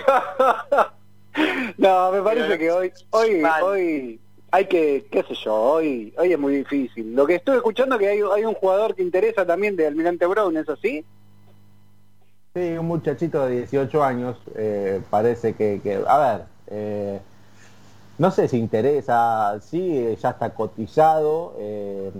no, 1.78 2.12
me 2.12 2.22
parece 2.22 2.58
que 2.58 2.70
hoy, 2.70 2.92
hoy, 3.10 3.42
hoy 3.62 4.20
hay 4.50 4.66
que, 4.66 5.06
qué 5.10 5.22
sé 5.22 5.34
yo, 5.34 5.54
hoy, 5.54 6.12
hoy 6.18 6.32
es 6.32 6.38
muy 6.38 6.56
difícil. 6.56 7.14
Lo 7.14 7.26
que 7.26 7.36
estoy 7.36 7.56
escuchando 7.56 7.98
que 7.98 8.08
hay, 8.08 8.20
hay 8.34 8.44
un 8.44 8.54
jugador 8.54 8.94
que 8.94 9.02
interesa 9.02 9.46
también 9.46 9.76
de 9.76 9.86
Almirante 9.86 10.26
Brown, 10.26 10.56
¿es 10.56 10.68
así? 10.68 11.04
Sí, 12.54 12.60
un 12.78 12.86
muchachito 12.86 13.46
de 13.46 13.56
18 13.58 14.02
años, 14.02 14.36
eh, 14.56 15.00
parece 15.10 15.54
que, 15.54 15.80
que, 15.82 16.02
a 16.06 16.18
ver, 16.18 16.44
eh, 16.68 17.20
no 18.18 18.30
sé 18.30 18.48
si 18.48 18.58
interesa, 18.58 19.58
sí, 19.60 20.16
ya 20.20 20.30
está 20.30 20.50
cotizado 20.50 21.54
eh, 21.58 22.10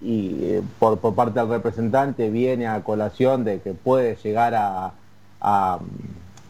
y 0.00 0.60
por, 0.78 0.98
por 0.98 1.14
parte 1.14 1.40
del 1.40 1.48
representante 1.48 2.30
viene 2.30 2.66
a 2.66 2.82
colación 2.82 3.44
de 3.44 3.60
que 3.60 3.72
puede 3.72 4.16
llegar 4.16 4.54
a, 4.54 4.92
a, 5.40 5.78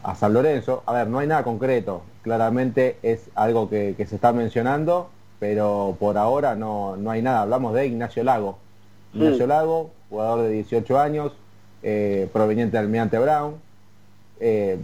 a 0.03 0.15
San 0.15 0.33
Lorenzo. 0.33 0.83
A 0.85 0.93
ver, 0.93 1.07
no 1.07 1.19
hay 1.19 1.27
nada 1.27 1.43
concreto, 1.43 2.03
claramente 2.21 2.97
es 3.03 3.29
algo 3.35 3.69
que, 3.69 3.95
se 3.97 4.15
está 4.15 4.33
mencionando, 4.33 5.09
pero 5.39 5.95
por 5.99 6.17
ahora 6.17 6.55
no, 6.55 6.97
no, 6.97 7.11
hay 7.11 7.21
nada. 7.21 7.41
Hablamos 7.41 7.73
de 7.73 7.87
Ignacio 7.87 8.23
Lago, 8.23 8.57
Ignacio 9.13 9.47
Lago, 9.47 9.91
jugador 10.09 10.41
de 10.43 10.49
18 10.49 10.99
años, 10.99 11.31
eh, 11.83 12.29
proveniente 12.33 12.77
del 12.77 12.85
Almirante 12.85 13.19
Brown. 13.19 13.55
Eh, 14.39 14.77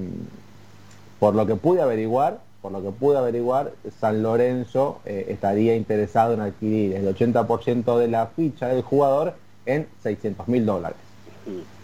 por 1.20 1.36
lo 1.36 1.45
que 1.45 1.55
pude 1.55 1.82
averiguar, 1.82 2.39
por 2.62 2.72
lo 2.72 2.82
que 2.82 2.89
pude 2.91 3.18
averiguar, 3.18 3.72
San 3.99 4.22
Lorenzo 4.22 4.99
eh, 5.05 5.28
estaría 5.30 5.76
interesado 5.76 6.34
en 6.34 6.41
adquirir 6.41 6.95
el 6.95 7.07
80% 7.16 7.97
de 7.97 8.07
la 8.07 8.28
ficha 8.28 8.68
del 8.68 8.82
jugador 8.82 9.36
en 9.66 9.88
600 10.03 10.47
mil 10.47 10.66
dólares. 10.66 10.97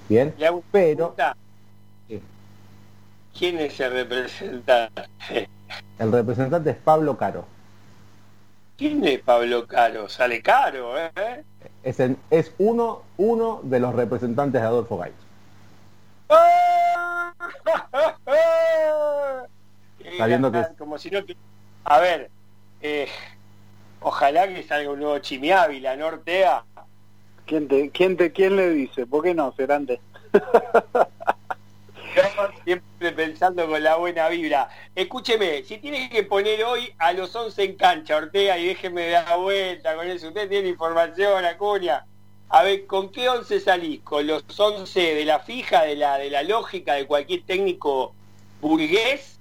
Bien, 0.10 0.34
pero. 0.72 1.16
Sí. 2.08 2.22
¿Quién 3.38 3.58
es 3.60 3.80
el 3.80 3.92
representante? 3.94 5.04
el 6.00 6.12
representante 6.12 6.72
es 6.72 6.78
Pablo 6.78 7.18
Caro. 7.18 7.46
¿Quién 8.78 9.06
es 9.06 9.20
Pablo 9.22 9.66
Caro? 9.68 10.10
Sale 10.10 10.42
caro, 10.42 11.00
¿eh? 11.00 11.44
Es, 11.84 12.00
en- 12.02 12.18
es 12.30 12.52
uno, 12.58 13.04
uno 13.18 13.62
de 13.64 13.80
los 13.80 13.96
representantes 13.96 14.62
de 14.62 14.68
Adolfo 14.68 14.98
Gaich. 14.98 15.14
Está 20.16 20.28
viendo 20.28 20.52
que- 20.52 20.66
Como 20.78 20.98
si 20.98 21.10
no 21.12 21.20
A 21.84 22.00
ver, 22.00 22.30
eh, 22.82 23.08
ojalá 24.02 24.48
que 24.48 24.64
salga 24.64 24.90
un 24.90 25.00
nuevo 25.00 25.20
Chimi 25.20 25.52
Ávila, 25.52 25.96
¿no, 25.96 26.08
Ortega? 26.08 26.64
¿Quién, 27.46 27.68
te, 27.68 27.90
quién, 27.92 28.18
te, 28.18 28.32
¿Quién 28.32 28.56
le 28.56 28.70
dice? 28.72 29.06
¿Por 29.06 29.24
qué 29.24 29.34
no, 29.34 29.52
Cerante? 29.52 30.00
Yo 32.16 32.22
siempre 32.64 33.12
pensando 33.12 33.68
con 33.68 33.84
la 33.84 33.98
buena 33.98 34.30
vibra. 34.30 34.70
Escúcheme, 34.96 35.64
si 35.64 35.78
tiene 35.80 36.10
que 36.10 36.24
poner 36.24 36.64
hoy 36.64 36.94
a 36.98 37.12
los 37.12 37.36
11 37.36 37.64
en 37.64 37.76
cancha, 37.76 38.16
Ortega, 38.16 38.58
y 38.58 38.68
déjeme 38.68 39.10
dar 39.10 39.38
vuelta 39.38 39.96
con 39.96 40.08
eso. 40.08 40.30
Usted 40.30 40.48
tiene 40.48 40.70
información, 40.70 41.44
Acuña. 41.44 42.06
A 42.50 42.64
ver, 42.64 42.86
¿con 42.86 43.10
qué 43.12 43.28
11 43.28 43.60
salís? 43.60 44.02
¿Con 44.02 44.28
los 44.28 44.44
11 44.58 45.14
de 45.14 45.26
la 45.26 45.40
fija, 45.40 45.84
de 45.84 45.98
la, 45.98 46.18
de 46.18 46.30
la 46.30 46.44
lógica 46.44 46.94
de 46.94 47.06
cualquier 47.06 47.44
técnico 47.44 48.14
burgués? 48.62 49.35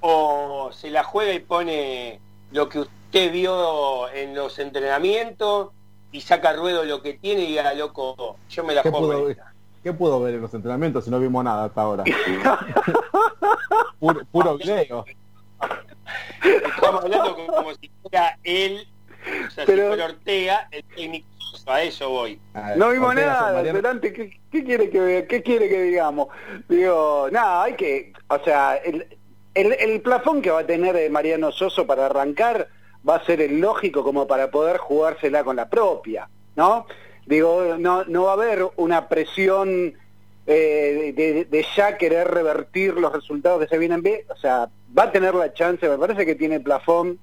¿O 0.00 0.70
se 0.72 0.90
la 0.90 1.04
juega 1.04 1.32
y 1.34 1.40
pone 1.40 2.20
lo 2.52 2.68
que 2.68 2.80
usted 2.80 3.32
vio 3.32 4.08
en 4.10 4.34
los 4.34 4.58
entrenamientos 4.58 5.70
y 6.12 6.20
saca 6.22 6.52
ruedo 6.54 6.84
lo 6.84 7.02
que 7.02 7.14
tiene 7.14 7.42
y 7.42 7.46
diga, 7.48 7.72
loco, 7.74 8.36
yo 8.48 8.64
me 8.64 8.74
la 8.74 8.82
¿Qué 8.82 8.90
juego? 8.90 9.06
pudo, 9.06 9.16
con 9.18 9.22
ver, 9.28 9.36
esta"? 9.36 9.52
qué 9.82 9.92
pudo 9.92 10.20
ver 10.20 10.34
en 10.34 10.40
los 10.42 10.54
entrenamientos 10.54 11.04
si 11.04 11.10
no 11.10 11.20
vimos 11.20 11.44
nada 11.44 11.64
hasta 11.66 11.80
ahora? 11.82 12.04
puro, 13.98 14.20
puro 14.32 14.56
video. 14.58 15.04
Estamos 16.42 17.04
hablando 17.04 17.34
como, 17.36 17.52
como 17.54 17.74
si 17.74 17.90
fuera 18.02 18.38
él, 18.42 18.88
o 19.46 19.50
sea, 19.50 19.66
Pero- 19.66 19.82
si 19.82 19.88
fuera 19.88 20.04
Ortega, 20.06 20.68
el 20.70 20.84
técnico, 20.84 21.26
a 21.66 21.82
eso 21.82 22.08
voy. 22.10 22.40
A 22.54 22.70
ver, 22.70 22.78
No 22.78 22.90
vimos 22.90 23.14
nada, 23.14 23.62
¿qué, 24.00 24.40
qué 24.50 24.64
quiere 24.64 24.90
que 24.90 25.26
qué 25.28 25.42
quiere 25.42 25.68
que 25.68 25.82
digamos? 25.82 26.28
Digo, 26.68 27.28
nada, 27.30 27.64
hay 27.64 27.74
que, 27.76 28.12
o 28.28 28.38
sea, 28.42 28.76
el, 28.76 29.06
el, 29.54 29.72
el 29.72 30.00
plafón 30.00 30.42
que 30.42 30.50
va 30.50 30.60
a 30.60 30.66
tener 30.66 30.96
eh, 30.96 31.10
Mariano 31.10 31.52
Soso 31.52 31.86
para 31.86 32.06
arrancar 32.06 32.68
va 33.08 33.16
a 33.16 33.24
ser 33.24 33.40
el 33.40 33.60
lógico 33.60 34.04
como 34.04 34.26
para 34.26 34.50
poder 34.50 34.76
jugársela 34.78 35.44
con 35.44 35.56
la 35.56 35.68
propia, 35.68 36.28
¿no? 36.56 36.86
Digo, 37.26 37.76
no, 37.78 38.04
no 38.04 38.24
va 38.24 38.30
a 38.30 38.34
haber 38.34 38.66
una 38.76 39.08
presión 39.08 39.94
eh, 40.46 41.46
de, 41.48 41.66
ya 41.76 41.96
querer 41.96 42.28
revertir 42.28 42.94
los 42.94 43.12
resultados 43.12 43.60
que 43.60 43.68
se 43.68 43.78
vienen 43.78 44.02
bien, 44.02 44.22
o 44.28 44.36
sea, 44.36 44.68
va 44.96 45.04
a 45.04 45.12
tener 45.12 45.34
la 45.34 45.52
chance, 45.52 45.88
me 45.88 45.98
parece 45.98 46.26
que 46.26 46.34
tiene 46.34 46.60
plafón 46.60 47.18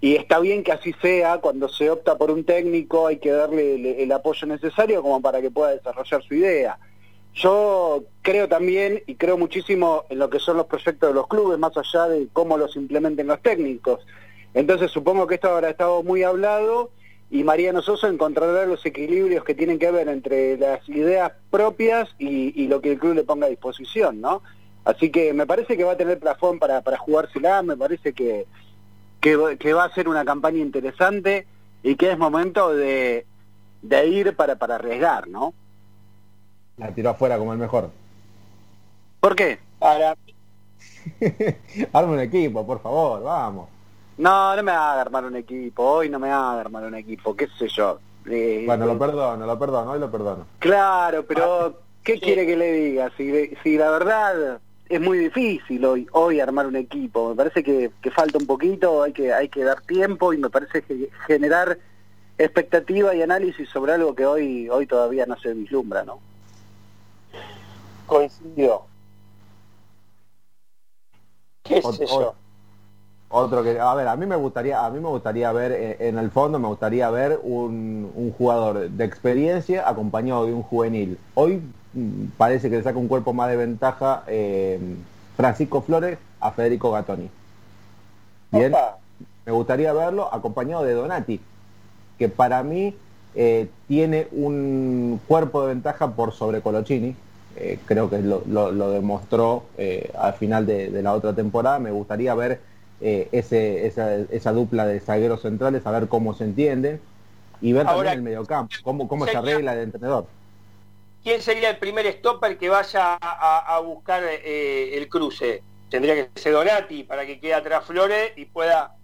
y 0.00 0.14
está 0.16 0.38
bien 0.38 0.62
que 0.62 0.72
así 0.72 0.94
sea, 1.02 1.38
cuando 1.38 1.68
se 1.68 1.90
opta 1.90 2.16
por 2.16 2.30
un 2.30 2.44
técnico 2.44 3.06
hay 3.06 3.18
que 3.18 3.30
darle 3.30 4.02
el 4.02 4.12
apoyo 4.12 4.46
necesario 4.46 5.02
como 5.02 5.20
para 5.20 5.40
que 5.40 5.50
pueda 5.50 5.72
desarrollar 5.72 6.22
su 6.22 6.34
idea. 6.34 6.78
Yo 7.34 8.04
creo 8.22 8.48
también 8.48 9.02
y 9.06 9.14
creo 9.14 9.38
muchísimo 9.38 10.04
en 10.08 10.18
lo 10.18 10.30
que 10.30 10.38
son 10.38 10.56
los 10.56 10.66
proyectos 10.66 11.10
de 11.10 11.14
los 11.14 11.28
clubes, 11.28 11.58
más 11.58 11.76
allá 11.76 12.08
de 12.08 12.28
cómo 12.32 12.58
los 12.58 12.76
implementen 12.76 13.26
los 13.26 13.40
técnicos. 13.40 14.04
Entonces 14.52 14.90
supongo 14.90 15.26
que 15.26 15.36
esto 15.36 15.48
habrá 15.48 15.70
estado 15.70 16.02
muy 16.02 16.22
hablado 16.22 16.90
y 17.30 17.44
Mariano 17.44 17.80
Sosa 17.82 18.08
encontrará 18.08 18.66
los 18.66 18.84
equilibrios 18.84 19.44
que 19.44 19.54
tienen 19.54 19.78
que 19.78 19.90
ver 19.92 20.08
entre 20.08 20.58
las 20.58 20.86
ideas 20.88 21.32
propias 21.50 22.08
y, 22.18 22.66
lo 22.66 22.80
que 22.80 22.92
el 22.92 22.98
club 22.98 23.14
le 23.14 23.22
ponga 23.22 23.46
a 23.46 23.50
disposición, 23.50 24.20
¿no? 24.20 24.42
Así 24.84 25.10
que 25.10 25.32
me 25.32 25.46
parece 25.46 25.76
que 25.76 25.84
va 25.84 25.92
a 25.92 25.96
tener 25.96 26.18
plafón 26.18 26.58
para, 26.58 26.80
para 26.80 26.98
jugársela, 26.98 27.62
me 27.62 27.76
parece 27.76 28.12
que, 28.12 28.46
que, 29.20 29.56
que 29.58 29.72
va 29.72 29.84
a 29.84 29.94
ser 29.94 30.08
una 30.08 30.24
campaña 30.24 30.58
interesante 30.58 31.46
y 31.84 31.94
que 31.94 32.10
es 32.10 32.18
momento 32.18 32.74
de, 32.74 33.26
de 33.82 34.06
ir 34.08 34.34
para, 34.34 34.56
para 34.56 34.76
arriesgar, 34.76 35.28
¿no? 35.28 35.54
La 36.80 36.92
tiró 36.92 37.10
afuera 37.10 37.38
como 37.38 37.52
el 37.52 37.58
mejor. 37.58 37.90
¿Por 39.20 39.36
qué? 39.36 39.58
Para 39.78 40.16
Arma 41.92 42.12
un 42.12 42.20
equipo, 42.20 42.66
por 42.66 42.80
favor, 42.80 43.22
vamos. 43.22 43.68
No, 44.18 44.56
no 44.56 44.62
me 44.62 44.72
haga 44.72 45.00
armar 45.02 45.24
un 45.24 45.36
equipo, 45.36 45.82
hoy 45.82 46.08
no 46.08 46.18
me 46.18 46.28
haga 46.30 46.60
armar 46.60 46.84
un 46.84 46.94
equipo, 46.94 47.34
qué 47.36 47.48
sé 47.58 47.68
yo. 47.68 47.98
Eh, 48.26 48.64
Bueno, 48.66 48.86
lo 48.86 48.98
perdono, 48.98 49.46
lo 49.46 49.58
perdono, 49.58 49.90
hoy 49.92 49.98
lo 50.00 50.10
perdono. 50.10 50.46
Claro, 50.58 51.24
pero 51.26 51.80
¿qué 52.02 52.14
sí. 52.14 52.20
quiere 52.20 52.46
que 52.46 52.56
le 52.56 52.72
diga? 52.72 53.10
Si, 53.16 53.50
si 53.62 53.78
la 53.78 53.90
verdad 53.90 54.60
es 54.88 55.00
muy 55.00 55.18
difícil 55.18 55.84
hoy, 55.84 56.06
hoy 56.12 56.40
armar 56.40 56.66
un 56.66 56.76
equipo, 56.76 57.30
me 57.30 57.34
parece 57.34 57.62
que, 57.62 57.90
que 58.02 58.10
falta 58.10 58.38
un 58.38 58.46
poquito, 58.46 59.02
hay 59.02 59.12
que, 59.12 59.32
hay 59.32 59.48
que 59.48 59.64
dar 59.64 59.80
tiempo 59.82 60.32
y 60.32 60.38
me 60.38 60.50
parece 60.50 60.82
que 60.82 61.08
generar 61.26 61.78
expectativa 62.36 63.14
y 63.14 63.22
análisis 63.22 63.68
sobre 63.68 63.92
algo 63.92 64.14
que 64.14 64.26
hoy, 64.26 64.68
hoy 64.68 64.86
todavía 64.86 65.24
no 65.26 65.38
se 65.38 65.52
vislumbra, 65.54 66.04
¿no? 66.04 66.20
Coincido. 68.10 68.86
¿Qué 71.62 71.80
Ot- 71.82 71.96
sé 71.96 72.06
yo? 72.06 72.34
Otro 73.32 73.62
que, 73.62 73.78
a 73.78 73.94
ver, 73.94 74.08
a 74.08 74.16
mí 74.16 74.26
me 74.26 74.34
gustaría, 74.34 74.84
a 74.84 74.90
mí 74.90 74.98
me 74.98 75.08
gustaría 75.08 75.52
ver, 75.52 75.70
eh, 75.70 75.96
en 76.00 76.18
el 76.18 76.32
fondo 76.32 76.58
me 76.58 76.66
gustaría 76.66 77.08
ver 77.10 77.38
un, 77.44 78.10
un 78.14 78.32
jugador 78.32 78.90
de 78.90 79.04
experiencia 79.04 79.88
acompañado 79.88 80.46
de 80.46 80.52
un 80.52 80.62
juvenil. 80.64 81.16
Hoy 81.34 81.62
mm, 81.92 82.24
parece 82.36 82.68
que 82.68 82.78
le 82.78 82.82
saca 82.82 82.98
un 82.98 83.06
cuerpo 83.06 83.32
más 83.32 83.48
de 83.48 83.56
ventaja 83.56 84.24
eh, 84.26 84.80
Francisco 85.36 85.80
Flores 85.80 86.18
a 86.40 86.50
Federico 86.50 86.90
Gattoni. 86.90 87.30
Bien, 88.50 88.72
Opa, 88.72 88.98
me 89.46 89.52
gustaría 89.52 89.92
verlo 89.92 90.32
acompañado 90.34 90.82
de 90.82 90.94
Donati, 90.94 91.40
que 92.18 92.28
para 92.28 92.64
mí 92.64 92.96
eh, 93.36 93.68
tiene 93.86 94.26
un 94.32 95.20
cuerpo 95.28 95.62
de 95.62 95.68
ventaja 95.68 96.08
por 96.16 96.32
sobre 96.32 96.62
Colochini. 96.62 97.14
Eh, 97.56 97.78
creo 97.84 98.08
que 98.10 98.18
lo, 98.20 98.42
lo- 98.46 98.72
lo 98.72 98.90
demostró 98.90 99.64
eh, 99.76 100.10
al 100.18 100.34
final 100.34 100.66
de, 100.66 100.90
de 100.90 101.02
la 101.02 101.14
otra 101.14 101.34
temporada. 101.34 101.78
Me 101.78 101.90
gustaría 101.90 102.34
ver 102.34 102.60
eh, 103.00 103.28
ese, 103.32 103.86
esa, 103.86 104.14
esa 104.16 104.52
dupla 104.52 104.86
de 104.86 105.00
zagueros 105.00 105.42
centrales, 105.42 105.86
a 105.86 105.90
ver 105.90 106.08
cómo 106.08 106.34
se 106.34 106.44
entienden 106.44 107.00
y 107.60 107.72
ver 107.72 107.86
Ahora, 107.86 108.12
también 108.12 108.18
el 108.18 108.22
mediocampo, 108.22 108.74
cómo, 108.82 109.08
cómo 109.08 109.26
se 109.26 109.36
arregla 109.36 109.74
el 109.74 109.80
entrenador. 109.80 110.26
¿Quién 111.22 111.42
sería 111.42 111.70
el 111.70 111.78
primer 111.78 112.06
stopper 112.12 112.56
que 112.58 112.68
vaya 112.68 113.18
a, 113.20 113.76
a 113.76 113.80
buscar 113.80 114.22
eh, 114.24 114.96
el 114.96 115.08
cruce? 115.08 115.62
Tendría 115.90 116.14
que 116.14 116.40
ser 116.40 116.52
Donati 116.52 117.04
para 117.04 117.26
que 117.26 117.38
quede 117.40 117.54
atrás 117.54 117.84
Flores 117.84 118.32
y 118.36 118.46
pueda... 118.46 118.96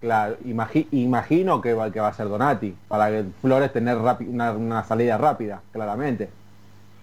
Claro, 0.00 0.36
imagi- 0.44 0.88
imagino 0.92 1.60
que 1.60 1.74
va, 1.74 1.90
que 1.92 2.00
va 2.00 2.08
a 2.08 2.12
ser 2.14 2.28
Donati, 2.28 2.74
para 2.88 3.10
que 3.10 3.24
Flores 3.42 3.72
tener 3.72 3.96
una 3.98 4.82
salida 4.84 5.18
rápida, 5.18 5.62
claramente. 5.72 6.30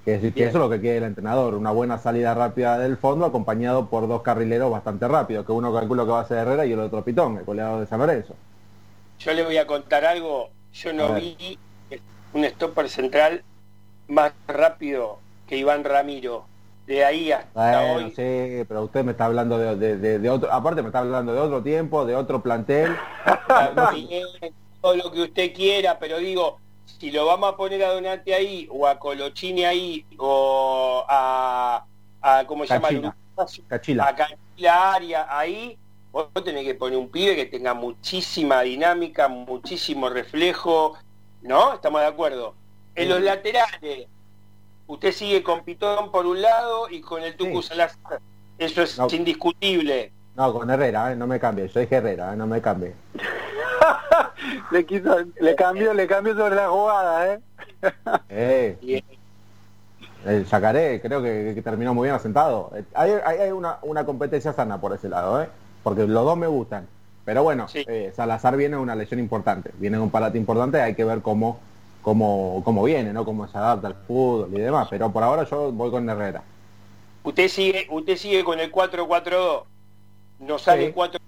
Que, 0.08 0.16
es- 0.16 0.22
que 0.22 0.30
Bien. 0.30 0.48
eso 0.48 0.58
es 0.60 0.64
lo 0.64 0.70
que 0.70 0.80
quiere 0.80 1.00
el 1.00 1.04
entrenador, 1.04 1.54
una 1.56 1.72
buena 1.72 1.98
salida 1.98 2.34
rápida 2.34 2.78
del 2.78 2.96
fondo 2.96 3.26
acompañado 3.26 3.88
por 3.90 4.08
dos 4.08 4.22
carrileros 4.22 4.72
bastante 4.72 5.06
rápidos, 5.06 5.46
que 5.46 5.52
uno 5.52 5.74
calculo 5.74 6.06
que 6.06 6.12
va 6.14 6.22
a 6.22 6.26
ser 6.26 6.38
Herrera 6.38 6.66
y 6.66 6.72
el 6.72 6.80
otro 6.80 7.04
Pitón, 7.04 7.38
el 7.38 7.44
goleador 7.44 7.82
de 7.82 7.88
San 7.88 8.00
Lorenzo. 8.00 8.34
Yo 9.20 9.34
le 9.34 9.44
voy 9.44 9.58
a 9.58 9.68
contar 9.68 10.06
algo. 10.06 10.48
Yo 10.72 10.94
no 10.94 11.14
vi 11.16 11.60
un 12.34 12.46
stopper 12.46 12.88
central 12.88 13.44
más 14.08 14.32
rápido 14.48 15.20
que 15.46 15.58
Iván 15.58 15.84
Ramiro. 15.84 16.46
De 16.86 17.04
ahí 17.04 17.34
hasta 17.34 17.82
Bueno, 17.92 18.06
hoy. 18.08 18.12
sí, 18.16 18.64
pero 18.66 18.84
usted 18.84 19.04
me 19.04 19.12
está 19.12 19.26
hablando 19.26 19.58
de, 19.58 19.76
de- 19.76 19.98
de- 19.98 20.20
de 20.20 20.30
otro, 20.30 20.50
aparte 20.54 20.82
me 20.84 20.88
está 20.88 21.00
hablando 21.00 21.34
de 21.34 21.40
otro 21.42 21.62
tiempo, 21.62 22.06
de 22.06 22.16
otro 22.16 22.42
plantel. 22.42 22.96
Todo 24.82 24.96
lo 24.96 25.12
que 25.12 25.22
usted 25.24 25.54
quiera, 25.54 26.00
pero 26.00 26.18
digo, 26.20 26.60
si 27.00 27.12
lo 27.12 27.26
vamos 27.26 27.54
a 27.54 27.58
poner 27.58 27.84
a 27.84 27.92
Donati 27.94 28.32
ahí, 28.34 28.68
o 28.72 28.88
a 28.88 28.98
Colochini 28.98 29.66
ahí, 29.66 30.06
o 30.18 31.04
a, 31.08 31.86
a 32.22 32.46
¿cómo 32.48 32.66
se 32.66 32.74
llama? 32.74 33.14
Cachila. 33.68 34.08
A 34.08 34.16
Cachila 34.16 34.94
Aria, 34.94 35.28
ahí, 35.30 35.78
vos 36.12 36.28
tenés 36.44 36.64
que 36.66 36.74
poner 36.74 36.98
un 36.98 37.10
pibe 37.10 37.36
que 37.36 37.46
tenga 37.46 37.74
muchísima 37.76 38.62
dinámica, 38.62 39.28
muchísimo 39.28 40.10
reflejo, 40.10 40.98
¿no? 41.44 41.74
¿Estamos 41.74 42.02
de 42.02 42.08
acuerdo? 42.08 42.56
En 42.96 43.10
los 43.10 43.22
laterales, 43.22 44.08
usted 44.88 45.12
sigue 45.12 45.44
con 45.44 45.64
Pitón 45.64 46.10
por 46.12 46.26
un 46.26 46.42
lado 46.42 46.90
y 46.90 47.02
con 47.02 47.22
el 47.22 47.36
Tucu 47.36 47.62
Sí. 47.62 47.68
Salazar. 47.70 48.20
Eso 48.58 48.82
es 48.82 48.98
No. 48.98 49.08
indiscutible. 49.12 50.12
No, 50.36 50.52
con 50.54 50.70
Herrera, 50.70 51.12
eh, 51.12 51.16
no 51.16 51.28
me 51.28 51.40
cambie, 51.40 51.66
dije 51.66 51.88
Herrera, 51.96 52.34
eh, 52.34 52.36
no 52.36 52.48
me 52.48 52.60
cambie. 52.62 52.94
le 54.72 54.86
quiso, 54.86 55.16
le 55.40 55.56
cambió, 55.56 55.94
le 55.94 56.08
cambió 56.08 56.36
sobre 56.36 56.56
la 56.56 56.70
jugada, 56.70 57.34
¿eh? 57.34 57.40
eh 58.30 59.04
el 60.26 60.46
Yacaré 60.46 61.02
creo 61.02 61.22
que, 61.22 61.60
terminó 61.64 61.94
muy 61.94 62.08
bien 62.08 62.16
asentado. 62.16 62.72
Hay, 62.94 63.12
hay, 63.12 63.52
una, 63.52 63.78
una, 63.82 64.06
competencia 64.06 64.54
sana 64.54 64.80
por 64.80 64.94
ese 64.94 65.10
lado, 65.10 65.42
¿eh? 65.42 65.48
porque 65.84 66.06
los 66.06 66.26
dos 66.26 66.38
me 66.38 66.48
gustan. 66.48 66.88
Pero 67.26 67.44
bueno, 67.44 67.68
eh, 67.74 68.14
Salazar 68.16 68.56
viene 68.56 68.78
una 68.78 68.96
lesión 68.96 69.20
importante, 69.20 69.72
viene 69.78 70.00
un 70.00 70.10
parate 70.10 70.38
importante, 70.38 70.82
hay 70.82 70.96
que 70.96 71.04
ver 71.04 71.22
cómo, 71.22 71.60
cómo, 72.02 72.62
cómo 72.64 72.84
viene, 72.84 73.12
¿no? 73.12 73.26
cómo 73.26 73.48
se 73.48 73.58
adapta 73.58 73.88
al 73.88 73.96
fútbol 73.96 74.50
y 74.54 74.62
demás. 74.62 74.88
Pero 74.90 75.12
por 75.12 75.24
ahora 75.24 75.44
yo 75.44 75.72
voy 75.72 75.92
con 75.92 76.10
Herrera. 76.10 76.42
Usted 77.24 77.50
sigue, 77.50 77.86
usted 77.90 78.16
sigue 78.16 78.46
con 78.46 78.60
el 78.60 78.72
4-4-2. 78.72 79.64
No 80.40 80.58
sale 80.58 80.94
4 80.94 81.20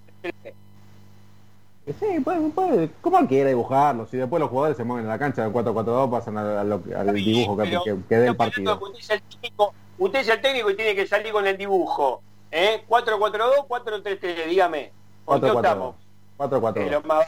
Sí, 1.97 2.19
puede, 2.23 2.49
puede, 2.49 2.89
como 3.01 3.25
quiere 3.27 3.49
dibujarlo. 3.49 4.05
Si 4.05 4.17
después 4.17 4.39
los 4.39 4.49
jugadores 4.49 4.77
se 4.77 4.83
mueven 4.83 5.05
en 5.05 5.09
la 5.09 5.17
cancha 5.17 5.43
del 5.43 5.51
4-4-2, 5.51 6.11
pasan 6.11 6.37
al, 6.37 7.13
dibujo 7.15 7.57
que, 7.57 7.79
que, 8.07 8.15
dé 8.15 8.27
el 8.27 8.35
partido. 8.35 8.79
Usted 8.79 8.99
es 8.99 9.09
el, 9.09 9.21
técnico, 9.21 9.73
usted 9.97 10.19
es 10.19 10.29
el 10.29 10.41
técnico 10.41 10.69
y 10.69 10.75
tiene 10.75 10.95
que 10.95 11.07
salir 11.07 11.31
con 11.31 11.47
el 11.47 11.57
dibujo. 11.57 12.21
¿Eh? 12.51 12.83
4-4-2, 12.87 13.67
4-3-3, 13.67 14.47
dígame. 14.47 14.91
4-4-2. 15.25 15.93
4-4-2. 16.37 17.25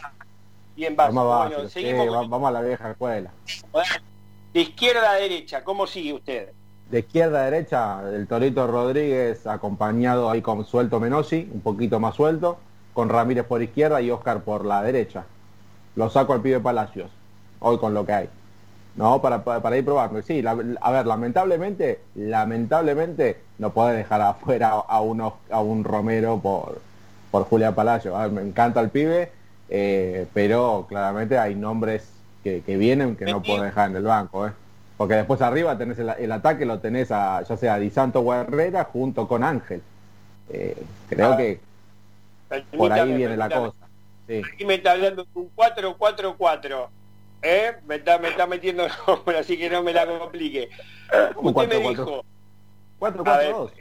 Bien 0.76 0.96
bajo. 0.96 1.70
seguimos 1.70 2.30
vamos 2.30 2.48
a 2.48 2.52
la 2.52 2.62
vieja 2.62 2.92
escuela. 2.92 3.32
De 4.54 4.62
izquierda 4.62 5.12
a 5.12 5.16
derecha, 5.16 5.64
¿cómo 5.64 5.88
sigue 5.88 6.14
usted? 6.14 6.50
De 6.90 7.00
izquierda 7.00 7.42
a 7.42 7.46
derecha, 7.46 8.02
el 8.14 8.28
Torito 8.28 8.68
Rodríguez 8.68 9.48
acompañado 9.48 10.30
ahí 10.30 10.42
con 10.42 10.66
Suelto 10.66 11.00
Menosi, 11.00 11.50
un 11.52 11.62
poquito 11.62 12.00
más 12.00 12.16
suelto 12.16 12.60
con 12.94 13.10
Ramírez 13.10 13.46
por 13.46 13.62
izquierda 13.62 14.02
y 14.02 14.12
Oscar 14.12 14.42
por 14.42 14.66
la 14.66 14.82
derecha. 14.82 15.26
Lo 15.96 16.10
saco 16.10 16.34
al 16.34 16.42
pibe 16.42 16.60
Palacios, 16.60 17.10
hoy 17.60 17.78
con 17.78 17.94
lo 17.94 18.06
que 18.06 18.14
hay. 18.14 18.30
No, 18.96 19.22
para, 19.22 19.44
para, 19.44 19.78
ir 19.78 19.86
probando. 19.86 20.22
Sí, 20.22 20.44
a 20.46 20.92
ver, 20.92 21.08
lamentablemente, 21.08 22.00
lamentablemente 22.16 23.38
no 23.58 23.72
puede 23.72 23.96
dejar 23.96 24.22
afuera 24.22 24.72
a, 24.72 25.02
uno, 25.02 25.38
a 25.50 25.62
un 25.62 25.84
Romero 25.84 26.40
por, 26.40 26.82
por 27.32 27.46
Julia 27.46 27.74
Palacios. 27.74 28.32
me 28.32 28.42
encanta 28.42 28.82
el 28.82 28.90
pibe, 28.90 29.32
eh, 29.70 30.28
pero 30.34 30.86
claramente 30.90 31.38
hay 31.38 31.56
nombres 31.56 32.10
que, 32.44 32.62
vienen 32.66 33.16
que 33.16 33.26
no 33.26 33.42
puedo 33.42 33.64
dejar 33.64 33.92
en 33.92 33.96
el 33.96 34.04
banco. 34.04 34.48
¿eh? 34.48 34.52
Porque 34.98 35.16
después 35.16 35.42
arriba 35.42 35.78
tenés 35.78 35.98
el, 36.00 36.32
ataque, 36.32 36.66
lo 36.66 36.80
tenés 36.80 37.12
a, 37.12 37.44
ya 37.44 37.56
sea 37.56 37.76
a 37.76 37.80
Di 37.80 37.90
Santo 37.90 38.20
o 38.20 38.34
Herrera 38.34 38.84
junto 38.84 39.28
con 39.28 39.44
Ángel. 39.44 39.82
Eh, 40.50 40.76
creo 41.08 41.34
ah. 41.34 41.38
Que 42.52 42.78
por 42.78 42.92
ahí 42.92 43.14
viene 43.14 43.38
la 43.38 43.50
cosa. 43.50 43.76
Aquí 44.54 44.66
me 44.66 44.76
está 44.76 44.92
hablando 44.92 45.24
de 45.24 45.30
un 45.34 45.56
4-4-4. 45.56 46.90
¿Eh? 47.44 47.74
Me 47.86 47.96
está, 47.96 48.20
me 48.20 48.30
está 48.30 48.46
metiendo 48.46 48.86
el 48.86 48.92
nombre, 49.08 49.40
así 49.40 49.58
que 49.58 49.70
no 49.70 49.82
me 49.82 49.94
la 49.94 50.06
complique. 50.06 50.70
Usted 51.36 51.54
4, 51.54 51.80
me 51.80 51.90
dijo... 51.90 52.26
4-4-2. 53.00 53.72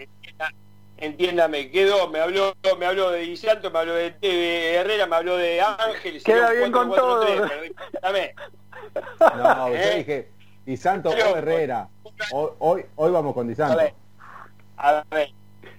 Entiéndame, 0.96 1.70
quedó, 1.70 2.08
me 2.08 2.20
habló, 2.20 2.54
me 2.78 2.84
habló 2.84 3.10
de 3.10 3.24
Isanto, 3.24 3.70
me 3.70 3.78
habló 3.78 3.94
de, 3.94 4.74
Herrera, 4.74 5.06
me 5.06 5.16
habló 5.16 5.36
de 5.36 5.60
Ángel. 5.60 6.22
Queda 6.22 6.50
bien 6.50 6.70
4, 6.70 6.72
con 6.72 6.88
4, 6.88 7.04
todo. 7.04 7.24
3, 7.24 7.72
dame. 8.02 8.34
No, 9.36 9.68
yo 9.68 9.74
¿Eh? 9.76 9.96
dije 9.96 10.28
Isanto 10.66 11.10
o 11.10 11.36
Herrera. 11.36 11.88
Hoy, 12.32 12.50
hoy, 12.58 12.86
hoy 12.96 13.10
vamos 13.12 13.32
con 13.32 13.50
Isanto. 13.50 13.78
A 13.78 13.82
ver, 13.82 13.94
a 14.76 15.04
ver, 15.10 15.30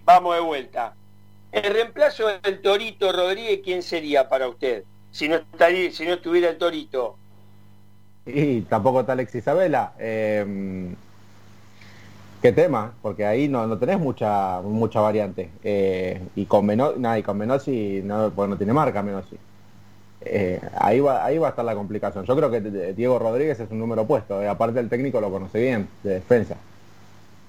vamos 0.05 0.35
de 0.35 0.41
vuelta. 0.41 0.95
El 1.51 1.73
reemplazo 1.73 2.27
del 2.41 2.61
Torito 2.61 3.11
Rodríguez, 3.11 3.59
¿quién 3.63 3.83
sería 3.83 4.29
para 4.29 4.47
usted? 4.47 4.83
Si 5.11 5.27
no, 5.27 5.35
estaría, 5.35 5.91
si 5.91 6.05
no 6.05 6.13
estuviera 6.13 6.49
el 6.49 6.57
Torito. 6.57 7.17
Y 8.25 8.61
tampoco 8.61 9.01
está 9.01 9.13
Alex 9.13 9.35
Isabela. 9.35 9.93
Em, 9.99 10.95
¿Qué 12.41 12.53
tema? 12.53 12.93
Porque 13.01 13.25
ahí 13.25 13.47
no, 13.49 13.67
no 13.67 13.77
tenés 13.77 13.99
mucha 13.99 14.61
mucha 14.61 15.01
variante. 15.01 15.49
Eh, 15.63 16.21
y 16.35 16.45
con 16.45 16.65
Menosi, 16.65 16.99
nada, 16.99 17.19
y 17.19 17.23
con 17.23 17.37
Menosi 17.37 18.01
no, 18.03 18.31
pues 18.31 18.49
no 18.49 18.57
tiene 18.57 18.71
marca 18.73 19.03
Menosi. 19.03 19.37
Eh, 20.21 20.61
ahí, 20.77 20.99
va, 20.99 21.25
ahí 21.25 21.37
va 21.37 21.47
a 21.47 21.49
estar 21.49 21.65
la 21.65 21.75
complicación. 21.75 22.25
Yo 22.25 22.35
creo 22.35 22.49
que 22.49 22.61
Diego 22.93 23.19
Rodríguez 23.19 23.59
es 23.59 23.69
un 23.69 23.79
número 23.79 24.05
puesto. 24.05 24.41
Eh, 24.41 24.47
aparte 24.47 24.79
el 24.79 24.87
técnico 24.87 25.19
lo 25.19 25.29
conoce 25.29 25.59
bien, 25.59 25.89
de 26.03 26.15
defensa. 26.15 26.55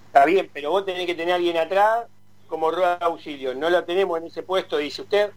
Está 0.09 0.25
bien, 0.27 0.51
pero 0.53 0.71
vos 0.71 0.85
tenés 0.85 1.07
que 1.07 1.15
tener 1.15 1.33
a 1.33 1.37
alguien 1.37 1.57
atrás 1.57 2.07
como 2.53 2.71
rueda 2.71 2.99
de 2.99 3.07
auxilio. 3.07 3.55
¿No 3.55 3.71
la 3.71 3.87
tenemos 3.87 4.19
en 4.19 4.27
ese 4.27 4.43
puesto, 4.43 4.77
dice 4.77 5.01
usted? 5.01 5.31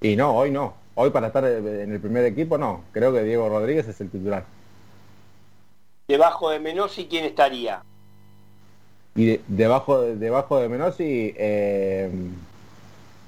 Y 0.00 0.14
no, 0.14 0.32
hoy 0.36 0.52
no. 0.52 0.74
Hoy 0.94 1.10
para 1.10 1.26
estar 1.26 1.44
en 1.44 1.92
el 1.92 1.98
primer 1.98 2.24
equipo 2.24 2.56
no. 2.56 2.84
Creo 2.92 3.12
que 3.12 3.24
Diego 3.24 3.48
Rodríguez 3.48 3.88
es 3.88 4.00
el 4.00 4.08
titular. 4.08 4.44
Debajo 6.06 6.50
de 6.50 6.60
Menosi, 6.60 7.08
¿quién 7.08 7.24
estaría? 7.24 7.82
Y 9.16 9.40
debajo, 9.48 10.02
de, 10.02 10.14
debajo 10.14 10.60
de 10.60 10.68
Menosi, 10.68 11.34
eh, 11.36 12.08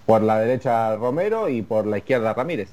por 0.07 0.23
la 0.23 0.39
derecha 0.39 0.95
Romero 0.95 1.49
y 1.49 1.63
por 1.63 1.89
la 1.89 1.99
izquierda 1.99 2.35
Ramírez. 2.35 2.69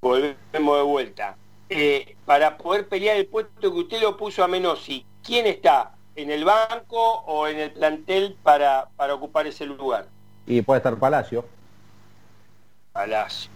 Volvemos 0.00 0.78
de 0.78 0.82
vuelta. 0.82 1.36
Eh, 1.68 2.16
para 2.26 2.58
poder 2.58 2.88
pelear 2.88 3.18
el 3.18 3.26
puesto 3.26 3.72
que 3.72 3.78
usted 3.78 4.02
lo 4.02 4.16
puso 4.16 4.42
a 4.42 4.48
Menosi, 4.48 5.06
¿quién 5.22 5.46
está 5.46 5.94
en 6.16 6.30
el 6.30 6.44
banco 6.44 7.20
o 7.26 7.46
en 7.46 7.58
el 7.58 7.70
plantel 7.72 8.36
para, 8.42 8.88
para 8.96 9.14
ocupar 9.14 9.46
ese 9.46 9.66
lugar? 9.66 10.06
Y 10.46 10.62
puede 10.62 10.78
estar 10.78 10.96
Palacio. 10.96 11.44
Palacio. 12.92 13.50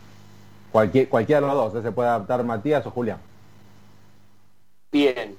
Cualquier, 0.71 1.09
cualquiera 1.09 1.41
de 1.41 1.47
los 1.47 1.73
dos, 1.73 1.75
¿eh? 1.81 1.83
se 1.83 1.93
puede 1.93 2.09
adaptar 2.09 2.43
Matías 2.45 2.85
o 2.87 2.91
Julián. 2.91 3.19
Bien. 4.91 5.37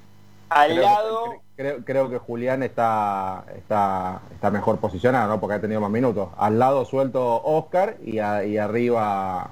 Al 0.49 0.81
lado. 0.81 1.41
creo, 1.55 1.83
creo, 1.83 2.09
que 2.09 2.17
Julián 2.17 2.63
está, 2.63 3.45
está, 3.57 4.21
está 4.33 4.51
mejor 4.51 4.79
posicionado, 4.79 5.27
¿no? 5.29 5.39
Porque 5.39 5.55
ha 5.55 5.61
tenido 5.61 5.81
más 5.81 5.89
minutos. 5.89 6.29
Al 6.37 6.59
lado 6.59 6.85
suelto 6.85 7.41
Oscar 7.43 7.97
y, 8.03 8.15
y 8.17 8.57
arriba. 8.57 9.51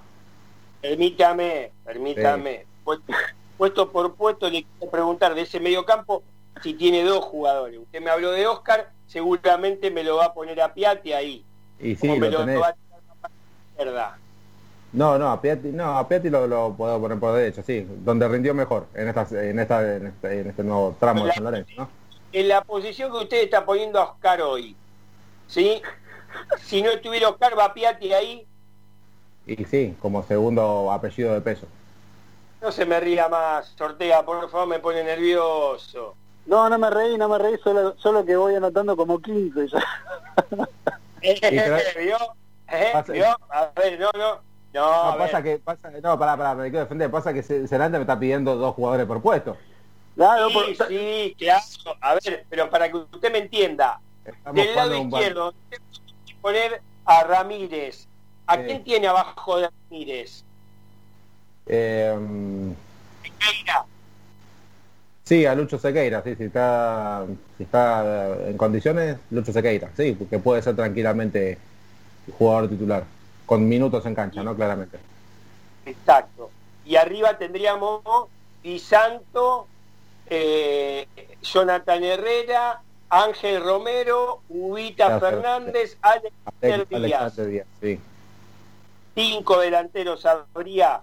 Permítame, 0.81 1.71
permítame. 1.83 2.65
Puesto, 3.57 3.91
por 3.91 4.15
puesto 4.15 4.49
le 4.49 4.63
quiero 4.63 4.91
preguntar 4.91 5.35
de 5.35 5.41
ese 5.41 5.59
medio 5.59 5.85
campo 5.85 6.21
si 6.61 6.73
tiene 6.73 7.03
dos 7.03 7.23
jugadores. 7.25 7.79
Usted 7.79 8.01
me 8.01 8.09
habló 8.09 8.31
de 8.31 8.47
Oscar, 8.47 8.91
seguramente 9.07 9.91
me 9.91 10.03
lo 10.03 10.17
va 10.17 10.25
a 10.25 10.33
poner 10.33 10.61
a 10.61 10.73
Piatti 10.73 11.13
ahí. 11.13 11.45
Y 11.79 11.95
sí, 11.95 12.07
lo, 12.17 12.37
tenés. 12.37 12.61
No, 14.93 15.17
no, 15.17 15.31
a 15.31 15.41
Piatti, 15.41 15.69
no, 15.69 15.97
a 15.97 16.07
Piatti 16.07 16.29
lo, 16.29 16.73
puedo 16.77 17.01
poner 17.01 17.19
por 17.19 17.35
derecha, 17.35 17.63
sí, 17.63 17.87
donde 18.03 18.27
rindió 18.27 18.53
mejor 18.53 18.87
en 18.93 19.07
esta, 19.07 19.27
en 19.31 19.59
esta, 19.59 19.95
en 19.95 20.07
este, 20.07 20.39
en 20.41 20.49
este 20.49 20.63
nuevo 20.63 20.95
tramo 20.99 21.25
de 21.25 21.33
San 21.33 21.43
Lorenzo, 21.43 21.71
¿no? 21.77 21.89
En 22.31 22.47
la 22.47 22.63
posición 22.63 23.11
que 23.11 23.17
usted 23.17 23.43
está 23.43 23.65
poniendo 23.65 23.99
a 23.99 24.11
Oscar 24.11 24.41
hoy, 24.41 24.75
¿sí? 25.47 25.81
si 26.61 26.81
no 26.81 26.91
estuviera 26.91 27.29
Oscar, 27.29 27.57
va 27.57 27.73
Piatti 27.73 28.13
ahí. 28.13 28.47
Y 29.45 29.63
sí, 29.65 29.95
como 30.01 30.23
segundo 30.23 30.91
apellido 30.91 31.33
de 31.33 31.41
peso. 31.41 31.67
No 32.61 32.71
se 32.71 32.85
me 32.85 32.99
ría 32.99 33.27
más, 33.27 33.73
Sortega, 33.77 34.23
por 34.23 34.49
favor, 34.49 34.67
me 34.67 34.79
pone 34.79 35.03
nervioso. 35.03 36.15
No, 36.45 36.69
no 36.69 36.77
me 36.77 36.89
reí, 36.89 37.17
no 37.17 37.29
me 37.29 37.37
reí, 37.37 37.57
solo, 37.63 37.95
solo 37.97 38.25
que 38.25 38.35
voy 38.35 38.55
anotando 38.55 38.97
como 38.97 39.21
15 39.21 39.67
ya. 39.67 39.83
¿Vio? 41.99 42.17
¿Eh? 42.69 43.03
¿Vio? 43.09 43.37
A 43.49 43.71
ver, 43.75 43.99
no, 43.99 44.09
no. 44.13 44.53
No, 44.73 45.11
no 45.11 45.17
pasa 45.19 45.43
que, 45.43 45.59
pasa, 45.59 45.91
no, 46.01 46.17
pará, 46.17 46.35
pará, 46.35 46.55
me 46.55 46.63
quiero 46.63 46.79
defender, 46.79 47.11
pasa 47.11 47.31
que 47.31 47.43
Serante 47.43 47.97
me 47.97 48.01
está 48.01 48.17
pidiendo 48.17 48.55
dos 48.55 48.73
jugadores 48.73 49.05
por 49.05 49.21
puesto. 49.21 49.55
Claro, 50.15 50.49
sí, 50.49 50.53
por... 50.53 50.87
sí, 50.87 51.35
claro. 51.37 51.63
A 52.01 52.15
ver, 52.15 52.45
pero 52.49 52.69
para 52.71 52.89
que 52.89 52.97
usted 52.97 53.31
me 53.31 53.37
entienda, 53.37 53.99
del 54.51 54.75
lado 54.75 54.95
izquierdo, 54.95 55.53
puede 56.41 56.69
poner 56.69 56.81
a 57.05 57.23
Ramírez. 57.23 58.07
¿A 58.47 58.57
quién 58.57 58.83
tiene 58.83 59.07
abajo 59.07 59.57
de 59.57 59.69
Ramírez? 59.89 60.43
Eh, 61.67 62.17
Sí, 65.23 65.45
a 65.45 65.55
Lucho 65.55 65.79
Sequeira, 65.79 66.21
sí, 66.21 66.35
si 66.35 66.43
está, 66.43 67.25
si 67.57 67.63
está 67.63 68.49
en 68.49 68.57
condiciones, 68.57 69.17
Lucho 69.31 69.53
Sequeira, 69.53 69.89
sí, 69.95 70.13
porque 70.13 70.39
puede 70.39 70.61
ser 70.61 70.75
tranquilamente 70.75 71.57
jugador 72.37 72.69
titular, 72.69 73.05
con 73.45 73.67
minutos 73.67 74.05
en 74.05 74.15
cancha, 74.15 74.43
¿no? 74.43 74.55
Claramente. 74.55 74.97
Exacto. 75.85 76.51
Y 76.85 76.97
arriba 76.97 77.37
tendríamos 77.37 78.01
Di 78.61 78.79
Santo, 78.79 79.67
eh, 80.29 81.07
Jonathan 81.41 82.03
Herrera, 82.03 82.81
Ángel 83.09 83.63
Romero, 83.63 84.41
Ubita 84.49 85.19
Fernández, 85.19 85.97
Alex, 86.01 86.33
Díaz. 86.89 87.35
Díaz 87.35 87.67
sí. 87.81 87.99
Cinco 89.15 89.59
delanteros 89.59 90.25
habría 90.25 91.01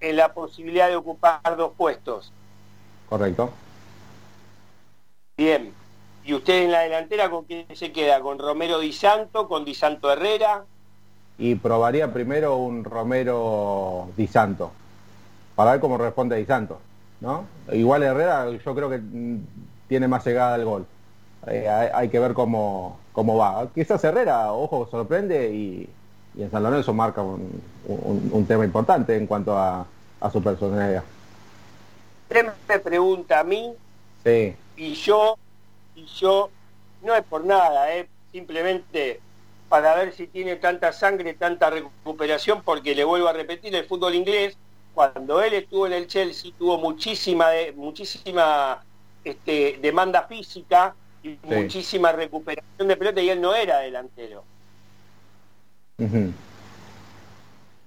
en 0.00 0.16
la 0.16 0.34
posibilidad 0.34 0.88
de 0.88 0.96
ocupar 0.96 1.56
dos 1.56 1.72
puestos. 1.76 2.32
Correcto. 3.12 3.50
Bien. 5.36 5.70
¿Y 6.24 6.32
usted 6.32 6.62
en 6.62 6.72
la 6.72 6.80
delantera 6.80 7.28
con 7.28 7.44
quién 7.44 7.66
se 7.74 7.92
queda? 7.92 8.20
¿Con 8.22 8.38
Romero 8.38 8.78
Di 8.78 8.92
Santo? 8.92 9.48
¿Con 9.48 9.66
Di 9.66 9.74
Santo 9.74 10.10
Herrera? 10.10 10.64
y 11.38 11.56
probaría 11.56 12.12
primero 12.12 12.56
un 12.56 12.84
Romero 12.84 14.08
Di 14.16 14.28
Santo, 14.28 14.70
para 15.56 15.72
ver 15.72 15.80
cómo 15.80 15.98
responde 15.98 16.36
Di 16.36 16.44
Santo, 16.44 16.78
¿no? 17.20 17.46
Igual 17.72 18.04
Herrera 18.04 18.48
yo 18.50 18.74
creo 18.74 18.88
que 18.88 18.98
mm, 18.98 19.38
tiene 19.88 20.06
más 20.06 20.24
llegada 20.24 20.54
al 20.54 20.64
gol. 20.64 20.86
Eh, 21.48 21.68
hay, 21.68 22.08
que 22.08 22.20
ver 22.20 22.32
cómo, 22.34 23.00
cómo 23.12 23.36
va. 23.36 23.66
Quizás 23.74 24.04
Herrera, 24.04 24.52
ojo, 24.52 24.86
sorprende 24.88 25.52
y, 25.52 25.88
en 26.38 26.50
San 26.50 26.62
Lorenzo 26.62 26.94
marca 26.94 27.22
un, 27.22 28.46
tema 28.46 28.64
importante 28.64 29.16
en 29.16 29.26
cuanto 29.26 29.58
a, 29.58 29.84
su 30.32 30.40
personalidad. 30.40 31.02
Usted 32.32 32.52
me 32.66 32.78
pregunta 32.78 33.40
a 33.40 33.44
mí 33.44 33.74
sí. 34.24 34.54
y 34.76 34.94
yo, 34.94 35.36
y 35.94 36.06
yo, 36.06 36.50
no 37.02 37.14
es 37.14 37.22
por 37.24 37.44
nada, 37.44 37.94
eh, 37.94 38.08
simplemente 38.30 39.20
para 39.68 39.94
ver 39.96 40.14
si 40.14 40.26
tiene 40.26 40.56
tanta 40.56 40.92
sangre, 40.92 41.34
tanta 41.34 41.68
recuperación, 41.68 42.62
porque 42.62 42.94
le 42.94 43.04
vuelvo 43.04 43.28
a 43.28 43.34
repetir, 43.34 43.74
el 43.74 43.84
fútbol 43.84 44.14
inglés, 44.14 44.56
cuando 44.94 45.42
él 45.42 45.52
estuvo 45.52 45.86
en 45.86 45.92
el 45.92 46.06
Chelsea, 46.06 46.52
tuvo 46.58 46.78
muchísima, 46.78 47.48
muchísima 47.74 48.82
este, 49.24 49.78
demanda 49.82 50.22
física 50.22 50.94
y 51.22 51.38
muchísima 51.42 52.12
recuperación 52.12 52.88
de 52.88 52.96
pelota 52.96 53.20
y 53.20 53.28
él 53.28 53.40
no 53.40 53.54
era 53.54 53.80
delantero. 53.80 54.42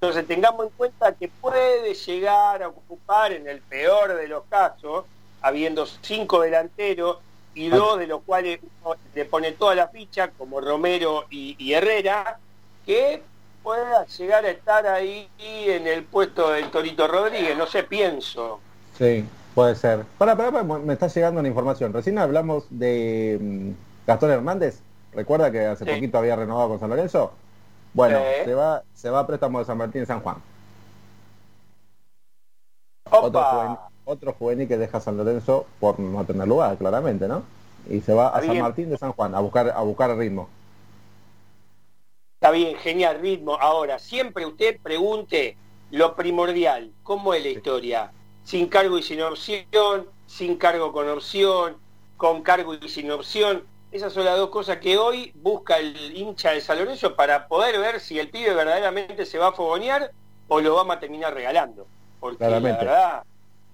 Entonces 0.05 0.27
tengamos 0.27 0.67
en 0.67 0.71
cuenta 0.77 1.13
que 1.13 1.27
puede 1.27 1.95
llegar 1.95 2.61
a 2.61 2.67
ocupar 2.67 3.31
en 3.31 3.47
el 3.47 3.59
peor 3.61 4.15
de 4.15 4.27
los 4.27 4.43
casos, 4.49 5.05
habiendo 5.41 5.87
cinco 5.87 6.41
delanteros, 6.41 7.17
y 7.55 7.69
dos 7.69 7.97
de 7.97 8.05
los 8.05 8.21
cuales 8.21 8.59
le 9.15 9.25
pone 9.25 9.53
toda 9.53 9.73
la 9.73 9.87
ficha, 9.87 10.29
como 10.37 10.61
Romero 10.61 11.25
y, 11.31 11.73
Herrera, 11.73 12.37
que 12.85 13.23
pueda 13.63 14.05
llegar 14.05 14.45
a 14.45 14.51
estar 14.51 14.85
ahí 14.85 15.27
en 15.39 15.87
el 15.87 16.03
puesto 16.03 16.51
del 16.51 16.69
Torito 16.69 17.07
Rodríguez, 17.07 17.57
no 17.57 17.65
sé, 17.65 17.81
pienso. 17.81 18.59
Sí, 18.95 19.25
puede 19.55 19.73
ser. 19.73 20.03
Para, 20.19 20.35
para, 20.35 20.61
me 20.61 20.93
está 20.93 21.07
llegando 21.07 21.39
una 21.39 21.49
información. 21.49 21.93
Recién 21.93 22.19
hablamos 22.19 22.65
de 22.69 23.39
mm, 23.41 23.69
Gastón 24.05 24.29
Hernández. 24.29 24.81
¿Recuerda 25.13 25.49
que 25.49 25.65
hace 25.65 25.83
poquito 25.83 26.19
había 26.19 26.35
renovado 26.35 26.69
con 26.69 26.79
San 26.79 26.91
Lorenzo? 26.91 27.31
Bueno, 27.95 28.19
se 28.43 28.53
va 28.53 28.83
se 28.93 29.09
va 29.09 29.21
a 29.21 29.27
préstamo 29.27 29.59
de 29.59 29.65
San 29.65 29.77
Martín 29.77 30.01
en 30.01 30.07
San 30.07 30.19
Juan. 30.19 30.35
Opa 33.09 33.89
otro 34.03 34.33
juvenil 34.33 34.67
que 34.67 34.77
deja 34.77 34.99
San 34.99 35.15
Lorenzo 35.15 35.65
por 35.79 35.97
no 35.99 36.25
tener 36.25 36.45
lugar, 36.45 36.77
claramente, 36.77 37.27
¿no? 37.27 37.43
Y 37.89 38.01
se 38.01 38.13
va 38.13 38.27
a 38.27 38.41
San 38.41 38.59
Martín 38.59 38.89
de 38.89 38.97
San 38.97 39.13
Juan 39.13 39.33
a 39.33 39.39
buscar 39.39 39.69
a 39.69 39.81
buscar 39.81 40.15
ritmo. 40.17 40.49
Está 42.35 42.51
bien, 42.51 42.75
genial 42.75 43.21
ritmo. 43.21 43.55
Ahora, 43.55 43.97
siempre 43.97 44.45
usted 44.45 44.77
pregunte 44.83 45.55
lo 45.91 46.15
primordial, 46.15 46.91
¿cómo 47.01 47.33
es 47.33 47.43
la 47.43 47.49
historia? 47.49 48.11
Sin 48.43 48.67
cargo 48.67 48.97
y 48.97 49.03
sin 49.03 49.21
opción, 49.21 50.09
sin 50.27 50.57
cargo 50.57 50.91
con 50.91 51.07
opción, 51.07 51.77
con 52.17 52.43
cargo 52.43 52.73
y 52.73 52.89
sin 52.89 53.09
opción. 53.09 53.63
Esas 53.91 54.11
son 54.11 54.25
las 54.25 54.37
dos 54.37 54.49
cosas 54.49 54.77
que 54.77 54.97
hoy 54.97 55.31
busca 55.35 55.77
el 55.77 56.15
hincha 56.15 56.51
de 56.51 56.61
San 56.61 56.77
Lorenzo 56.77 57.15
para 57.15 57.47
poder 57.47 57.79
ver 57.79 57.99
si 57.99 58.19
el 58.19 58.29
pibe 58.29 58.53
verdaderamente 58.53 59.25
se 59.25 59.37
va 59.37 59.49
a 59.49 59.51
fogonear 59.53 60.11
o 60.47 60.59
lo 60.59 60.75
vamos 60.75 60.97
a 60.97 60.99
terminar 60.99 61.33
regalando. 61.33 61.87
Porque 62.19 62.47
la 62.47 62.59
verdad, 62.59 63.23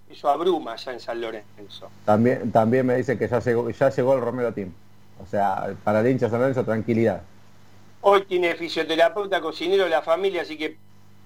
eso 0.10 0.30
abruma 0.30 0.76
ya 0.76 0.92
en 0.94 1.00
San 1.00 1.22
Lorenzo. 1.22 1.90
También, 2.06 2.52
también 2.52 2.86
me 2.86 2.96
dice 2.96 3.18
que 3.18 3.28
ya 3.28 3.40
llegó, 3.40 3.70
ya 3.70 3.90
llegó 3.90 4.14
el 4.14 4.22
Romero 4.22 4.54
Team. 4.54 4.74
O 5.24 5.26
sea, 5.26 5.74
para 5.84 6.02
el 6.02 6.08
hincha 6.08 6.30
San 6.30 6.40
Lorenzo, 6.40 6.64
tranquilidad. 6.64 7.22
Hoy 8.02 8.24
tiene 8.26 8.56
fisioterapeuta, 8.56 9.42
cocinero, 9.42 9.88
la 9.88 10.02
familia, 10.02 10.42
así 10.42 10.58
que 10.58 10.78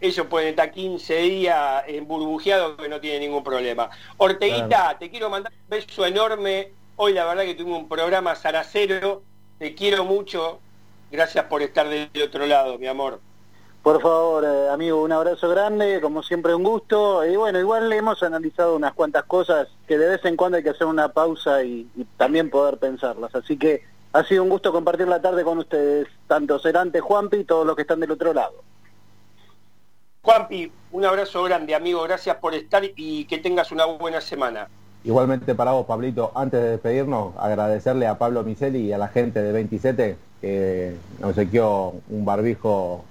ellos 0.02 0.28
pueden 0.28 0.50
estar 0.50 0.72
15 0.72 1.16
días 1.16 1.84
en 1.88 2.08
burbujeado 2.08 2.76
que 2.76 2.90
no 2.90 3.00
tiene 3.00 3.20
ningún 3.20 3.44
problema. 3.44 3.90
Orteguita, 4.18 4.98
te 5.00 5.10
quiero 5.10 5.30
mandar 5.30 5.54
un 5.54 5.70
beso 5.70 6.06
enorme. 6.06 6.72
Hoy 6.98 7.12
la 7.12 7.26
verdad 7.26 7.43
que 7.43 7.56
tuve 7.56 7.74
un 7.74 7.89
programa 7.89 8.36
zaracero. 8.36 9.22
Te 9.60 9.76
quiero 9.76 10.06
mucho. 10.06 10.60
Gracias 11.12 11.43
por 11.46 11.62
estar 11.62 11.89
del 11.89 12.10
otro 12.24 12.46
lado, 12.46 12.78
mi 12.80 12.88
amor. 12.88 13.20
Por 13.84 14.02
favor, 14.02 14.46
eh, 14.46 14.70
amigo, 14.70 15.04
un 15.04 15.12
abrazo 15.12 15.50
grande, 15.50 16.00
como 16.00 16.24
siempre 16.24 16.56
un 16.56 16.64
gusto. 16.64 17.26
Y 17.26 17.36
bueno, 17.36 17.60
igual 17.60 17.89
le 17.89 17.98
hemos 17.98 18.24
analizado 18.24 18.78
unas 18.78 18.93
cuantas 18.93 19.26
cosas 19.26 19.68
que 19.88 19.98
de 19.98 20.08
vez 20.08 20.24
en 20.24 20.38
cuando 20.38 20.58
hay 20.58 20.64
que 20.64 20.70
hacer 20.70 20.88
una 20.88 21.10
pausa 21.10 21.64
y, 21.64 21.86
también 22.16 22.50
poder 22.50 22.78
pensarlas. 22.78 23.36
Así 23.36 23.58
que 23.58 23.84
ha 24.14 24.24
sido 24.24 24.43
un 24.43 24.50
gusto 24.50 24.72
compartir 24.72 25.10
la 25.10 25.22
tarde 25.22 25.43
con 25.43 25.58
ustedes, 25.58 26.08
tanto 26.28 26.60
Cerante, 26.60 27.02
Juanpi 27.02 27.38
y 27.38 27.43
todos 27.43 27.68
los 27.68 27.76
que 27.76 27.82
están 27.82 28.00
del 28.00 28.12
otro 28.12 28.34
lado. 28.34 28.64
Juanpi, 30.22 30.72
un 30.93 31.06
abrazo 31.06 31.43
grande, 31.43 31.76
amigo. 31.76 32.02
Gracias 32.04 32.38
por 32.38 32.56
estar 32.56 32.84
y 32.96 33.26
que 33.26 33.38
tengas 33.38 33.74
una 33.74 33.84
buena 33.84 34.22
semana. 34.22 34.70
Igualmente 35.06 35.53
para 35.53 35.72
vos, 35.72 35.86
Pablito, 35.86 36.32
antes 36.34 36.60
de 36.60 36.72
despedirnos, 36.72 37.36
agradecerle 37.38 38.08
a 38.08 38.18
Pablo 38.18 38.43
Miseli 38.43 38.80
y 38.80 38.91
a 38.91 38.97
la 38.97 39.08
gente 39.08 39.43
de 39.43 39.51
27 39.51 40.16
que 40.41 40.95
nos 41.20 41.36
sequió 41.36 41.93
un 42.10 42.26
barbijo 42.26 43.06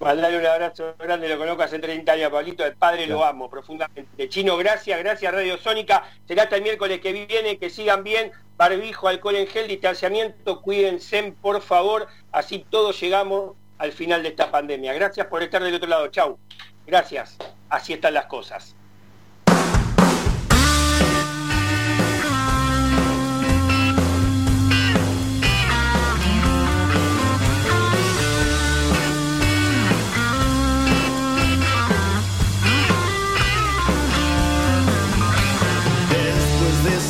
Mandarle 0.00 0.38
un 0.38 0.46
abrazo 0.46 0.94
grande, 0.98 1.28
lo 1.28 1.36
conozco 1.36 1.62
hace 1.62 1.78
30 1.78 2.12
años, 2.12 2.30
Pablito, 2.30 2.64
el 2.64 2.74
padre 2.74 3.06
lo 3.06 3.22
amo 3.22 3.50
profundamente. 3.50 4.30
Chino, 4.30 4.56
gracias, 4.56 4.98
gracias 4.98 5.30
Radio 5.30 5.58
Sónica. 5.58 6.04
Será 6.26 6.44
hasta 6.44 6.56
el 6.56 6.62
miércoles 6.62 7.00
que 7.02 7.12
viene, 7.12 7.58
que 7.58 7.68
sigan 7.68 8.02
bien. 8.02 8.32
Barbijo, 8.56 9.08
alcohol 9.08 9.36
en 9.36 9.46
gel, 9.46 9.68
distanciamiento, 9.68 10.62
cuídense, 10.62 11.34
por 11.42 11.60
favor. 11.60 12.08
Así 12.32 12.64
todos 12.70 12.98
llegamos 12.98 13.56
al 13.76 13.92
final 13.92 14.22
de 14.22 14.30
esta 14.30 14.50
pandemia. 14.50 14.94
Gracias 14.94 15.26
por 15.26 15.42
estar 15.42 15.62
del 15.62 15.74
otro 15.74 15.88
lado. 15.88 16.08
Chau. 16.08 16.38
Gracias. 16.86 17.36
Así 17.68 17.92
están 17.92 18.14
las 18.14 18.24
cosas. 18.24 18.74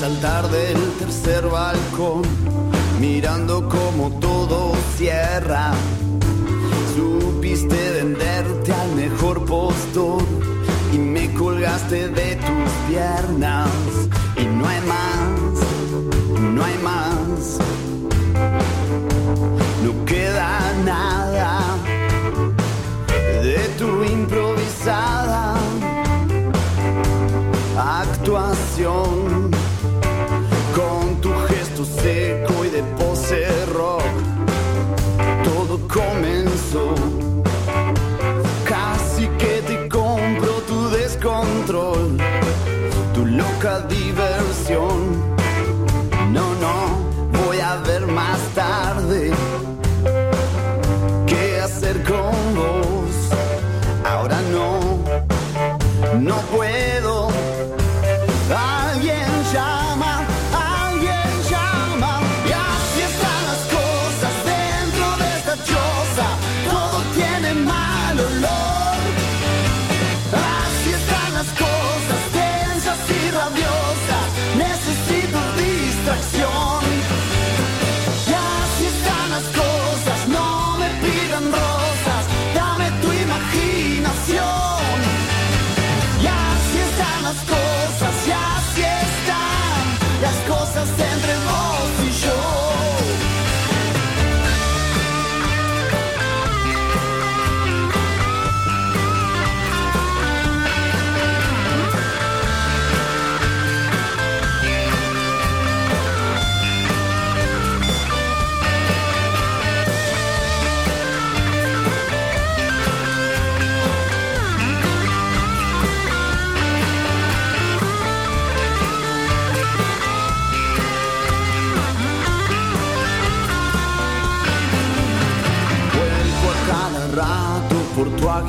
Saltar 0.00 0.48
del 0.48 0.78
tercer 0.98 1.46
balcón, 1.46 2.22
mirando 2.98 3.68
como 3.68 4.18
todo 4.18 4.72
cierra 4.96 5.72
Supiste 6.96 7.90
venderte 7.90 8.72
al 8.72 8.92
mejor 8.92 9.44
postor 9.44 10.22
y 10.94 10.96
me 10.96 11.30
colgaste 11.34 12.08
de 12.08 12.36
tus 12.36 12.70
piernas. 12.88 13.68
Y 14.38 14.44
no 14.46 14.66
hay 14.66 14.80
más, 14.94 15.60
no 16.54 16.64
hay 16.64 16.78
más. 16.78 17.58
No 19.84 20.04
queda 20.06 20.72
nada 20.82 21.60
de 23.42 23.58
tu 23.78 24.02
improvisada 24.04 25.60
actuación 27.76 29.19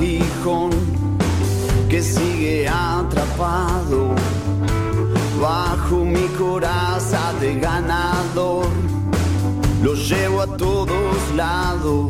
aguijón 0.02 0.72
que 1.88 2.02
sigue 2.02 2.68
atrapado 2.68 4.16
bajo 5.39 6.04
mi 6.04 6.28
coraza 6.39 7.34
de 7.39 7.60
ganador. 7.60 8.68
Lo 9.84 9.93
llevo 9.93 10.41
a 10.41 10.47
todos 10.58 11.18
lados 11.36 12.10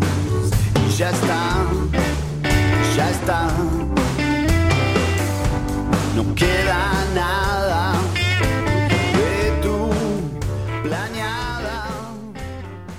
y 0.87 0.91
ya 0.97 1.09
está, 1.09 1.65
ya 2.95 3.09
está. 3.09 4.00